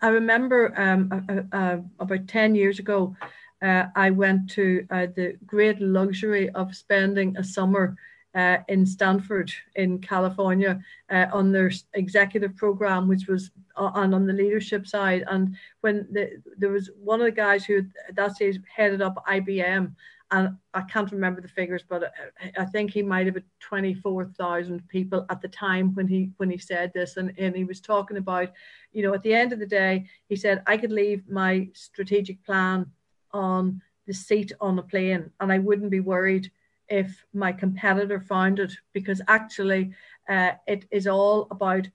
i 0.00 0.08
remember 0.08 0.72
um 0.80 1.10
uh, 1.28 1.56
uh, 1.56 1.78
about 1.98 2.28
10 2.28 2.54
years 2.54 2.78
ago 2.78 3.14
uh, 3.62 3.84
i 3.96 4.08
went 4.10 4.48
to 4.48 4.86
uh, 4.90 5.06
the 5.16 5.36
great 5.44 5.80
luxury 5.80 6.48
of 6.50 6.74
spending 6.74 7.36
a 7.36 7.44
summer 7.44 7.96
uh, 8.36 8.58
in 8.68 8.84
Stanford, 8.84 9.50
in 9.76 9.98
California, 9.98 10.78
uh, 11.10 11.24
on 11.32 11.52
their 11.52 11.72
executive 11.94 12.54
program, 12.54 13.08
which 13.08 13.26
was 13.26 13.50
on 13.76 14.12
on 14.12 14.26
the 14.26 14.32
leadership 14.32 14.86
side. 14.86 15.24
And 15.26 15.56
when 15.80 16.06
the, 16.12 16.42
there 16.58 16.68
was 16.68 16.90
one 17.02 17.20
of 17.20 17.24
the 17.24 17.32
guys 17.32 17.64
who 17.64 17.78
at 17.78 18.14
that 18.14 18.36
stage 18.36 18.60
headed 18.68 19.00
up 19.00 19.24
IBM, 19.26 19.94
and 20.30 20.56
I 20.74 20.82
can't 20.82 21.12
remember 21.12 21.40
the 21.40 21.48
figures, 21.48 21.84
but 21.88 22.12
I 22.58 22.64
think 22.64 22.90
he 22.90 23.02
might 23.02 23.26
have 23.26 23.36
had 23.36 23.44
24,000 23.60 24.86
people 24.88 25.24
at 25.30 25.40
the 25.40 25.48
time 25.48 25.94
when 25.94 26.08
he 26.08 26.30
when 26.38 26.50
he 26.50 26.58
said 26.58 26.92
this, 26.92 27.16
and, 27.16 27.32
and 27.38 27.54
he 27.54 27.64
was 27.64 27.80
talking 27.80 28.16
about, 28.16 28.50
you 28.92 29.02
know, 29.02 29.14
at 29.14 29.22
the 29.22 29.34
end 29.34 29.52
of 29.52 29.60
the 29.60 29.66
day, 29.66 30.06
he 30.28 30.34
said 30.34 30.62
I 30.66 30.76
could 30.76 30.90
leave 30.90 31.28
my 31.28 31.68
strategic 31.74 32.44
plan 32.44 32.86
on 33.32 33.80
the 34.06 34.14
seat 34.14 34.52
on 34.60 34.78
a 34.78 34.82
plane, 34.82 35.30
and 35.40 35.52
I 35.52 35.58
wouldn't 35.58 35.90
be 35.90 36.00
worried 36.00 36.50
if 36.88 37.24
my 37.32 37.52
competitor 37.52 38.20
found 38.20 38.58
it 38.58 38.72
because 38.92 39.20
actually 39.28 39.92
uh, 40.28 40.52
it 40.66 40.86
is 40.90 41.06
all 41.06 41.46
about 41.52 41.86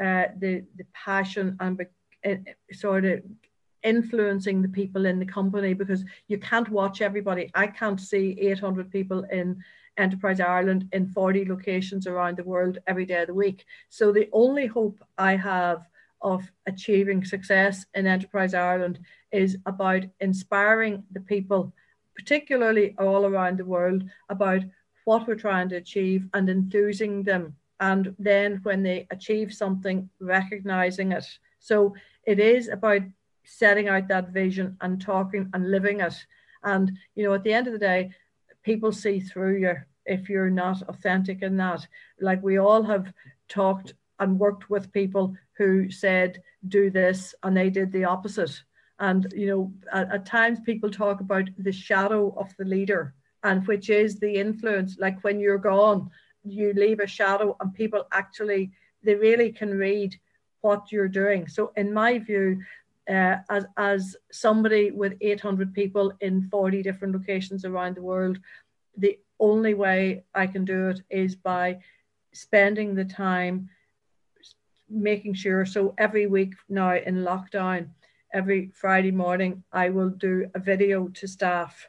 uh, 0.00 0.26
the 0.38 0.64
the 0.76 0.86
passion 0.92 1.56
and 1.60 1.80
uh, 2.26 2.34
sort 2.72 3.06
of 3.06 3.22
influencing 3.82 4.62
the 4.62 4.68
people 4.68 5.06
in 5.06 5.18
the 5.18 5.26
company 5.26 5.74
because 5.74 6.04
you 6.26 6.38
can't 6.38 6.68
watch 6.68 7.00
everybody. 7.00 7.50
I 7.54 7.66
can't 7.66 8.00
see 8.00 8.36
800 8.40 8.90
people 8.90 9.24
in 9.24 9.62
Enterprise 9.96 10.40
Ireland 10.40 10.88
in 10.92 11.08
40 11.08 11.46
locations 11.46 12.06
around 12.06 12.36
the 12.36 12.44
world 12.44 12.78
every 12.86 13.04
day 13.04 13.22
of 13.22 13.28
the 13.28 13.34
week. 13.34 13.64
So 13.88 14.12
the 14.12 14.28
only 14.32 14.66
hope 14.66 14.98
I 15.16 15.36
have 15.36 15.88
of 16.20 16.50
achieving 16.66 17.24
success 17.24 17.86
in 17.94 18.06
Enterprise 18.06 18.54
Ireland 18.54 19.00
is 19.32 19.56
about 19.66 20.04
inspiring 20.20 21.04
the 21.12 21.20
people 21.20 21.72
particularly 22.18 22.94
all 22.98 23.24
around 23.24 23.58
the 23.58 23.64
world, 23.64 24.02
about 24.28 24.62
what 25.04 25.26
we're 25.26 25.36
trying 25.36 25.68
to 25.68 25.76
achieve 25.76 26.26
and 26.34 26.50
enthusing 26.50 27.22
them. 27.22 27.54
And 27.80 28.14
then 28.18 28.58
when 28.64 28.82
they 28.82 29.06
achieve 29.10 29.54
something, 29.54 30.10
recognizing 30.18 31.12
it. 31.12 31.24
So 31.60 31.94
it 32.24 32.40
is 32.40 32.68
about 32.68 33.02
setting 33.48 33.88
out 33.88 34.08
that 34.08 34.28
vision 34.28 34.76
and 34.80 35.00
talking 35.00 35.48
and 35.54 35.70
living 35.70 36.00
it. 36.00 36.14
And, 36.62 36.92
you 37.14 37.24
know, 37.24 37.34
at 37.34 37.44
the 37.44 37.52
end 37.52 37.66
of 37.66 37.72
the 37.72 37.78
day, 37.78 38.10
people 38.62 38.92
see 38.92 39.20
through 39.20 39.58
you 39.58 39.74
if 40.04 40.28
you're 40.28 40.50
not 40.50 40.82
authentic 40.82 41.42
in 41.42 41.56
that. 41.56 41.86
Like 42.20 42.42
we 42.42 42.58
all 42.58 42.82
have 42.82 43.12
talked 43.48 43.94
and 44.20 44.38
worked 44.38 44.68
with 44.68 44.92
people 44.92 45.34
who 45.56 45.90
said, 45.90 46.42
do 46.68 46.90
this, 46.90 47.34
and 47.42 47.56
they 47.56 47.70
did 47.70 47.92
the 47.92 48.04
opposite. 48.04 48.62
And, 48.98 49.32
you 49.34 49.46
know, 49.46 49.72
at, 49.92 50.12
at 50.12 50.26
times 50.26 50.58
people 50.60 50.90
talk 50.90 51.20
about 51.20 51.48
the 51.56 51.72
shadow 51.72 52.34
of 52.36 52.54
the 52.58 52.64
leader, 52.64 53.14
and 53.44 53.66
which 53.66 53.90
is 53.90 54.18
the 54.18 54.34
influence. 54.34 54.96
Like 54.98 55.22
when 55.22 55.38
you're 55.40 55.58
gone, 55.58 56.10
you 56.44 56.72
leave 56.74 57.00
a 57.00 57.06
shadow, 57.06 57.56
and 57.60 57.72
people 57.72 58.06
actually, 58.12 58.72
they 59.04 59.14
really 59.14 59.52
can 59.52 59.70
read 59.70 60.16
what 60.60 60.90
you're 60.90 61.08
doing. 61.08 61.46
So, 61.46 61.72
in 61.76 61.94
my 61.94 62.18
view, 62.18 62.60
uh, 63.08 63.36
as, 63.48 63.66
as 63.76 64.16
somebody 64.30 64.90
with 64.90 65.14
800 65.20 65.72
people 65.72 66.12
in 66.20 66.48
40 66.50 66.82
different 66.82 67.14
locations 67.14 67.64
around 67.64 67.96
the 67.96 68.02
world, 68.02 68.38
the 68.96 69.18
only 69.40 69.74
way 69.74 70.24
I 70.34 70.46
can 70.46 70.64
do 70.64 70.88
it 70.88 71.00
is 71.10 71.34
by 71.34 71.78
spending 72.32 72.94
the 72.94 73.04
time 73.04 73.70
making 74.90 75.34
sure. 75.34 75.64
So, 75.64 75.94
every 75.98 76.26
week 76.26 76.54
now 76.68 76.96
in 76.96 77.24
lockdown, 77.24 77.88
every 78.32 78.70
Friday 78.74 79.10
morning, 79.10 79.62
I 79.72 79.90
will 79.90 80.10
do 80.10 80.50
a 80.54 80.58
video 80.58 81.08
to 81.08 81.26
staff 81.26 81.88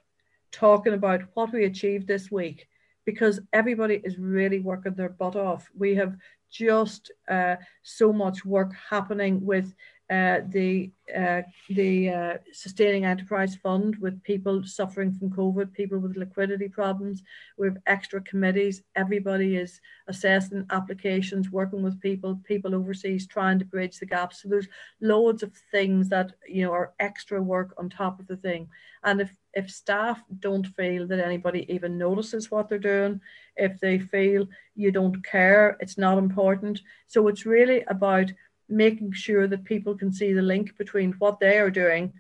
talking 0.52 0.94
about 0.94 1.22
what 1.34 1.52
we 1.52 1.66
achieved 1.66 2.08
this 2.08 2.32
week 2.32 2.68
because 3.06 3.40
everybody 3.54 4.02
is 4.04 4.18
really 4.18 4.60
working 4.60 4.94
their 4.94 5.10
butt 5.10 5.36
off. 5.36 5.70
We 5.78 5.96
have 5.96 6.16
just 6.52 7.12
uh, 7.28 7.56
so 7.84 8.12
much 8.12 8.46
work 8.46 8.72
happening 8.90 9.46
with 9.46 9.74
uh, 10.10 10.40
the 10.48 10.92
uh, 11.16 11.42
the 11.70 12.10
uh, 12.10 12.38
sustaining 12.52 13.06
enterprise 13.06 13.56
fund 13.56 13.96
with 13.98 14.22
people 14.24 14.64
suffering 14.64 15.12
from 15.12 15.30
COVID, 15.30 15.74
people 15.74 16.00
with 16.00 16.18
liquidity 16.18 16.68
problems. 16.68 17.22
Have 17.64 17.78
extra 17.86 18.22
committees. 18.22 18.82
Everybody 18.96 19.58
is 19.58 19.80
assessing 20.08 20.66
applications, 20.72 21.52
working 21.52 21.84
with 21.84 22.00
people, 22.00 22.42
people 22.44 22.74
overseas, 22.74 23.28
trying 23.28 23.60
to 23.60 23.66
bridge 23.66 24.00
the 24.00 24.08
gap. 24.08 24.34
So 24.34 24.50
there's 24.50 24.68
loads 25.00 25.44
of 25.44 25.54
things 25.72 26.10
that 26.10 26.34
you 26.48 26.64
know 26.64 26.72
are 26.72 26.94
extra 27.00 27.40
work 27.42 27.76
on 27.78 27.90
top 27.90 28.20
of 28.20 28.26
the 28.26 28.38
thing. 28.38 28.68
And 29.04 29.22
if 29.22 29.32
if 29.54 29.70
staff 29.70 30.22
don't 30.40 30.66
feel 30.66 31.06
that 31.08 31.20
anybody 31.20 31.72
even 31.72 31.98
notices 31.98 32.50
what 32.50 32.68
they're 32.68 32.80
doing, 32.80 33.22
if 33.56 33.80
they 33.80 34.00
feel 34.00 34.48
you 34.76 34.92
don't 34.92 35.24
care, 35.24 35.78
it's 35.80 35.98
not 35.98 36.18
important. 36.18 36.82
So 37.08 37.28
it's 37.28 37.46
really 37.46 37.84
about 37.88 38.32
making 38.70 39.12
sure 39.12 39.48
that 39.48 39.64
people 39.64 39.96
can 39.96 40.12
see 40.12 40.32
the 40.34 40.42
link 40.42 40.78
between 40.78 41.14
what 41.14 41.40
they 41.40 41.58
are 41.58 41.72
doing 41.72 42.14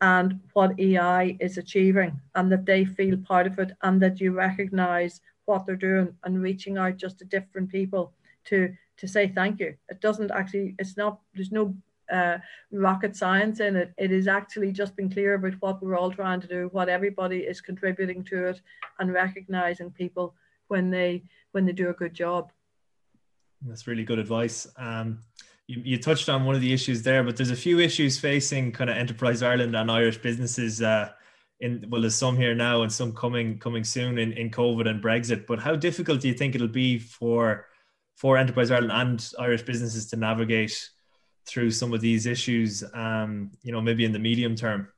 and 0.00 0.40
what 0.52 0.78
EI 0.78 1.36
is 1.40 1.58
achieving 1.58 2.20
and 2.34 2.52
that 2.52 2.66
they 2.66 2.84
feel 2.84 3.16
part 3.16 3.46
of 3.46 3.58
it 3.58 3.72
and 3.82 4.00
that 4.00 4.20
you 4.20 4.32
recognize 4.32 5.20
what 5.46 5.64
they're 5.64 5.76
doing 5.76 6.14
and 6.24 6.42
reaching 6.42 6.76
out 6.76 6.96
just 6.96 7.18
to 7.18 7.24
different 7.24 7.70
people 7.70 8.12
to 8.44 8.74
to 8.98 9.06
say 9.06 9.28
thank 9.28 9.60
you. 9.60 9.74
It 9.88 10.00
doesn't 10.00 10.30
actually 10.30 10.74
it's 10.78 10.96
not 10.96 11.20
there's 11.34 11.52
no 11.52 11.74
uh, 12.12 12.38
rocket 12.70 13.16
science 13.16 13.60
in 13.60 13.76
it. 13.76 13.92
It 13.98 14.12
is 14.12 14.28
actually 14.28 14.72
just 14.72 14.96
being 14.96 15.10
clear 15.10 15.34
about 15.34 15.54
what 15.60 15.82
we're 15.82 15.96
all 15.96 16.12
trying 16.12 16.40
to 16.40 16.46
do, 16.46 16.68
what 16.72 16.88
everybody 16.88 17.38
is 17.38 17.60
contributing 17.60 18.22
to 18.24 18.46
it, 18.46 18.60
and 18.98 19.12
recognizing 19.12 19.90
people 19.90 20.34
when 20.68 20.90
they 20.90 21.24
when 21.52 21.64
they 21.64 21.72
do 21.72 21.90
a 21.90 21.94
good 21.94 22.14
job. 22.14 22.52
That's 23.62 23.86
really 23.86 24.04
good 24.04 24.18
advice. 24.18 24.66
Um, 24.76 25.20
you, 25.66 25.82
you 25.84 25.98
touched 25.98 26.28
on 26.28 26.44
one 26.44 26.54
of 26.54 26.60
the 26.60 26.72
issues 26.72 27.02
there, 27.02 27.24
but 27.24 27.36
there's 27.36 27.50
a 27.50 27.56
few 27.56 27.80
issues 27.80 28.18
facing 28.18 28.72
kind 28.72 28.90
of 28.90 28.96
Enterprise 28.96 29.42
Ireland 29.42 29.74
and 29.76 29.90
Irish 29.90 30.18
businesses. 30.18 30.82
Uh, 30.82 31.10
in 31.60 31.86
well, 31.88 32.02
there's 32.02 32.14
some 32.14 32.36
here 32.36 32.54
now 32.54 32.82
and 32.82 32.92
some 32.92 33.12
coming 33.12 33.58
coming 33.58 33.82
soon 33.82 34.18
in, 34.18 34.32
in 34.32 34.50
COVID 34.50 34.88
and 34.88 35.02
Brexit. 35.02 35.46
But 35.46 35.58
how 35.58 35.74
difficult 35.74 36.20
do 36.20 36.28
you 36.28 36.34
think 36.34 36.54
it'll 36.54 36.68
be 36.68 36.98
for 36.98 37.66
for 38.14 38.36
Enterprise 38.36 38.70
Ireland 38.70 38.92
and 38.92 39.32
Irish 39.38 39.62
businesses 39.62 40.06
to 40.08 40.16
navigate 40.16 40.90
through 41.46 41.70
some 41.70 41.92
of 41.92 42.00
these 42.00 42.26
issues? 42.26 42.84
Um, 42.94 43.50
you 43.62 43.72
know, 43.72 43.80
maybe 43.80 44.04
in 44.04 44.12
the 44.12 44.18
medium 44.18 44.54
term. 44.54 44.88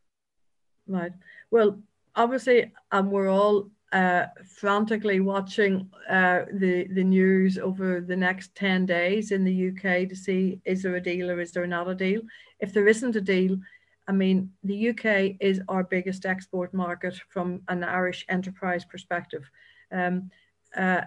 Right. 0.86 1.12
Well, 1.50 1.78
obviously, 2.16 2.72
um, 2.90 3.10
we're 3.10 3.28
all 3.28 3.70
uh, 3.92 4.26
frantically 4.44 5.20
watching 5.20 5.90
uh, 6.10 6.40
the 6.52 6.86
the 6.92 7.04
news 7.04 7.58
over 7.58 8.00
the 8.00 8.16
next 8.16 8.54
ten 8.54 8.84
days 8.84 9.32
in 9.32 9.44
the 9.44 9.68
UK 9.68 10.08
to 10.08 10.16
see 10.16 10.60
is 10.64 10.82
there 10.82 10.96
a 10.96 11.00
deal 11.00 11.30
or 11.30 11.40
is 11.40 11.52
there 11.52 11.66
not 11.66 11.88
a 11.88 11.94
deal. 11.94 12.20
If 12.60 12.72
there 12.72 12.88
isn't 12.88 13.16
a 13.16 13.20
deal, 13.20 13.56
I 14.06 14.12
mean 14.12 14.52
the 14.62 14.90
UK 14.90 15.36
is 15.40 15.60
our 15.68 15.84
biggest 15.84 16.26
export 16.26 16.74
market 16.74 17.18
from 17.28 17.62
an 17.68 17.82
Irish 17.82 18.26
enterprise 18.28 18.84
perspective. 18.84 19.50
Um, 19.90 20.30
uh, 20.76 21.02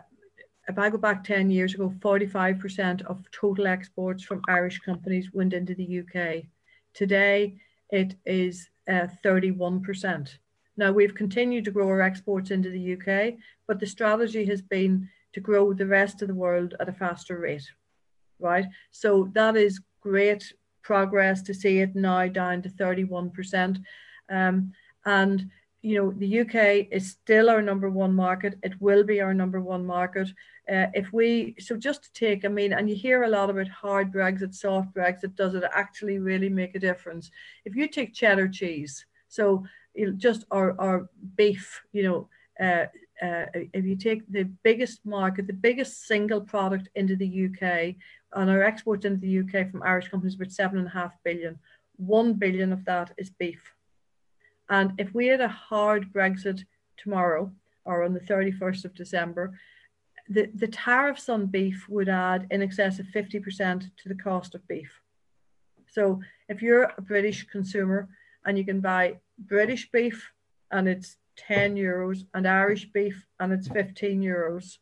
if 0.67 0.77
I 0.77 0.89
go 0.89 0.97
back 0.97 1.23
10 1.23 1.49
years 1.49 1.73
ago, 1.73 1.93
45% 1.99 3.01
of 3.03 3.29
total 3.31 3.67
exports 3.67 4.23
from 4.23 4.41
Irish 4.47 4.79
companies 4.79 5.33
went 5.33 5.53
into 5.53 5.75
the 5.75 5.99
UK. 5.99 6.45
Today, 6.93 7.57
it 7.89 8.15
is 8.25 8.69
uh, 8.87 9.07
31%. 9.23 10.37
Now, 10.77 10.91
we've 10.91 11.15
continued 11.15 11.65
to 11.65 11.71
grow 11.71 11.87
our 11.87 12.01
exports 12.01 12.51
into 12.51 12.69
the 12.69 12.93
UK, 12.93 13.35
but 13.67 13.79
the 13.79 13.85
strategy 13.85 14.45
has 14.45 14.61
been 14.61 15.09
to 15.33 15.39
grow 15.39 15.73
the 15.73 15.85
rest 15.85 16.21
of 16.21 16.27
the 16.27 16.33
world 16.33 16.75
at 16.79 16.89
a 16.89 16.93
faster 16.93 17.37
rate, 17.37 17.69
right? 18.39 18.65
So 18.91 19.29
that 19.33 19.55
is 19.55 19.81
great 20.01 20.53
progress 20.81 21.41
to 21.43 21.53
see 21.53 21.79
it 21.79 21.95
now 21.95 22.27
down 22.27 22.61
to 22.63 22.69
31%. 22.69 23.81
Um, 24.29 24.73
and 25.05 25.49
you 25.81 25.95
know, 25.95 26.11
the 26.11 26.41
UK 26.41 26.87
is 26.91 27.09
still 27.09 27.49
our 27.49 27.61
number 27.61 27.89
one 27.89 28.13
market. 28.13 28.57
It 28.61 28.79
will 28.79 29.03
be 29.03 29.19
our 29.19 29.33
number 29.33 29.59
one 29.59 29.85
market. 29.85 30.29
Uh, 30.71 30.87
if 30.93 31.11
we, 31.11 31.55
so 31.59 31.75
just 31.75 32.03
to 32.03 32.13
take, 32.13 32.45
I 32.45 32.49
mean, 32.49 32.73
and 32.73 32.87
you 32.87 32.95
hear 32.95 33.23
a 33.23 33.29
lot 33.29 33.49
about 33.49 33.67
hard 33.67 34.13
Brexit, 34.13 34.53
soft 34.53 34.93
Brexit, 34.93 35.35
does 35.35 35.55
it 35.55 35.63
actually 35.73 36.19
really 36.19 36.49
make 36.49 36.75
a 36.75 36.79
difference? 36.79 37.31
If 37.65 37.75
you 37.75 37.87
take 37.87 38.13
cheddar 38.13 38.47
cheese, 38.47 39.05
so 39.27 39.65
just 40.17 40.45
our, 40.51 40.79
our 40.79 41.09
beef, 41.35 41.81
you 41.91 42.03
know, 42.03 42.29
uh, 42.59 42.85
uh, 43.21 43.45
if 43.53 43.85
you 43.85 43.95
take 43.95 44.23
the 44.31 44.43
biggest 44.63 45.05
market, 45.05 45.45
the 45.45 45.53
biggest 45.53 46.07
single 46.07 46.41
product 46.41 46.89
into 46.95 47.15
the 47.15 47.45
UK, 47.45 47.95
and 48.33 48.49
our 48.49 48.63
exports 48.63 49.05
into 49.05 49.19
the 49.19 49.39
UK 49.39 49.69
from 49.69 49.83
Irish 49.83 50.07
companies 50.07 50.35
about 50.35 50.51
seven 50.51 50.79
and 50.79 50.87
a 50.87 50.91
half 50.91 51.13
billion. 51.23 51.59
One 51.97 52.33
billion 52.33 52.73
of 52.73 52.83
that 52.85 53.11
is 53.17 53.29
beef. 53.29 53.61
And 54.69 54.93
if 54.97 55.13
we 55.13 55.27
had 55.27 55.41
a 55.41 55.47
hard 55.47 56.11
Brexit 56.13 56.63
tomorrow 56.97 57.51
or 57.85 58.03
on 58.03 58.13
the 58.13 58.21
31st 58.21 58.85
of 58.85 58.95
December, 58.95 59.59
the, 60.29 60.49
the 60.55 60.67
tariffs 60.67 61.29
on 61.29 61.47
beef 61.47 61.87
would 61.89 62.07
add 62.07 62.47
in 62.51 62.61
excess 62.61 62.99
of 62.99 63.05
50% 63.07 63.91
to 63.97 64.09
the 64.09 64.15
cost 64.15 64.55
of 64.55 64.65
beef. 64.67 65.01
So 65.87 66.21
if 66.47 66.61
you're 66.61 66.91
a 66.97 67.01
British 67.01 67.45
consumer 67.47 68.07
and 68.45 68.57
you 68.57 68.63
can 68.63 68.79
buy 68.79 69.17
British 69.47 69.89
beef 69.91 70.31
and 70.71 70.87
it's 70.87 71.17
10 71.37 71.75
euros 71.75 72.25
and 72.33 72.47
Irish 72.47 72.91
beef 72.91 73.25
and 73.39 73.51
it's 73.53 73.67
15 73.67 74.21
euros, 74.21 74.77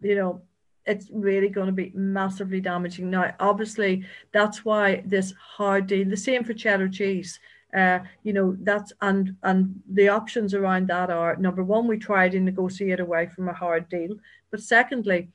you 0.00 0.14
know, 0.14 0.42
it's 0.86 1.10
really 1.12 1.48
going 1.48 1.66
to 1.66 1.72
be 1.72 1.92
massively 1.94 2.60
damaging. 2.60 3.10
Now, 3.10 3.34
obviously, 3.38 4.04
that's 4.32 4.64
why 4.64 5.02
this 5.04 5.32
hard 5.32 5.86
deal, 5.86 6.08
the 6.08 6.16
same 6.16 6.44
for 6.44 6.54
cheddar 6.54 6.88
cheese. 6.88 7.38
Uh, 7.76 7.98
you 8.22 8.32
know 8.32 8.56
that's 8.60 8.94
and 9.02 9.36
and 9.42 9.78
the 9.92 10.08
options 10.08 10.54
around 10.54 10.88
that 10.88 11.10
are 11.10 11.36
number 11.36 11.62
one 11.62 11.86
we 11.86 11.98
try 11.98 12.26
to 12.26 12.40
negotiate 12.40 12.98
away 12.98 13.26
from 13.26 13.46
a 13.46 13.52
hard 13.52 13.86
deal. 13.90 14.16
But 14.50 14.60
secondly 14.60 15.28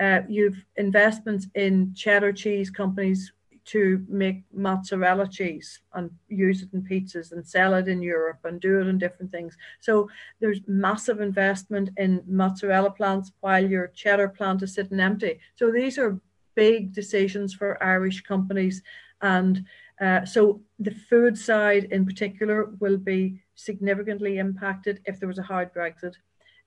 uh, 0.00 0.20
you've 0.26 0.64
investments 0.76 1.46
in 1.54 1.92
cheddar 1.94 2.32
cheese 2.32 2.70
companies 2.70 3.33
to 3.66 4.04
make 4.08 4.42
mozzarella 4.52 5.26
cheese 5.26 5.80
and 5.94 6.10
use 6.28 6.62
it 6.62 6.68
in 6.72 6.82
pizzas 6.82 7.32
and 7.32 7.46
sell 7.46 7.74
it 7.74 7.88
in 7.88 8.02
Europe 8.02 8.38
and 8.44 8.60
do 8.60 8.80
it 8.80 8.86
in 8.86 8.98
different 8.98 9.32
things. 9.32 9.56
So 9.80 10.08
there's 10.40 10.60
massive 10.66 11.20
investment 11.20 11.90
in 11.96 12.22
mozzarella 12.26 12.90
plants 12.90 13.32
while 13.40 13.64
your 13.64 13.88
cheddar 13.88 14.28
plant 14.28 14.62
is 14.62 14.74
sitting 14.74 15.00
empty. 15.00 15.40
So 15.54 15.70
these 15.70 15.98
are 15.98 16.20
big 16.54 16.92
decisions 16.92 17.54
for 17.54 17.82
Irish 17.82 18.22
companies 18.22 18.82
and 19.22 19.64
uh, 20.00 20.24
so 20.24 20.60
the 20.78 20.90
food 20.90 21.38
side 21.38 21.84
in 21.84 22.04
particular 22.04 22.70
will 22.80 22.96
be 22.96 23.40
significantly 23.54 24.38
impacted 24.38 25.00
if 25.04 25.18
there 25.18 25.28
was 25.28 25.38
a 25.38 25.42
hard 25.42 25.72
Brexit. 25.72 26.14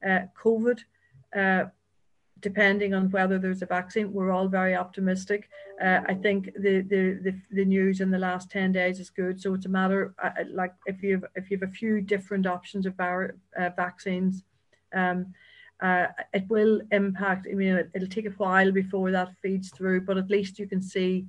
Uh, 0.06 0.22
COVID, 0.42 0.80
uh, 1.36 1.66
depending 2.42 2.94
on 2.94 3.10
whether 3.12 3.38
there's 3.40 3.62
a 3.62 3.66
vaccine, 3.66 4.14
we're 4.14 4.32
all 4.32 4.48
very 4.48 4.76
optimistic. 4.76 5.50
Uh, 5.82 6.02
I 6.08 6.14
think 6.14 6.54
the, 6.56 6.82
the, 6.82 7.20
the 7.24 7.36
the 7.52 7.66
news 7.66 8.02
in 8.02 8.12
the 8.12 8.18
last 8.18 8.50
ten 8.50 8.72
days 8.72 9.00
is 9.00 9.10
good. 9.10 9.40
So 9.40 9.54
it's 9.54 9.66
a 9.66 9.70
matter 9.70 10.14
uh, 10.24 10.32
like 10.52 10.74
if 10.86 11.04
you 11.04 11.14
have 11.14 11.26
if 11.36 11.52
you 11.52 11.58
have 11.60 11.70
a 11.70 11.72
few 11.72 12.02
different 12.02 12.46
options 12.48 12.86
of 12.86 12.98
bar, 12.98 13.36
vaccines. 13.76 14.44
Um, 14.94 15.34
uh, 15.80 16.08
it 16.34 16.44
will 16.50 16.82
impact. 16.92 17.48
I 17.50 17.54
mean, 17.54 17.76
it, 17.76 17.92
will 17.94 18.08
take 18.08 18.26
a 18.26 18.32
while 18.32 18.72
before 18.72 19.12
that 19.12 19.36
feeds 19.42 19.70
through, 19.70 20.02
but 20.02 20.18
at 20.18 20.30
least 20.30 20.58
you 20.58 20.68
can 20.68 20.82
see 20.82 21.28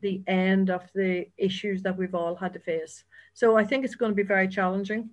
the 0.00 0.22
end 0.26 0.70
of 0.70 0.82
the 0.94 1.26
issues 1.36 1.82
that 1.82 1.96
we've 1.96 2.14
all 2.14 2.34
had 2.34 2.54
to 2.54 2.58
face. 2.58 3.04
So 3.34 3.56
I 3.56 3.64
think 3.64 3.84
it's 3.84 3.94
going 3.94 4.12
to 4.12 4.16
be 4.16 4.22
very 4.22 4.48
challenging. 4.48 5.10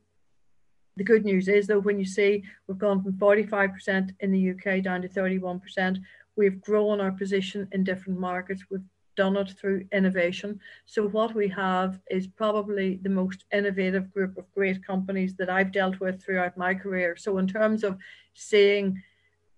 The 1.00 1.06
good 1.06 1.24
news 1.24 1.48
is, 1.48 1.66
though, 1.66 1.80
when 1.80 1.98
you 1.98 2.06
see 2.06 2.44
we've 2.68 2.78
gone 2.78 3.02
from 3.02 3.14
45% 3.14 4.14
in 4.20 4.32
the 4.34 4.50
UK 4.50 4.84
down 4.84 5.02
to 5.02 5.08
31%, 5.08 5.98
we've 6.36 6.60
grown 6.60 7.00
our 7.00 7.14
position 7.14 7.70
in 7.72 7.86
different 7.86 8.20
markets. 8.20 8.66
We've 8.70 8.84
done 9.16 9.38
it 9.38 9.52
through 9.52 9.86
innovation. 9.94 10.60
So, 10.86 11.08
what 11.08 11.34
we 11.34 11.48
have 11.48 12.02
is 12.12 12.28
probably 12.28 13.00
the 13.02 13.16
most 13.22 13.46
innovative 13.54 14.14
group 14.14 14.38
of 14.38 14.52
great 14.52 14.86
companies 14.86 15.36
that 15.36 15.50
I've 15.50 15.72
dealt 15.72 16.02
with 16.02 16.22
throughout 16.22 16.58
my 16.58 16.74
career. 16.74 17.16
So, 17.16 17.38
in 17.38 17.48
terms 17.48 17.86
of 17.86 17.98
seeing 18.34 19.02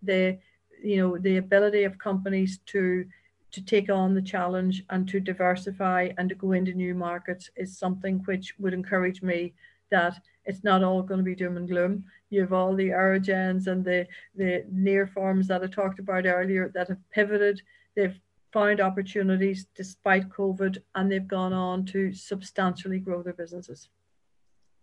the 0.04 0.38
you 0.84 0.98
know 0.98 1.18
the 1.18 1.38
ability 1.38 1.86
of 1.86 1.98
companies 1.98 2.60
to 2.68 3.06
to 3.52 3.66
take 3.66 3.90
on 3.90 4.14
the 4.14 4.22
challenge 4.22 4.84
and 4.92 5.10
to 5.10 5.20
diversify 5.20 6.10
and 6.20 6.30
to 6.30 6.36
go 6.36 6.52
into 6.52 6.76
new 6.76 6.94
markets 6.94 7.50
is 7.56 7.80
something 7.80 8.22
which 8.26 8.54
would 8.60 8.76
encourage 8.76 9.24
me 9.24 9.54
that 9.90 10.20
it's 10.46 10.64
not 10.64 10.84
all 10.84 11.02
going 11.02 11.20
to 11.20 11.24
be 11.24 11.36
doom 11.36 11.58
and 11.58 11.68
gloom. 11.68 12.04
You 12.30 12.42
have 12.42 12.54
all 12.54 12.76
the 12.76 12.90
Aerogens 12.90 13.68
and 13.68 13.84
the, 13.84 14.08
the 14.36 14.66
NearForms 14.74 15.48
that 15.48 15.64
I 15.64 15.68
talked 15.68 16.00
about 16.00 16.26
earlier 16.26 16.72
that 16.74 16.88
have 16.88 17.10
pivoted. 17.12 17.62
They've 17.96 18.20
found 18.52 18.82
opportunities 18.82 19.68
despite 19.76 20.30
COVID 20.30 20.78
and 20.96 21.12
they've 21.12 21.28
gone 21.28 21.54
on 21.54 21.86
to 21.86 22.14
substantially 22.14 23.00
grow 23.00 23.22
their 23.22 23.34
businesses. 23.34 23.90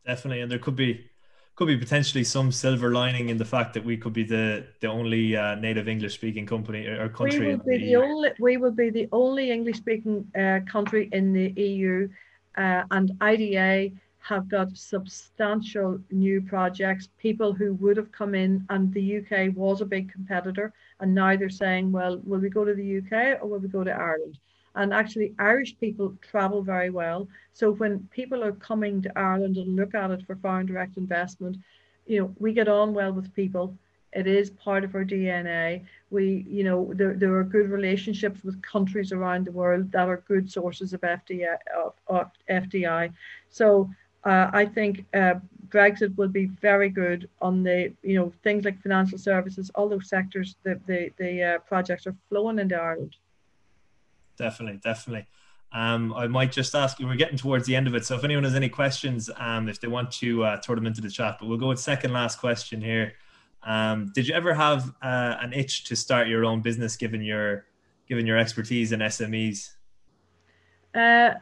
Definitely. 0.06 0.40
And 0.40 0.50
there 0.50 0.58
could 0.58 0.76
be 0.76 1.10
could 1.54 1.66
be 1.66 1.76
potentially 1.76 2.22
some 2.22 2.52
silver 2.52 2.92
lining 2.92 3.30
in 3.30 3.36
the 3.36 3.44
fact 3.44 3.74
that 3.74 3.84
we 3.84 3.96
could 3.96 4.12
be 4.12 4.22
the 4.22 4.64
the 4.80 4.86
only 4.86 5.36
uh, 5.36 5.56
native 5.56 5.88
English 5.88 6.14
speaking 6.14 6.46
company 6.46 6.86
or 6.86 7.08
country. 7.08 7.40
We 7.40 7.54
will 7.56 7.64
be 7.64 7.78
the, 7.78 7.86
the 7.86 7.96
only 7.96 8.30
we 8.38 8.56
will 8.58 8.70
be 8.70 8.90
the 8.90 9.08
only 9.10 9.50
English 9.50 9.78
speaking 9.78 10.24
uh, 10.38 10.60
country 10.70 11.08
in 11.10 11.32
the 11.32 11.50
EU, 11.60 12.08
uh, 12.56 12.84
and 12.92 13.10
IDA 13.20 13.90
have 14.20 14.48
got 14.48 14.76
substantial 14.76 16.00
new 16.10 16.40
projects. 16.40 17.08
People 17.18 17.52
who 17.52 17.74
would 17.74 17.96
have 17.96 18.12
come 18.12 18.34
in, 18.34 18.64
and 18.68 18.92
the 18.92 19.18
UK 19.18 19.56
was 19.56 19.80
a 19.80 19.86
big 19.86 20.12
competitor, 20.12 20.72
and 21.00 21.14
now 21.14 21.36
they're 21.36 21.48
saying, 21.48 21.92
well, 21.92 22.20
will 22.24 22.40
we 22.40 22.50
go 22.50 22.64
to 22.64 22.74
the 22.74 22.98
UK 22.98 23.42
or 23.42 23.48
will 23.48 23.58
we 23.58 23.68
go 23.68 23.84
to 23.84 23.92
Ireland? 23.92 24.38
And 24.74 24.92
actually, 24.92 25.34
Irish 25.38 25.78
people 25.78 26.14
travel 26.20 26.62
very 26.62 26.90
well. 26.90 27.26
So 27.52 27.72
when 27.72 28.08
people 28.12 28.44
are 28.44 28.52
coming 28.52 29.02
to 29.02 29.18
Ireland 29.18 29.56
and 29.56 29.76
look 29.76 29.94
at 29.94 30.10
it 30.10 30.24
for 30.26 30.36
foreign 30.36 30.66
direct 30.66 30.96
investment, 30.96 31.56
you 32.06 32.20
know, 32.20 32.34
we 32.38 32.52
get 32.52 32.68
on 32.68 32.94
well 32.94 33.12
with 33.12 33.34
people. 33.34 33.76
It 34.12 34.26
is 34.26 34.50
part 34.50 34.84
of 34.84 34.94
our 34.94 35.04
DNA. 35.04 35.84
We, 36.10 36.46
you 36.48 36.64
know, 36.64 36.92
there, 36.94 37.14
there 37.14 37.34
are 37.36 37.44
good 37.44 37.70
relationships 37.70 38.42
with 38.42 38.62
countries 38.62 39.12
around 39.12 39.46
the 39.46 39.52
world 39.52 39.92
that 39.92 40.08
are 40.08 40.24
good 40.28 40.50
sources 40.50 40.92
of 40.92 41.00
FDI. 41.02 41.56
Of, 41.76 41.94
of 42.06 42.30
FDI. 42.48 43.12
So 43.50 43.90
uh, 44.28 44.50
I 44.52 44.66
think 44.66 45.04
uh, 45.14 45.34
Brexit 45.68 46.16
will 46.16 46.28
be 46.28 46.46
very 46.46 46.88
good 46.88 47.28
on 47.40 47.62
the, 47.62 47.92
you 48.02 48.16
know, 48.18 48.32
things 48.42 48.64
like 48.64 48.80
financial 48.82 49.18
services, 49.18 49.70
all 49.74 49.88
those 49.88 50.08
sectors. 50.08 50.56
The 50.62 50.80
the 50.86 51.10
the 51.18 51.42
uh, 51.42 51.58
projects 51.60 52.06
are 52.06 52.16
flowing 52.28 52.58
into 52.58 52.76
Ireland 52.76 53.16
definitely, 54.38 54.80
definitely. 54.82 55.26
Um, 55.70 56.14
I 56.14 56.26
might 56.28 56.50
just 56.50 56.74
ask 56.74 56.98
you, 56.98 57.06
we're 57.06 57.16
getting 57.16 57.36
towards 57.36 57.66
the 57.66 57.76
end 57.76 57.86
of 57.86 57.94
it. 57.94 58.06
So 58.06 58.14
if 58.14 58.24
anyone 58.24 58.44
has 58.44 58.54
any 58.54 58.70
questions, 58.70 59.28
um, 59.36 59.68
if 59.68 59.80
they 59.80 59.88
want 59.88 60.10
to 60.12 60.44
uh, 60.44 60.60
throw 60.62 60.74
them 60.74 60.86
into 60.86 61.02
the 61.02 61.10
chat, 61.10 61.36
but 61.38 61.46
we'll 61.46 61.58
go 61.58 61.68
with 61.68 61.80
second 61.80 62.14
last 62.14 62.38
question 62.38 62.80
here. 62.80 63.12
Um, 63.64 64.10
did 64.14 64.26
you 64.26 64.34
ever 64.34 64.54
have 64.54 64.94
uh, 65.02 65.36
an 65.40 65.52
itch 65.52 65.84
to 65.84 65.96
start 65.96 66.28
your 66.28 66.44
own 66.46 66.62
business 66.62 66.96
given 66.96 67.20
your 67.20 67.66
given 68.08 68.24
your 68.24 68.38
expertise 68.38 68.92
in 68.92 69.00
SMEs? 69.00 69.72
Uh, 70.94 71.34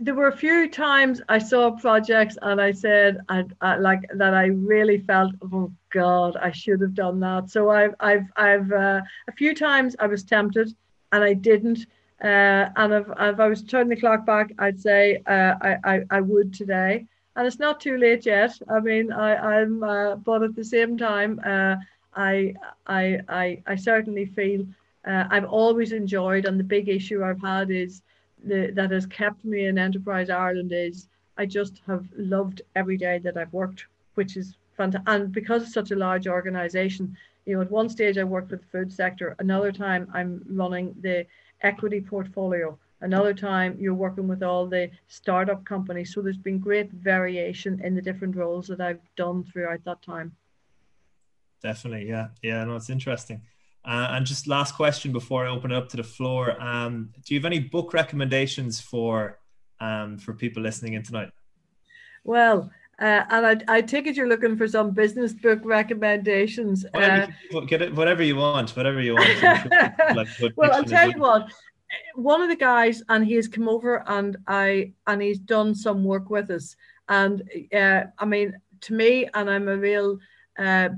there 0.00 0.14
were 0.14 0.28
a 0.28 0.36
few 0.36 0.68
times 0.68 1.20
I 1.28 1.38
saw 1.38 1.70
projects 1.70 2.36
and 2.42 2.60
I 2.60 2.72
said 2.72 3.18
I, 3.28 3.44
I, 3.60 3.76
like 3.76 4.02
that 4.14 4.34
I 4.34 4.46
really 4.46 4.98
felt 4.98 5.32
oh 5.42 5.70
God 5.90 6.36
I 6.36 6.50
should 6.50 6.80
have 6.80 6.94
done 6.94 7.20
that. 7.20 7.50
So 7.50 7.70
I've 7.70 7.94
I've 8.00 8.26
I've 8.36 8.72
uh, 8.72 9.00
a 9.28 9.32
few 9.32 9.54
times 9.54 9.96
I 9.98 10.06
was 10.06 10.24
tempted 10.24 10.74
and 11.12 11.22
I 11.22 11.34
didn't. 11.34 11.86
Uh, 12.22 12.70
and 12.76 12.92
if, 12.92 13.06
if 13.08 13.40
I 13.40 13.48
was 13.48 13.62
turning 13.62 13.88
the 13.88 13.96
clock 13.96 14.24
back, 14.24 14.52
I'd 14.58 14.80
say 14.80 15.22
uh, 15.26 15.54
I, 15.60 15.76
I, 15.84 16.00
I 16.10 16.20
would 16.20 16.54
today. 16.54 17.06
And 17.34 17.46
it's 17.46 17.58
not 17.58 17.80
too 17.80 17.96
late 17.98 18.26
yet. 18.26 18.52
I 18.70 18.78
mean, 18.80 19.10
I, 19.10 19.60
I'm, 19.60 19.82
uh, 19.82 20.16
but 20.16 20.42
at 20.42 20.54
the 20.54 20.64
same 20.64 20.96
time, 20.96 21.40
uh, 21.44 21.76
I, 22.14 22.54
I, 22.86 23.20
I, 23.28 23.62
I 23.66 23.74
certainly 23.74 24.26
feel 24.26 24.66
uh, 25.04 25.24
I've 25.30 25.46
always 25.46 25.92
enjoyed, 25.92 26.44
and 26.44 26.60
the 26.60 26.64
big 26.64 26.88
issue 26.88 27.24
I've 27.24 27.40
had 27.40 27.70
is 27.70 28.02
the, 28.44 28.72
that 28.74 28.90
has 28.90 29.06
kept 29.06 29.44
me 29.44 29.66
in 29.66 29.78
Enterprise 29.78 30.30
Ireland 30.30 30.72
is 30.72 31.08
I 31.36 31.46
just 31.46 31.80
have 31.86 32.06
loved 32.16 32.62
every 32.76 32.96
day 32.96 33.18
that 33.18 33.36
I've 33.36 33.52
worked, 33.52 33.86
which 34.14 34.36
is 34.36 34.56
fantastic. 34.76 35.08
And 35.08 35.32
because 35.32 35.62
it's 35.62 35.72
such 35.72 35.90
a 35.90 35.96
large 35.96 36.26
organization, 36.26 37.16
you 37.46 37.56
know, 37.56 37.62
at 37.62 37.70
one 37.70 37.88
stage 37.88 38.18
I 38.18 38.24
worked 38.24 38.50
with 38.50 38.60
the 38.60 38.66
food 38.66 38.92
sector, 38.92 39.34
another 39.38 39.72
time 39.72 40.10
I'm 40.12 40.42
running 40.48 40.94
the 41.00 41.26
equity 41.62 42.00
portfolio. 42.00 42.78
Another 43.00 43.34
time 43.34 43.76
you're 43.80 43.94
working 43.94 44.28
with 44.28 44.44
all 44.44 44.66
the 44.66 44.88
startup 45.08 45.64
companies. 45.64 46.14
So 46.14 46.22
there's 46.22 46.36
been 46.36 46.60
great 46.60 46.92
variation 46.92 47.80
in 47.82 47.94
the 47.96 48.02
different 48.02 48.36
roles 48.36 48.68
that 48.68 48.80
I've 48.80 49.00
done 49.16 49.42
throughout 49.42 49.84
that 49.84 50.02
time. 50.02 50.36
Definitely, 51.62 52.08
yeah, 52.08 52.28
yeah. 52.42 52.62
No, 52.64 52.76
it's 52.76 52.90
interesting. 52.90 53.42
Uh, 53.84 54.08
and 54.10 54.24
just 54.26 54.46
last 54.46 54.74
question 54.76 55.12
before 55.12 55.46
I 55.46 55.50
open 55.50 55.72
it 55.72 55.76
up 55.76 55.88
to 55.90 55.96
the 55.96 56.04
floor: 56.04 56.60
um, 56.62 57.12
Do 57.24 57.34
you 57.34 57.40
have 57.40 57.46
any 57.46 57.58
book 57.58 57.92
recommendations 57.92 58.80
for 58.80 59.38
um, 59.80 60.18
for 60.18 60.32
people 60.34 60.62
listening 60.62 60.94
in 60.94 61.02
tonight? 61.02 61.30
Well, 62.24 62.70
uh, 63.00 63.24
and 63.30 63.64
I, 63.68 63.76
I 63.78 63.80
take 63.80 64.06
it 64.06 64.16
you're 64.16 64.28
looking 64.28 64.56
for 64.56 64.68
some 64.68 64.92
business 64.92 65.32
book 65.32 65.60
recommendations. 65.64 66.86
Whatever, 66.92 67.34
uh, 67.54 67.60
get 67.60 67.82
it, 67.82 67.94
whatever 67.94 68.22
you 68.22 68.36
want, 68.36 68.76
whatever 68.76 69.00
you 69.00 69.14
want. 69.14 69.70
like, 70.14 70.28
well, 70.56 70.72
I'll 70.72 70.84
tell 70.84 71.10
you 71.10 71.18
what. 71.18 71.52
One 72.14 72.40
of 72.40 72.48
the 72.48 72.56
guys, 72.56 73.02
and 73.08 73.26
he 73.26 73.34
has 73.34 73.48
come 73.48 73.68
over, 73.68 74.04
and 74.06 74.36
I, 74.46 74.92
and 75.08 75.20
he's 75.20 75.38
done 75.38 75.74
some 75.74 76.04
work 76.04 76.30
with 76.30 76.50
us. 76.50 76.76
And 77.08 77.42
uh, 77.74 78.04
I 78.18 78.24
mean, 78.24 78.54
to 78.82 78.94
me, 78.94 79.28
and 79.34 79.50
I'm 79.50 79.68
a 79.68 79.76
real 79.76 80.18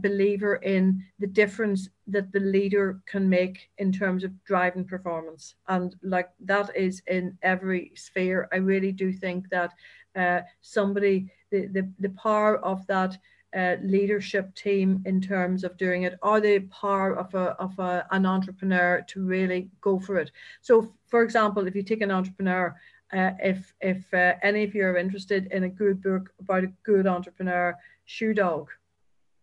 believer 0.03 0.57
in 0.57 1.03
the 1.19 1.27
difference 1.27 1.89
that 2.07 2.33
the 2.33 2.41
leader 2.41 3.01
can 3.07 3.29
make 3.29 3.71
in 3.79 3.93
terms 3.93 4.25
of 4.25 4.45
driving 4.45 4.85
performance. 4.85 5.55
And 5.69 5.95
like 6.03 6.31
that 6.41 6.75
is 6.77 7.03
in 7.07 7.39
every 7.43 7.93
sphere. 7.95 8.49
I 8.53 8.57
really 8.57 8.93
do 8.93 9.13
think 9.13 9.49
that 9.51 9.73
uh, 10.17 10.41
somebody, 10.61 11.31
the, 11.51 11.67
the, 11.67 11.89
the 12.01 12.11
power 12.11 12.59
of 12.59 12.87
that 12.89 13.17
uh, 13.57 13.77
leadership 13.83 14.55
team 14.55 15.03
in 15.07 15.21
terms 15.21 15.63
of 15.63 15.77
doing 15.77 16.03
it, 16.03 16.19
or 16.23 16.41
the 16.41 16.59
power 16.61 17.17
of 17.17 17.33
a 17.35 17.55
of 17.61 17.79
a, 17.79 18.05
an 18.11 18.27
entrepreneur 18.27 19.05
to 19.07 19.25
really 19.25 19.71
go 19.81 20.01
for 20.01 20.19
it. 20.19 20.31
So, 20.61 20.93
for 21.07 21.23
example, 21.23 21.67
if 21.67 21.77
you 21.77 21.85
take 21.85 22.01
an 22.01 22.11
entrepreneur, 22.11 22.75
uh, 23.13 23.31
if 23.41 23.73
if 23.81 24.13
uh, 24.13 24.35
any 24.43 24.65
of 24.65 24.75
you 24.75 24.85
are 24.85 24.97
interested 24.97 25.47
in 25.53 25.65
a 25.65 25.69
good 25.69 26.03
book 26.03 26.33
about 26.41 26.65
a 26.65 26.73
good 26.83 27.07
entrepreneur, 27.07 27.77
Shoe 28.07 28.35
Dog, 28.35 28.71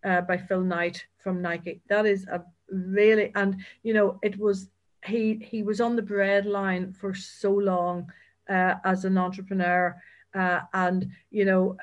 uh, 0.04 0.22
by 0.22 0.38
Phil 0.38 0.62
Knight 0.62 1.06
from 1.18 1.42
Nike. 1.42 1.82
That 1.90 2.06
is 2.06 2.26
a 2.28 2.44
really 2.72 3.32
and 3.36 3.58
you 3.84 3.94
know 3.94 4.20
it 4.22 4.38
was 4.38 4.70
he 5.06 5.36
he 5.42 5.64
was 5.64 5.82
on 5.82 5.96
the 5.96 6.02
bread 6.02 6.46
line 6.46 6.94
for 6.94 7.14
so 7.14 7.52
long 7.52 8.12
uh, 8.50 8.76
as 8.86 9.06
an 9.06 9.18
entrepreneur 9.18 9.96
uh, 10.36 10.62
and 10.74 11.10
you 11.32 11.46
know 11.46 11.78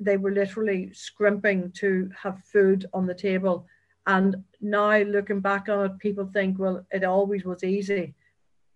they 0.00 0.16
were 0.16 0.32
literally 0.32 0.90
scrimping 0.92 1.70
to 1.72 2.10
have 2.20 2.42
food 2.44 2.86
on 2.92 3.06
the 3.06 3.14
table 3.14 3.66
and 4.06 4.36
now 4.60 4.98
looking 4.98 5.40
back 5.40 5.68
on 5.68 5.86
it 5.86 5.98
people 5.98 6.28
think 6.32 6.58
well 6.58 6.84
it 6.90 7.04
always 7.04 7.44
was 7.44 7.64
easy 7.64 8.14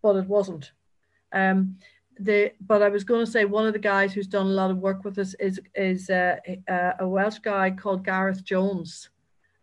but 0.03 0.17
it 0.17 0.27
wasn't 0.27 0.73
um, 1.33 1.77
the 2.19 2.53
but 2.61 2.83
I 2.83 2.89
was 2.89 3.05
going 3.05 3.25
to 3.25 3.31
say 3.31 3.45
one 3.45 3.67
of 3.67 3.73
the 3.73 3.79
guys 3.79 4.13
who's 4.13 4.27
done 4.27 4.47
a 4.47 4.51
lot 4.51 4.71
of 4.71 4.79
work 4.79 5.05
with 5.05 5.19
us 5.19 5.35
is 5.35 5.61
is 5.75 6.11
uh, 6.11 6.37
uh, 6.69 6.93
a 7.01 7.09
Welsh 7.09 7.39
guy 7.39 7.71
called 7.71 8.05
Gareth 8.05 8.45
Jones, 8.45 9.11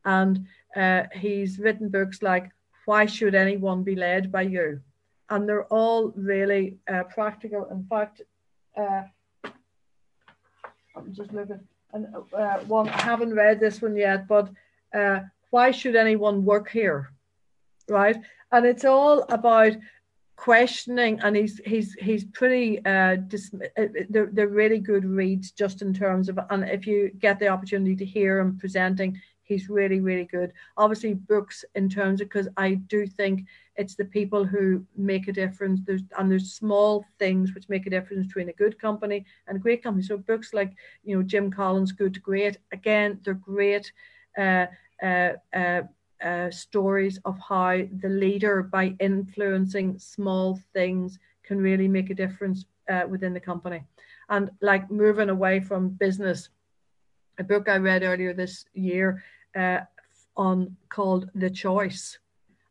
and 0.06 0.45
uh, 0.76 1.04
he's 1.14 1.60
written 1.60 1.89
books 1.89 2.22
like 2.22 2.50
Why 2.86 3.06
Should 3.06 3.36
Anyone 3.36 3.84
Be 3.84 3.95
Led 3.95 4.32
by 4.32 4.43
You, 4.43 4.82
and 5.30 5.47
they're 5.47 5.66
all 5.66 6.12
really 6.16 6.78
uh, 6.91 7.04
practical. 7.04 7.66
In 7.72 7.86
fact, 7.86 8.22
uh, 8.78 9.04
I'm 10.95 11.14
just 11.14 11.32
looking, 11.32 11.60
and 11.93 12.08
uh, 12.34 12.60
one 12.60 12.89
I 12.89 13.02
haven't 13.02 13.34
read 13.34 13.60
this 13.60 13.82
one 13.82 13.95
yet, 13.95 14.28
but 14.28 14.50
Why 15.50 15.72
Should 15.72 15.95
Anyone 15.95 16.45
Work 16.45 16.70
Here, 16.70 17.12
right? 17.88 18.18
And 18.52 18.66
it's 18.66 18.86
all 18.86 19.24
about 19.30 19.74
questioning 20.40 21.20
and 21.22 21.36
he's 21.36 21.60
he's 21.66 21.94
he's 21.96 22.24
pretty 22.24 22.80
uh, 22.86 23.18
dis- 23.28 23.54
uh, 23.78 23.84
they're, 24.10 24.30
they're 24.32 24.48
really 24.48 24.80
good 24.80 25.04
reads 25.04 25.52
just 25.52 25.82
in 25.82 25.94
terms 25.94 26.30
of 26.30 26.40
and 26.50 26.64
if 26.70 26.88
you 26.88 27.12
get 27.20 27.40
the 27.40 27.48
opportunity 27.50 27.94
to 27.94 28.06
hear 28.06 28.40
him 28.40 28.58
presenting 28.58 29.20
he's 29.44 29.68
really 29.68 30.00
really 30.00 30.24
good. 30.24 30.54
Obviously 30.78 31.14
books 31.14 31.66
in 31.76 31.90
terms 31.90 32.22
of 32.22 32.30
because 32.30 32.48
i 32.56 32.76
do 32.94 33.06
think 33.06 33.46
it's 33.76 33.96
the 33.96 34.06
people 34.06 34.46
who 34.46 34.86
make 34.96 35.28
a 35.28 35.34
difference. 35.34 35.82
There's 35.86 36.04
and 36.18 36.32
there's 36.32 36.54
small 36.54 37.06
things 37.18 37.54
which 37.54 37.68
make 37.68 37.86
a 37.86 37.90
difference 37.90 38.28
between 38.28 38.48
a 38.48 38.54
good 38.64 38.80
company 38.80 39.26
and 39.48 39.58
a 39.58 39.60
great 39.60 39.84
company. 39.84 40.06
So 40.06 40.18
books 40.18 40.54
like 40.54 40.72
you 41.04 41.18
know 41.18 41.24
jim 41.24 41.52
collins 41.52 41.92
good 41.92 42.14
to 42.14 42.22
great 42.22 42.56
again 42.72 43.20
they're 43.24 43.34
great 43.34 43.92
uh, 44.38 44.68
uh, 45.04 45.34
uh, 45.54 45.82
uh, 46.24 46.49
stories 46.51 47.20
of 47.26 47.38
how 47.39 47.82
the 48.01 48.09
leader, 48.09 48.63
by 48.63 48.95
influencing 48.99 49.97
small 49.99 50.59
things, 50.74 51.20
can 51.43 51.59
really 51.59 51.88
make 51.88 52.09
a 52.09 52.15
difference 52.15 52.65
uh, 52.89 53.03
within 53.07 53.34
the 53.34 53.39
company. 53.39 53.84
And 54.30 54.51
like 54.61 54.89
moving 54.91 55.30
away 55.30 55.59
from 55.59 55.89
business, 55.89 56.49
a 57.38 57.43
book 57.43 57.70
I 57.70 57.78
read 57.78 58.03
earlier 58.03 58.34
this 58.34 58.65
year 58.74 59.24
uh, 59.55 59.80
on 60.36 60.76
called 60.89 61.30
The 61.36 61.49
Choice, 61.49 62.20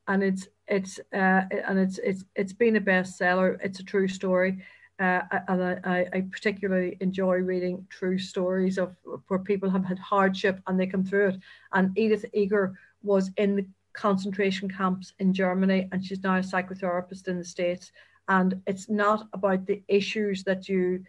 and 0.07 0.23
it's 0.23 0.49
it's 0.69 0.99
uh, 1.13 1.43
and 1.67 1.79
it's 1.79 1.99
it's 1.99 2.25
it's 2.37 2.53
been 2.53 2.77
a 2.77 2.81
bestseller. 2.81 3.59
It's 3.63 3.81
a 3.81 3.85
true 3.85 4.09
story. 4.09 4.63
Uh, 5.01 5.23
and 5.47 5.63
I, 5.63 6.07
I, 6.13 6.21
particularly 6.23 6.97
enjoy 6.99 7.37
reading 7.37 7.87
true 7.89 8.19
stories 8.19 8.79
of 8.79 8.97
where 9.29 9.39
people 9.39 9.71
have 9.71 9.85
had 9.85 9.97
hardship 9.97 10.61
and 10.67 10.79
they 10.79 10.89
come 10.89 11.05
through 11.05 11.29
it. 11.29 11.37
And 11.73 11.97
Edith 11.97 12.25
Eger 12.33 12.77
was 13.03 13.31
in 13.37 13.57
the 13.57 13.67
concentration 13.93 14.69
camps 14.69 15.13
in 15.19 15.33
Germany, 15.33 15.89
and 15.93 16.05
she's 16.05 16.23
now 16.23 16.37
a 16.37 16.41
psychotherapist 16.41 17.29
in 17.29 17.39
the 17.39 17.45
States. 17.45 17.93
And 18.29 18.61
it's 18.67 18.89
not 18.89 19.29
about 19.33 19.67
the 19.67 19.83
issues 19.89 20.45
that 20.45 20.69
you 20.69 21.05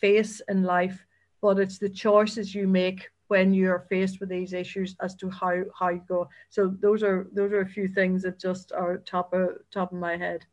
face 0.00 0.40
in 0.48 0.62
life, 0.62 1.04
but 1.40 1.58
it's 1.58 1.78
the 1.78 1.88
choices 1.88 2.54
you 2.54 2.66
make 2.66 3.10
when 3.28 3.54
you're 3.54 3.86
faced 3.88 4.20
with 4.20 4.28
these 4.28 4.52
issues 4.52 4.94
as 5.00 5.14
to 5.16 5.30
how 5.30 5.54
how 5.78 5.88
you 5.88 6.02
go. 6.06 6.28
So 6.50 6.74
those 6.80 7.02
are 7.02 7.28
those 7.32 7.52
are 7.52 7.62
a 7.62 7.68
few 7.76 7.88
things 7.88 8.22
that 8.22 8.38
just 8.38 8.72
are 8.72 8.98
top 8.98 9.32
of 9.32 9.48
top 9.70 9.92
of 9.92 9.98
my 9.98 10.16
head. 10.16 10.44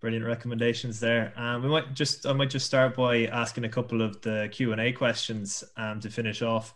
Brilliant 0.00 0.26
recommendations 0.26 0.98
there. 0.98 1.32
Um, 1.36 1.62
we 1.62 1.68
might 1.68 1.94
just 1.94 2.26
I 2.26 2.32
might 2.32 2.50
just 2.50 2.66
start 2.66 2.96
by 2.96 3.26
asking 3.26 3.64
a 3.64 3.68
couple 3.68 4.02
of 4.02 4.20
the 4.20 4.48
Q 4.50 4.72
and 4.72 4.80
A 4.80 4.92
questions 4.92 5.64
um, 5.76 6.00
to 6.00 6.10
finish 6.10 6.42
off. 6.42 6.74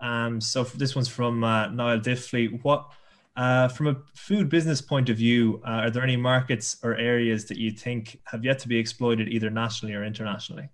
Um, 0.00 0.40
so 0.40 0.64
this 0.64 0.94
one's 0.94 1.08
from 1.08 1.44
uh, 1.44 1.68
Niall 1.68 2.00
Diffley. 2.00 2.62
What, 2.62 2.92
uh, 3.36 3.68
from 3.68 3.88
a 3.88 3.96
food 4.14 4.48
business 4.48 4.80
point 4.80 5.08
of 5.08 5.16
view, 5.16 5.60
uh, 5.66 5.82
are 5.82 5.90
there 5.90 6.02
any 6.02 6.16
markets 6.16 6.76
or 6.82 6.96
areas 6.96 7.46
that 7.46 7.58
you 7.58 7.70
think 7.70 8.20
have 8.24 8.44
yet 8.44 8.58
to 8.60 8.68
be 8.68 8.78
exploited 8.78 9.28
either 9.28 9.50
nationally 9.50 9.94
or 9.94 10.04
internationally? 10.04 10.68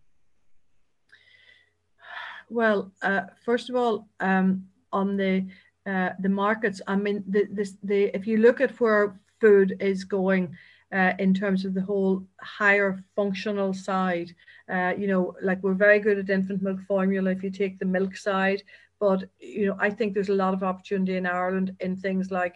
Well, 2.49 2.93
uh, 3.03 3.23
first 3.45 3.71
of 3.71 3.77
all, 3.77 4.09
um, 4.21 4.67
on 4.93 5.17
the 5.17 5.47
uh, 5.87 6.11
the 6.19 6.29
markets, 6.29 6.83
I 6.87 6.97
mean, 6.97 7.25
the, 7.27 7.47
this, 7.51 7.77
the 7.83 8.15
if 8.15 8.27
you 8.27 8.37
look 8.37 8.61
at 8.61 8.79
where 8.81 9.19
food 9.41 9.77
is 9.81 10.05
going, 10.05 10.55
uh, 10.93 11.13
in 11.19 11.33
terms 11.33 11.65
of 11.65 11.75
the 11.75 11.81
whole 11.81 12.25
higher 12.41 13.03
functional 13.15 13.73
side. 13.73 14.35
Uh, 14.69 14.93
you 14.97 15.07
know, 15.07 15.35
like 15.43 15.63
we're 15.63 15.75
very 15.75 16.01
good 16.01 16.19
at 16.19 16.31
infant 16.31 16.63
milk 16.63 16.81
formula 16.87 17.31
if 17.31 17.43
you 17.43 17.51
take 17.51 17.79
the 17.79 17.85
milk 17.85 18.17
side, 18.17 18.63
but 19.01 19.25
you 19.41 19.67
know, 19.67 19.77
I 19.81 19.91
think 19.91 20.15
there's 20.15 20.29
a 20.29 20.35
lot 20.35 20.55
of 20.55 20.63
opportunity 20.63 21.17
in 21.17 21.27
Ireland 21.27 21.75
in 21.81 21.97
things 21.97 22.31
like 22.31 22.55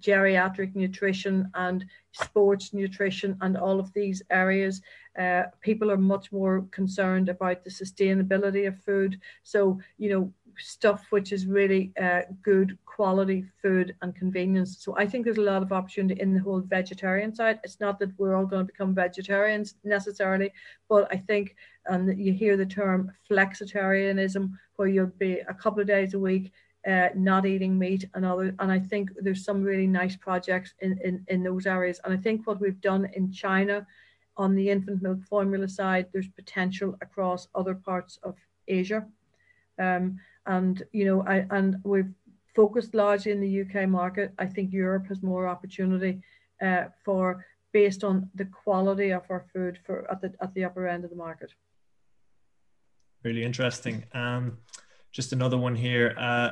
geriatric 0.00 0.74
nutrition 0.74 1.48
and 1.54 1.84
sports 2.12 2.74
nutrition 2.74 3.36
and 3.40 3.56
all 3.56 3.78
of 3.78 3.92
these 3.92 4.22
areas. 4.30 4.82
Uh, 5.18 5.44
people 5.60 5.90
are 5.90 5.96
much 5.96 6.32
more 6.32 6.66
concerned 6.72 7.28
about 7.28 7.62
the 7.64 7.70
sustainability 7.70 8.66
of 8.66 8.76
food. 8.82 9.20
So, 9.44 9.78
you 9.98 10.10
know, 10.10 10.32
stuff 10.58 11.06
which 11.10 11.32
is 11.32 11.46
really 11.46 11.92
uh, 12.00 12.22
good 12.42 12.78
quality 12.84 13.44
food 13.60 13.94
and 14.02 14.14
convenience. 14.14 14.78
So 14.78 14.96
I 14.96 15.06
think 15.06 15.24
there's 15.24 15.38
a 15.38 15.50
lot 15.52 15.62
of 15.62 15.72
opportunity 15.72 16.20
in 16.20 16.34
the 16.34 16.40
whole 16.40 16.60
vegetarian 16.60 17.34
side. 17.34 17.58
It's 17.64 17.80
not 17.80 17.98
that 17.98 18.10
we're 18.18 18.36
all 18.36 18.46
going 18.46 18.66
to 18.66 18.72
become 18.72 18.94
vegetarians 18.94 19.74
necessarily, 19.84 20.52
but 20.88 21.08
I 21.10 21.16
think, 21.16 21.56
and 21.86 22.18
you 22.18 22.32
hear 22.32 22.56
the 22.56 22.66
term 22.66 23.12
flexitarianism, 23.30 24.50
where 24.76 24.88
you'll 24.88 25.18
be 25.18 25.40
a 25.40 25.54
couple 25.54 25.80
of 25.80 25.86
days 25.86 26.14
a 26.14 26.18
week 26.18 26.52
uh, 26.86 27.08
not 27.14 27.46
eating 27.46 27.78
meat 27.78 28.04
and 28.14 28.24
other 28.24 28.54
and 28.58 28.70
I 28.70 28.78
think 28.78 29.10
there's 29.16 29.44
some 29.44 29.62
really 29.62 29.86
nice 29.86 30.16
projects 30.16 30.74
in, 30.80 30.98
in 31.02 31.24
in 31.28 31.42
those 31.42 31.66
areas 31.66 32.00
and 32.04 32.12
I 32.12 32.16
think 32.18 32.46
what 32.46 32.60
we've 32.60 32.80
done 32.80 33.08
in 33.14 33.32
China 33.32 33.86
on 34.36 34.54
the 34.54 34.68
infant 34.68 35.02
milk 35.02 35.22
formula 35.24 35.66
side 35.66 36.06
there's 36.12 36.28
potential 36.28 36.96
across 37.00 37.48
other 37.54 37.74
parts 37.74 38.18
of 38.22 38.34
Asia 38.68 39.06
um, 39.78 40.18
and 40.46 40.82
you 40.92 41.04
know 41.04 41.22
I 41.22 41.46
and 41.50 41.76
we've 41.84 42.12
focused 42.54 42.94
largely 42.94 43.32
in 43.32 43.40
the 43.40 43.62
UK 43.62 43.88
market. 43.88 44.32
I 44.38 44.46
think 44.46 44.72
Europe 44.72 45.06
has 45.08 45.22
more 45.22 45.48
opportunity 45.48 46.20
uh, 46.62 46.84
for 47.04 47.44
based 47.72 48.04
on 48.04 48.30
the 48.34 48.44
quality 48.44 49.10
of 49.10 49.22
our 49.28 49.44
food 49.52 49.78
for 49.84 50.10
at 50.10 50.20
the 50.20 50.32
at 50.40 50.54
the 50.54 50.64
upper 50.64 50.86
end 50.86 51.04
of 51.04 51.10
the 51.10 51.16
market. 51.16 51.52
Really 53.22 53.42
interesting. 53.42 54.04
Um, 54.12 54.58
just 55.12 55.32
another 55.32 55.56
one 55.56 55.74
here. 55.74 56.14
Uh, 56.18 56.50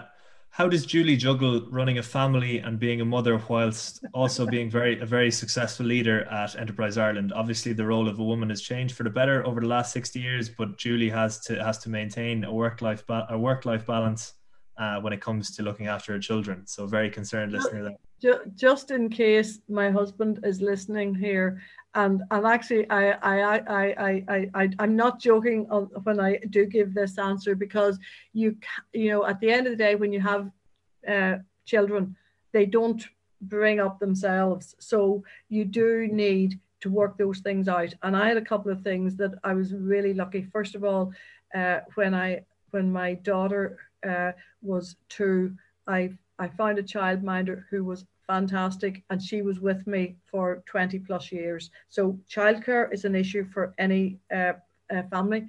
how 0.52 0.68
does 0.68 0.84
Julie 0.84 1.16
juggle 1.16 1.66
running 1.70 1.96
a 1.96 2.02
family 2.02 2.58
and 2.58 2.78
being 2.78 3.00
a 3.00 3.06
mother 3.06 3.42
whilst 3.48 4.04
also 4.12 4.44
being 4.44 4.70
very 4.70 5.00
a 5.00 5.06
very 5.06 5.30
successful 5.30 5.86
leader 5.86 6.24
at 6.30 6.54
Enterprise 6.56 6.98
Ireland? 6.98 7.32
Obviously, 7.32 7.72
the 7.72 7.86
role 7.86 8.06
of 8.06 8.18
a 8.18 8.24
woman 8.24 8.50
has 8.50 8.60
changed 8.60 8.94
for 8.94 9.02
the 9.02 9.10
better 9.10 9.46
over 9.46 9.62
the 9.62 9.66
last 9.66 9.92
sixty 9.92 10.20
years, 10.20 10.50
but 10.50 10.76
Julie 10.76 11.08
has 11.08 11.40
to 11.46 11.64
has 11.64 11.78
to 11.78 11.88
maintain 11.88 12.44
a 12.44 12.52
work 12.52 12.82
life 12.82 13.06
ba- 13.06 13.26
a 13.30 13.38
work 13.38 13.64
life 13.64 13.86
balance 13.86 14.34
uh, 14.78 15.00
when 15.00 15.12
it 15.12 15.20
comes 15.20 15.54
to 15.56 15.62
looking 15.62 15.86
after 15.86 16.12
her 16.12 16.18
children. 16.18 16.66
So, 16.66 16.86
very 16.86 17.10
concerned 17.10 17.52
listener 17.52 17.96
there. 18.22 18.40
Just 18.54 18.90
in 18.90 19.08
case 19.08 19.60
my 19.68 19.90
husband 19.90 20.40
is 20.44 20.62
listening 20.62 21.14
here, 21.14 21.60
and 21.94 22.22
and 22.30 22.46
actually 22.46 22.88
I 22.88 23.12
I 23.12 23.40
I 23.40 23.62
I 23.68 24.24
I, 24.28 24.50
I 24.54 24.70
I'm 24.78 24.96
not 24.96 25.20
joking 25.20 25.64
when 26.04 26.20
I 26.20 26.38
do 26.50 26.66
give 26.66 26.94
this 26.94 27.18
answer 27.18 27.54
because 27.54 27.98
you 28.32 28.56
you 28.92 29.10
know 29.10 29.26
at 29.26 29.40
the 29.40 29.50
end 29.50 29.66
of 29.66 29.72
the 29.72 29.76
day 29.76 29.94
when 29.94 30.12
you 30.12 30.20
have 30.20 30.50
uh, 31.08 31.38
children 31.64 32.16
they 32.52 32.66
don't 32.66 33.04
bring 33.42 33.80
up 33.80 33.98
themselves 33.98 34.76
so 34.78 35.22
you 35.48 35.64
do 35.64 36.06
need 36.06 36.60
to 36.80 36.90
work 36.90 37.18
those 37.18 37.40
things 37.40 37.68
out 37.68 37.92
and 38.02 38.16
I 38.16 38.28
had 38.28 38.36
a 38.36 38.44
couple 38.44 38.70
of 38.70 38.82
things 38.82 39.16
that 39.16 39.32
I 39.42 39.52
was 39.52 39.74
really 39.74 40.14
lucky 40.14 40.46
first 40.52 40.74
of 40.74 40.84
all 40.84 41.12
uh, 41.54 41.80
when 41.94 42.14
I 42.14 42.42
when 42.70 42.90
my 42.90 43.14
daughter 43.14 43.78
uh, 44.06 44.32
was 44.62 44.96
two 45.08 45.54
I 45.86 46.10
I 46.38 46.48
found 46.48 46.78
a 46.78 46.82
childminder 46.82 47.64
who 47.70 47.84
was 47.84 48.06
fantastic 48.26 49.02
and 49.10 49.20
she 49.20 49.42
was 49.42 49.60
with 49.60 49.86
me 49.86 50.16
for 50.24 50.62
20 50.66 50.98
plus 51.00 51.32
years. 51.32 51.70
So 51.88 52.18
childcare 52.28 52.92
is 52.92 53.04
an 53.04 53.14
issue 53.14 53.44
for 53.44 53.74
any 53.78 54.18
uh, 54.34 54.54
uh, 54.92 55.02
family. 55.04 55.46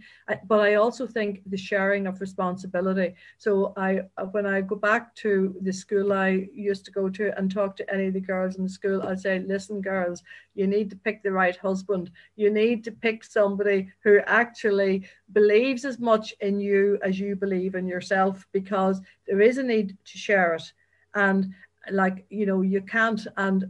But 0.48 0.60
i 0.62 0.76
also 0.76 1.06
think 1.08 1.42
the 1.46 1.58
sharing 1.58 2.08
of 2.08 2.22
responsibility. 2.22 3.16
So 3.38 3.74
i 3.78 4.02
when 4.32 4.46
i 4.46 4.62
go 4.62 4.76
back 4.76 5.14
to 5.16 5.56
the 5.62 5.74
school 5.74 6.14
i 6.14 6.48
used 6.54 6.86
to 6.86 6.92
go 6.92 7.10
to 7.10 7.38
and 7.38 7.52
talk 7.52 7.76
to 7.78 7.94
any 7.94 8.08
of 8.08 8.14
the 8.14 8.20
girls 8.20 8.56
in 8.56 8.64
the 8.64 8.70
school 8.70 9.04
i'd 9.04 9.20
say 9.20 9.40
listen 9.40 9.82
girls 9.82 10.24
you 10.56 10.68
need 10.68 10.90
to 10.92 10.96
pick 10.96 11.24
the 11.24 11.32
right 11.32 11.56
husband. 11.56 12.12
You 12.36 12.52
need 12.52 12.84
to 12.84 12.92
pick 12.92 13.24
somebody 13.24 13.92
who 14.04 14.20
actually 14.26 15.08
believes 15.32 15.86
as 15.86 16.00
much 16.00 16.34
in 16.42 16.60
you 16.60 17.00
as 17.04 17.20
you 17.20 17.36
believe 17.36 17.76
in 17.76 17.88
yourself 17.88 18.46
because 18.52 19.02
there 19.28 19.42
is 19.42 19.58
a 19.58 19.64
need 19.64 19.98
to 20.06 20.18
share 20.18 20.54
it. 20.54 20.72
And 21.16 21.54
like 21.92 22.26
you 22.30 22.46
know 22.46 22.62
you 22.62 22.82
can't 22.82 23.28
and 23.36 23.70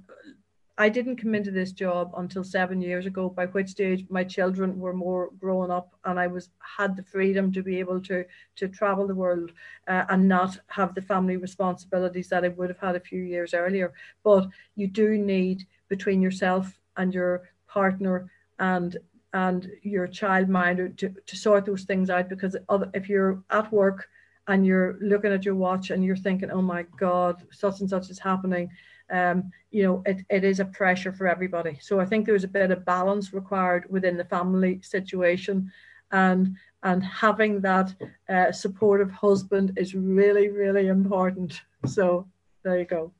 I 0.78 0.90
didn't 0.90 1.18
come 1.18 1.36
into 1.36 1.52
this 1.52 1.72
job 1.72 2.14
until 2.18 2.44
seven 2.44 2.82
years 2.82 3.06
ago, 3.06 3.30
by 3.30 3.46
which 3.46 3.70
stage 3.70 4.06
my 4.10 4.24
children 4.24 4.80
were 4.80 4.94
more 4.94 5.30
grown 5.40 5.70
up 5.70 5.94
and 6.06 6.20
I 6.20 6.26
was 6.26 6.50
had 6.60 6.96
the 6.96 7.04
freedom 7.04 7.52
to 7.54 7.62
be 7.62 7.80
able 7.80 8.02
to 8.02 8.26
to 8.56 8.68
travel 8.68 9.06
the 9.06 9.14
world 9.14 9.52
uh, 9.88 10.06
and 10.10 10.28
not 10.28 10.58
have 10.68 10.96
the 10.96 11.02
family 11.02 11.38
responsibilities 11.38 12.28
that 12.30 12.44
I 12.44 12.48
would 12.48 12.70
have 12.70 12.80
had 12.80 12.96
a 12.96 13.00
few 13.00 13.22
years 13.22 13.54
earlier. 13.54 13.94
But 14.24 14.48
you 14.76 14.88
do 14.88 15.18
need 15.18 15.68
between 15.90 16.22
yourself 16.22 16.80
and 16.98 17.14
your 17.14 17.44
partner 17.68 18.32
and 18.58 18.98
and 19.34 19.70
your 19.82 20.08
childminder 20.08 20.96
to, 20.98 21.14
to 21.26 21.36
sort 21.36 21.66
those 21.66 21.84
things 21.84 22.10
out 22.10 22.30
because 22.30 22.56
if 22.94 23.10
you're 23.10 23.44
at 23.52 23.72
work 23.72 24.08
and 24.48 24.66
you're 24.66 24.98
looking 25.02 25.32
at 25.32 25.46
your 25.46 25.56
watch 25.56 25.90
and 25.90 26.04
you're 26.04 26.16
thinking, 26.16 26.52
oh 26.52 26.62
my 26.62 26.84
God, 26.98 27.44
such 27.52 27.80
and 27.80 27.90
such 27.90 28.10
is 28.10 28.20
happening, 28.20 28.70
um, 29.12 29.52
you 29.72 29.84
know, 29.84 30.04
it, 30.06 30.26
it 30.30 30.44
is 30.44 30.60
a 30.60 30.66
pressure 30.66 31.12
for 31.12 31.28
everybody. 31.28 31.78
So 31.82 32.00
I 32.00 32.06
think 32.06 32.26
there's 32.26 32.44
a 32.44 32.48
bit 32.48 32.72
of 32.72 32.86
balance 32.86 33.34
required 33.34 33.86
within 33.90 34.18
the 34.18 34.26
family 34.26 34.82
situation. 34.82 35.72
And 36.12 36.56
and 36.84 37.04
having 37.04 37.62
that 37.62 37.96
uh, 38.30 38.52
supportive 38.52 39.10
husband 39.10 39.72
is 39.78 39.96
really, 39.96 40.50
really 40.50 40.88
important. 40.88 41.62
So 41.86 42.28
there 42.64 42.78
you 42.78 42.86
go. 42.86 43.14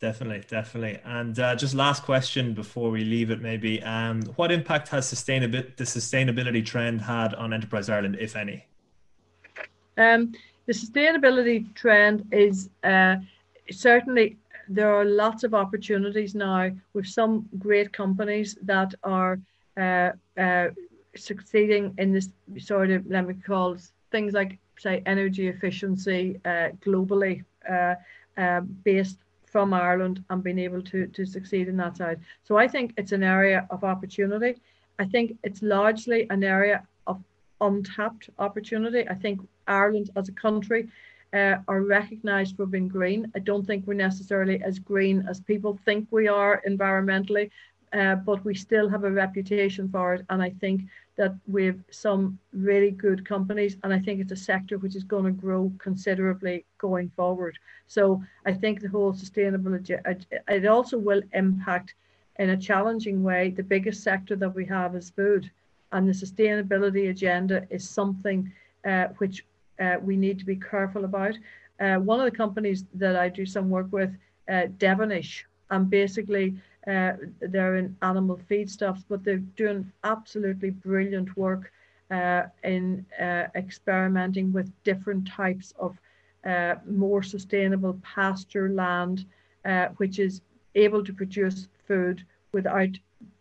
Definitely, 0.00 0.44
definitely. 0.46 1.00
And 1.04 1.38
uh, 1.40 1.56
just 1.56 1.74
last 1.74 2.04
question 2.04 2.54
before 2.54 2.90
we 2.90 3.02
leave 3.02 3.30
it, 3.30 3.40
maybe. 3.40 3.82
Um, 3.82 4.22
what 4.36 4.52
impact 4.52 4.88
has 4.88 5.12
sustainability 5.12 5.76
the 5.76 5.84
sustainability 5.84 6.64
trend 6.64 7.00
had 7.00 7.34
on 7.34 7.52
Enterprise 7.52 7.88
Ireland, 7.88 8.16
if 8.20 8.36
any? 8.36 8.64
Um, 9.96 10.32
the 10.66 10.72
sustainability 10.72 11.74
trend 11.74 12.28
is 12.30 12.70
uh, 12.84 13.16
certainly 13.72 14.36
there 14.68 14.92
are 14.94 15.04
lots 15.04 15.44
of 15.44 15.54
opportunities 15.54 16.34
now 16.34 16.70
with 16.94 17.06
some 17.06 17.48
great 17.58 17.92
companies 17.92 18.56
that 18.62 18.94
are 19.02 19.40
uh, 19.76 20.10
uh, 20.38 20.68
succeeding 21.16 21.94
in 21.98 22.12
this 22.12 22.28
sort 22.58 22.90
of 22.90 23.06
let 23.06 23.26
me 23.26 23.34
call 23.34 23.76
things 24.10 24.32
like 24.32 24.58
say 24.78 25.02
energy 25.06 25.48
efficiency 25.48 26.40
uh, 26.44 26.68
globally 26.84 27.44
uh, 27.68 27.94
uh, 28.36 28.60
based 28.84 29.18
from 29.46 29.72
Ireland 29.72 30.22
and 30.30 30.42
being 30.42 30.58
able 30.58 30.82
to 30.82 31.06
to 31.06 31.24
succeed 31.24 31.68
in 31.68 31.76
that 31.78 31.96
side. 31.96 32.20
So 32.44 32.56
I 32.56 32.68
think 32.68 32.92
it's 32.96 33.12
an 33.12 33.22
area 33.22 33.66
of 33.70 33.84
opportunity. 33.84 34.60
I 34.98 35.04
think 35.04 35.36
it's 35.42 35.62
largely 35.62 36.26
an 36.30 36.44
area 36.44 36.86
of 37.06 37.22
untapped 37.60 38.30
opportunity. 38.38 39.08
I 39.08 39.14
think 39.14 39.40
Ireland 39.66 40.10
as 40.16 40.28
a 40.28 40.32
country 40.32 40.88
uh, 41.32 41.56
are 41.68 41.82
recognised 41.82 42.56
for 42.56 42.66
being 42.66 42.88
green. 42.88 43.30
I 43.34 43.40
don't 43.40 43.66
think 43.66 43.86
we're 43.86 43.94
necessarily 43.94 44.62
as 44.62 44.78
green 44.78 45.26
as 45.28 45.40
people 45.40 45.78
think 45.84 46.06
we 46.10 46.28
are 46.28 46.62
environmentally, 46.66 47.50
uh, 47.92 48.16
but 48.16 48.44
we 48.44 48.54
still 48.54 48.88
have 48.88 49.04
a 49.04 49.10
reputation 49.10 49.88
for 49.88 50.14
it. 50.14 50.24
And 50.30 50.42
I 50.42 50.50
think 50.50 50.82
that 51.16 51.34
we 51.46 51.66
have 51.66 51.78
some 51.90 52.38
really 52.52 52.92
good 52.92 53.26
companies, 53.26 53.76
and 53.82 53.92
I 53.92 53.98
think 53.98 54.20
it's 54.20 54.32
a 54.32 54.36
sector 54.36 54.78
which 54.78 54.94
is 54.94 55.04
going 55.04 55.24
to 55.24 55.32
grow 55.32 55.72
considerably 55.78 56.64
going 56.78 57.10
forward. 57.16 57.58
So 57.88 58.22
I 58.46 58.52
think 58.52 58.80
the 58.80 58.88
whole 58.88 59.12
sustainability, 59.12 60.00
it 60.48 60.66
also 60.66 60.96
will 60.96 61.22
impact 61.32 61.94
in 62.38 62.50
a 62.50 62.56
challenging 62.56 63.22
way. 63.24 63.50
The 63.50 63.64
biggest 63.64 64.02
sector 64.02 64.36
that 64.36 64.54
we 64.54 64.64
have 64.66 64.94
is 64.94 65.10
food, 65.10 65.50
and 65.90 66.08
the 66.08 66.12
sustainability 66.12 67.10
agenda 67.10 67.66
is 67.68 67.88
something 67.88 68.52
uh, 68.86 69.08
which 69.18 69.44
uh, 69.80 69.96
we 70.02 70.16
need 70.16 70.38
to 70.38 70.44
be 70.44 70.56
careful 70.56 71.04
about. 71.04 71.34
Uh, 71.80 71.96
one 71.96 72.18
of 72.18 72.24
the 72.24 72.36
companies 72.36 72.84
that 72.94 73.16
I 73.16 73.28
do 73.28 73.46
some 73.46 73.70
work 73.70 73.86
with, 73.92 74.10
uh, 74.48 74.66
Devenish, 74.78 75.44
and 75.70 75.88
basically 75.88 76.56
uh, 76.86 77.12
they're 77.40 77.76
in 77.76 77.96
animal 78.02 78.40
feedstuffs, 78.50 79.04
but 79.08 79.22
they're 79.22 79.36
doing 79.56 79.92
absolutely 80.04 80.70
brilliant 80.70 81.36
work 81.36 81.70
uh, 82.10 82.44
in 82.64 83.04
uh, 83.20 83.44
experimenting 83.54 84.52
with 84.52 84.72
different 84.84 85.28
types 85.28 85.74
of 85.78 85.96
more 86.86 87.22
sustainable 87.22 88.00
pasture 88.02 88.70
land, 88.70 89.26
which 89.98 90.18
is 90.18 90.40
able 90.74 91.04
to 91.04 91.12
produce 91.12 91.68
food 91.86 92.24
without 92.52 92.88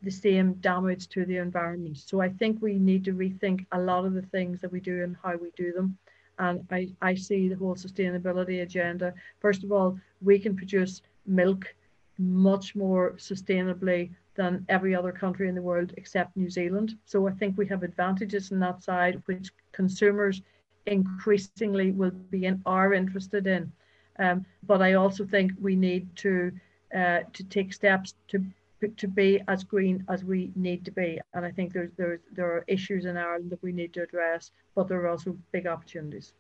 the 0.01 0.11
same 0.11 0.53
damage 0.55 1.07
to 1.07 1.25
the 1.25 1.37
environment. 1.37 1.97
So 1.97 2.19
I 2.19 2.29
think 2.29 2.61
we 2.61 2.73
need 2.73 3.05
to 3.05 3.13
rethink 3.13 3.65
a 3.71 3.79
lot 3.79 4.05
of 4.05 4.13
the 4.13 4.23
things 4.23 4.59
that 4.61 4.71
we 4.71 4.79
do 4.79 5.03
and 5.03 5.15
how 5.23 5.37
we 5.37 5.51
do 5.55 5.71
them. 5.71 5.97
And 6.39 6.65
I, 6.71 6.89
I 7.01 7.15
see 7.15 7.47
the 7.47 7.55
whole 7.55 7.75
sustainability 7.75 8.61
agenda. 8.61 9.13
First 9.39 9.63
of 9.63 9.71
all, 9.71 9.99
we 10.21 10.39
can 10.39 10.55
produce 10.55 11.01
milk 11.25 11.73
much 12.17 12.75
more 12.75 13.13
sustainably 13.13 14.11
than 14.35 14.65
every 14.69 14.95
other 14.95 15.11
country 15.11 15.49
in 15.49 15.55
the 15.55 15.61
world 15.61 15.93
except 15.97 16.37
New 16.37 16.49
Zealand. 16.49 16.95
So 17.05 17.27
I 17.27 17.31
think 17.31 17.57
we 17.57 17.67
have 17.67 17.83
advantages 17.83 18.51
in 18.51 18.59
that 18.59 18.83
side, 18.83 19.21
which 19.25 19.49
consumers 19.71 20.41
increasingly 20.85 21.91
will 21.91 22.11
be 22.11 22.45
in, 22.45 22.61
are 22.65 22.93
interested 22.93 23.47
in. 23.47 23.71
Um, 24.19 24.45
but 24.63 24.81
I 24.81 24.93
also 24.93 25.25
think 25.25 25.51
we 25.59 25.75
need 25.75 26.15
to 26.17 26.51
uh, 26.95 27.19
to 27.33 27.43
take 27.43 27.73
steps 27.73 28.13
to 28.29 28.41
to 28.97 29.07
be 29.07 29.41
as 29.47 29.63
green 29.63 30.03
as 30.09 30.23
we 30.23 30.51
need 30.55 30.85
to 30.85 30.91
be. 30.91 31.19
And 31.33 31.45
I 31.45 31.51
think 31.51 31.73
there's 31.73 31.91
there's 31.97 32.19
there 32.31 32.45
are 32.45 32.63
issues 32.67 33.05
in 33.05 33.17
Ireland 33.17 33.49
that 33.51 33.63
we 33.63 33.71
need 33.71 33.93
to 33.93 34.03
address, 34.03 34.51
but 34.75 34.87
there 34.87 34.99
are 35.01 35.07
also 35.07 35.37
big 35.51 35.67
opportunities. 35.67 36.33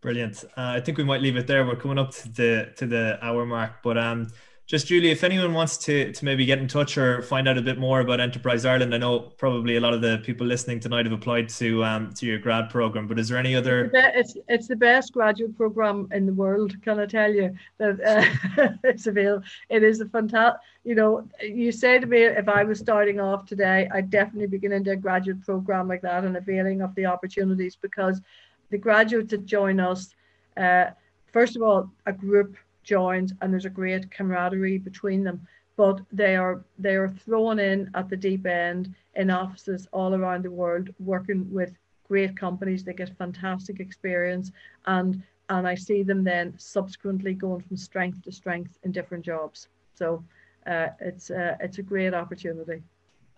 Brilliant. 0.00 0.44
Uh, 0.56 0.76
I 0.76 0.80
think 0.80 0.98
we 0.98 1.04
might 1.04 1.22
leave 1.22 1.36
it 1.36 1.46
there. 1.46 1.64
We're 1.64 1.76
coming 1.76 1.98
up 1.98 2.10
to 2.12 2.28
the 2.28 2.72
to 2.76 2.86
the 2.86 3.18
hour 3.22 3.46
mark, 3.46 3.82
but 3.82 3.96
um, 3.96 4.28
just 4.66 4.86
Julie, 4.86 5.10
if 5.10 5.22
anyone 5.22 5.52
wants 5.52 5.76
to 5.76 6.10
to 6.10 6.24
maybe 6.24 6.46
get 6.46 6.58
in 6.58 6.66
touch 6.66 6.96
or 6.96 7.20
find 7.20 7.46
out 7.46 7.58
a 7.58 7.62
bit 7.62 7.78
more 7.78 8.00
about 8.00 8.18
Enterprise 8.18 8.64
Ireland, 8.64 8.94
I 8.94 8.98
know 8.98 9.20
probably 9.20 9.76
a 9.76 9.80
lot 9.80 9.92
of 9.92 10.00
the 10.00 10.22
people 10.24 10.46
listening 10.46 10.80
tonight 10.80 11.04
have 11.04 11.12
applied 11.12 11.50
to 11.50 11.84
um 11.84 12.12
to 12.14 12.24
your 12.24 12.38
grad 12.38 12.70
program. 12.70 13.06
But 13.06 13.18
is 13.18 13.28
there 13.28 13.36
any 13.36 13.54
other? 13.54 13.90
It's 13.92 14.36
it's 14.48 14.66
the 14.66 14.76
best 14.76 15.12
graduate 15.12 15.54
program 15.54 16.08
in 16.12 16.24
the 16.24 16.32
world. 16.32 16.80
Can 16.80 16.98
I 16.98 17.04
tell 17.04 17.30
you 17.30 17.54
that 17.76 18.00
uh, 18.00 18.68
it's 18.84 19.06
available? 19.06 19.44
It 19.68 19.82
is 19.82 20.00
a 20.00 20.06
fantastic. 20.06 20.60
You 20.84 20.94
know, 20.94 21.28
you 21.42 21.70
say 21.70 21.98
to 21.98 22.06
me 22.06 22.22
if 22.22 22.48
I 22.48 22.64
was 22.64 22.78
starting 22.78 23.20
off 23.20 23.44
today, 23.44 23.88
I'd 23.92 24.08
definitely 24.08 24.46
be 24.46 24.58
getting 24.58 24.78
into 24.78 24.92
a 24.92 24.96
graduate 24.96 25.42
program 25.42 25.88
like 25.88 26.02
that 26.02 26.24
and 26.24 26.38
availing 26.38 26.80
of 26.80 26.94
the 26.94 27.04
opportunities 27.04 27.76
because 27.76 28.22
the 28.70 28.78
graduates 28.78 29.30
that 29.30 29.44
join 29.44 29.78
us, 29.78 30.14
uh, 30.56 30.86
first 31.32 31.54
of 31.54 31.62
all, 31.62 31.90
a 32.06 32.12
group 32.12 32.56
joins 32.84 33.32
and 33.40 33.52
there's 33.52 33.64
a 33.64 33.70
great 33.70 34.10
camaraderie 34.10 34.78
between 34.78 35.24
them 35.24 35.40
but 35.76 36.00
they 36.12 36.36
are 36.36 36.64
they 36.78 36.94
are 36.94 37.08
thrown 37.08 37.58
in 37.58 37.90
at 37.94 38.08
the 38.08 38.16
deep 38.16 38.46
end 38.46 38.94
in 39.16 39.30
offices 39.30 39.88
all 39.92 40.14
around 40.14 40.44
the 40.44 40.50
world 40.50 40.88
working 41.00 41.50
with 41.52 41.72
great 42.06 42.36
companies 42.36 42.84
they 42.84 42.92
get 42.92 43.16
fantastic 43.18 43.80
experience 43.80 44.52
and 44.86 45.22
and 45.48 45.68
I 45.68 45.74
see 45.74 46.02
them 46.02 46.24
then 46.24 46.54
subsequently 46.58 47.34
going 47.34 47.60
from 47.60 47.76
strength 47.76 48.22
to 48.22 48.32
strength 48.32 48.78
in 48.82 48.92
different 48.92 49.24
jobs. 49.24 49.68
So 49.94 50.24
uh, 50.66 50.88
it's 51.00 51.30
uh, 51.30 51.56
it's 51.60 51.78
a 51.78 51.82
great 51.82 52.14
opportunity. 52.14 52.82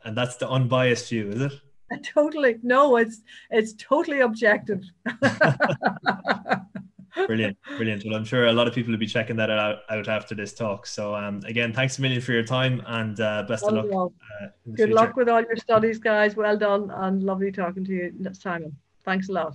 And 0.05 0.17
that's 0.17 0.37
the 0.37 0.49
unbiased 0.49 1.09
view, 1.09 1.31
is 1.31 1.41
it? 1.41 1.53
Totally. 2.05 2.59
No, 2.63 2.97
it's 2.97 3.23
it's 3.51 3.75
totally 3.75 4.21
objective. 4.21 4.83
brilliant, 7.27 7.57
brilliant. 7.77 8.05
Well, 8.05 8.17
I'm 8.17 8.25
sure 8.25 8.47
a 8.47 8.53
lot 8.53 8.67
of 8.67 8.75
people 8.75 8.91
will 8.93 8.99
be 8.99 9.07
checking 9.07 9.37
that 9.37 9.51
out, 9.51 9.79
out 9.89 10.09
after 10.09 10.35
this 10.35 10.53
talk. 10.53 10.87
So, 10.87 11.15
um, 11.15 11.41
again, 11.47 11.73
thanks 11.73 11.99
a 11.99 12.03
million 12.03 12.21
for 12.21 12.33
your 12.33 12.43
time 12.43 12.83
and 12.87 13.19
uh, 13.21 13.45
best 13.49 13.65
of 13.65 13.75
luck. 13.75 13.87
Uh, 13.87 14.47
Good 14.67 14.77
future. 14.77 14.95
luck 14.95 15.17
with 15.17 15.29
all 15.29 15.43
your 15.43 15.57
studies, 15.57 15.99
guys. 15.99 16.37
Well 16.37 16.57
done 16.57 16.91
and 16.91 17.23
lovely 17.23 17.53
talking 17.53 17.85
to 17.85 17.93
you, 17.93 18.13
Simon. 18.33 18.77
Thanks 19.05 19.29
a 19.29 19.33
lot. 19.33 19.55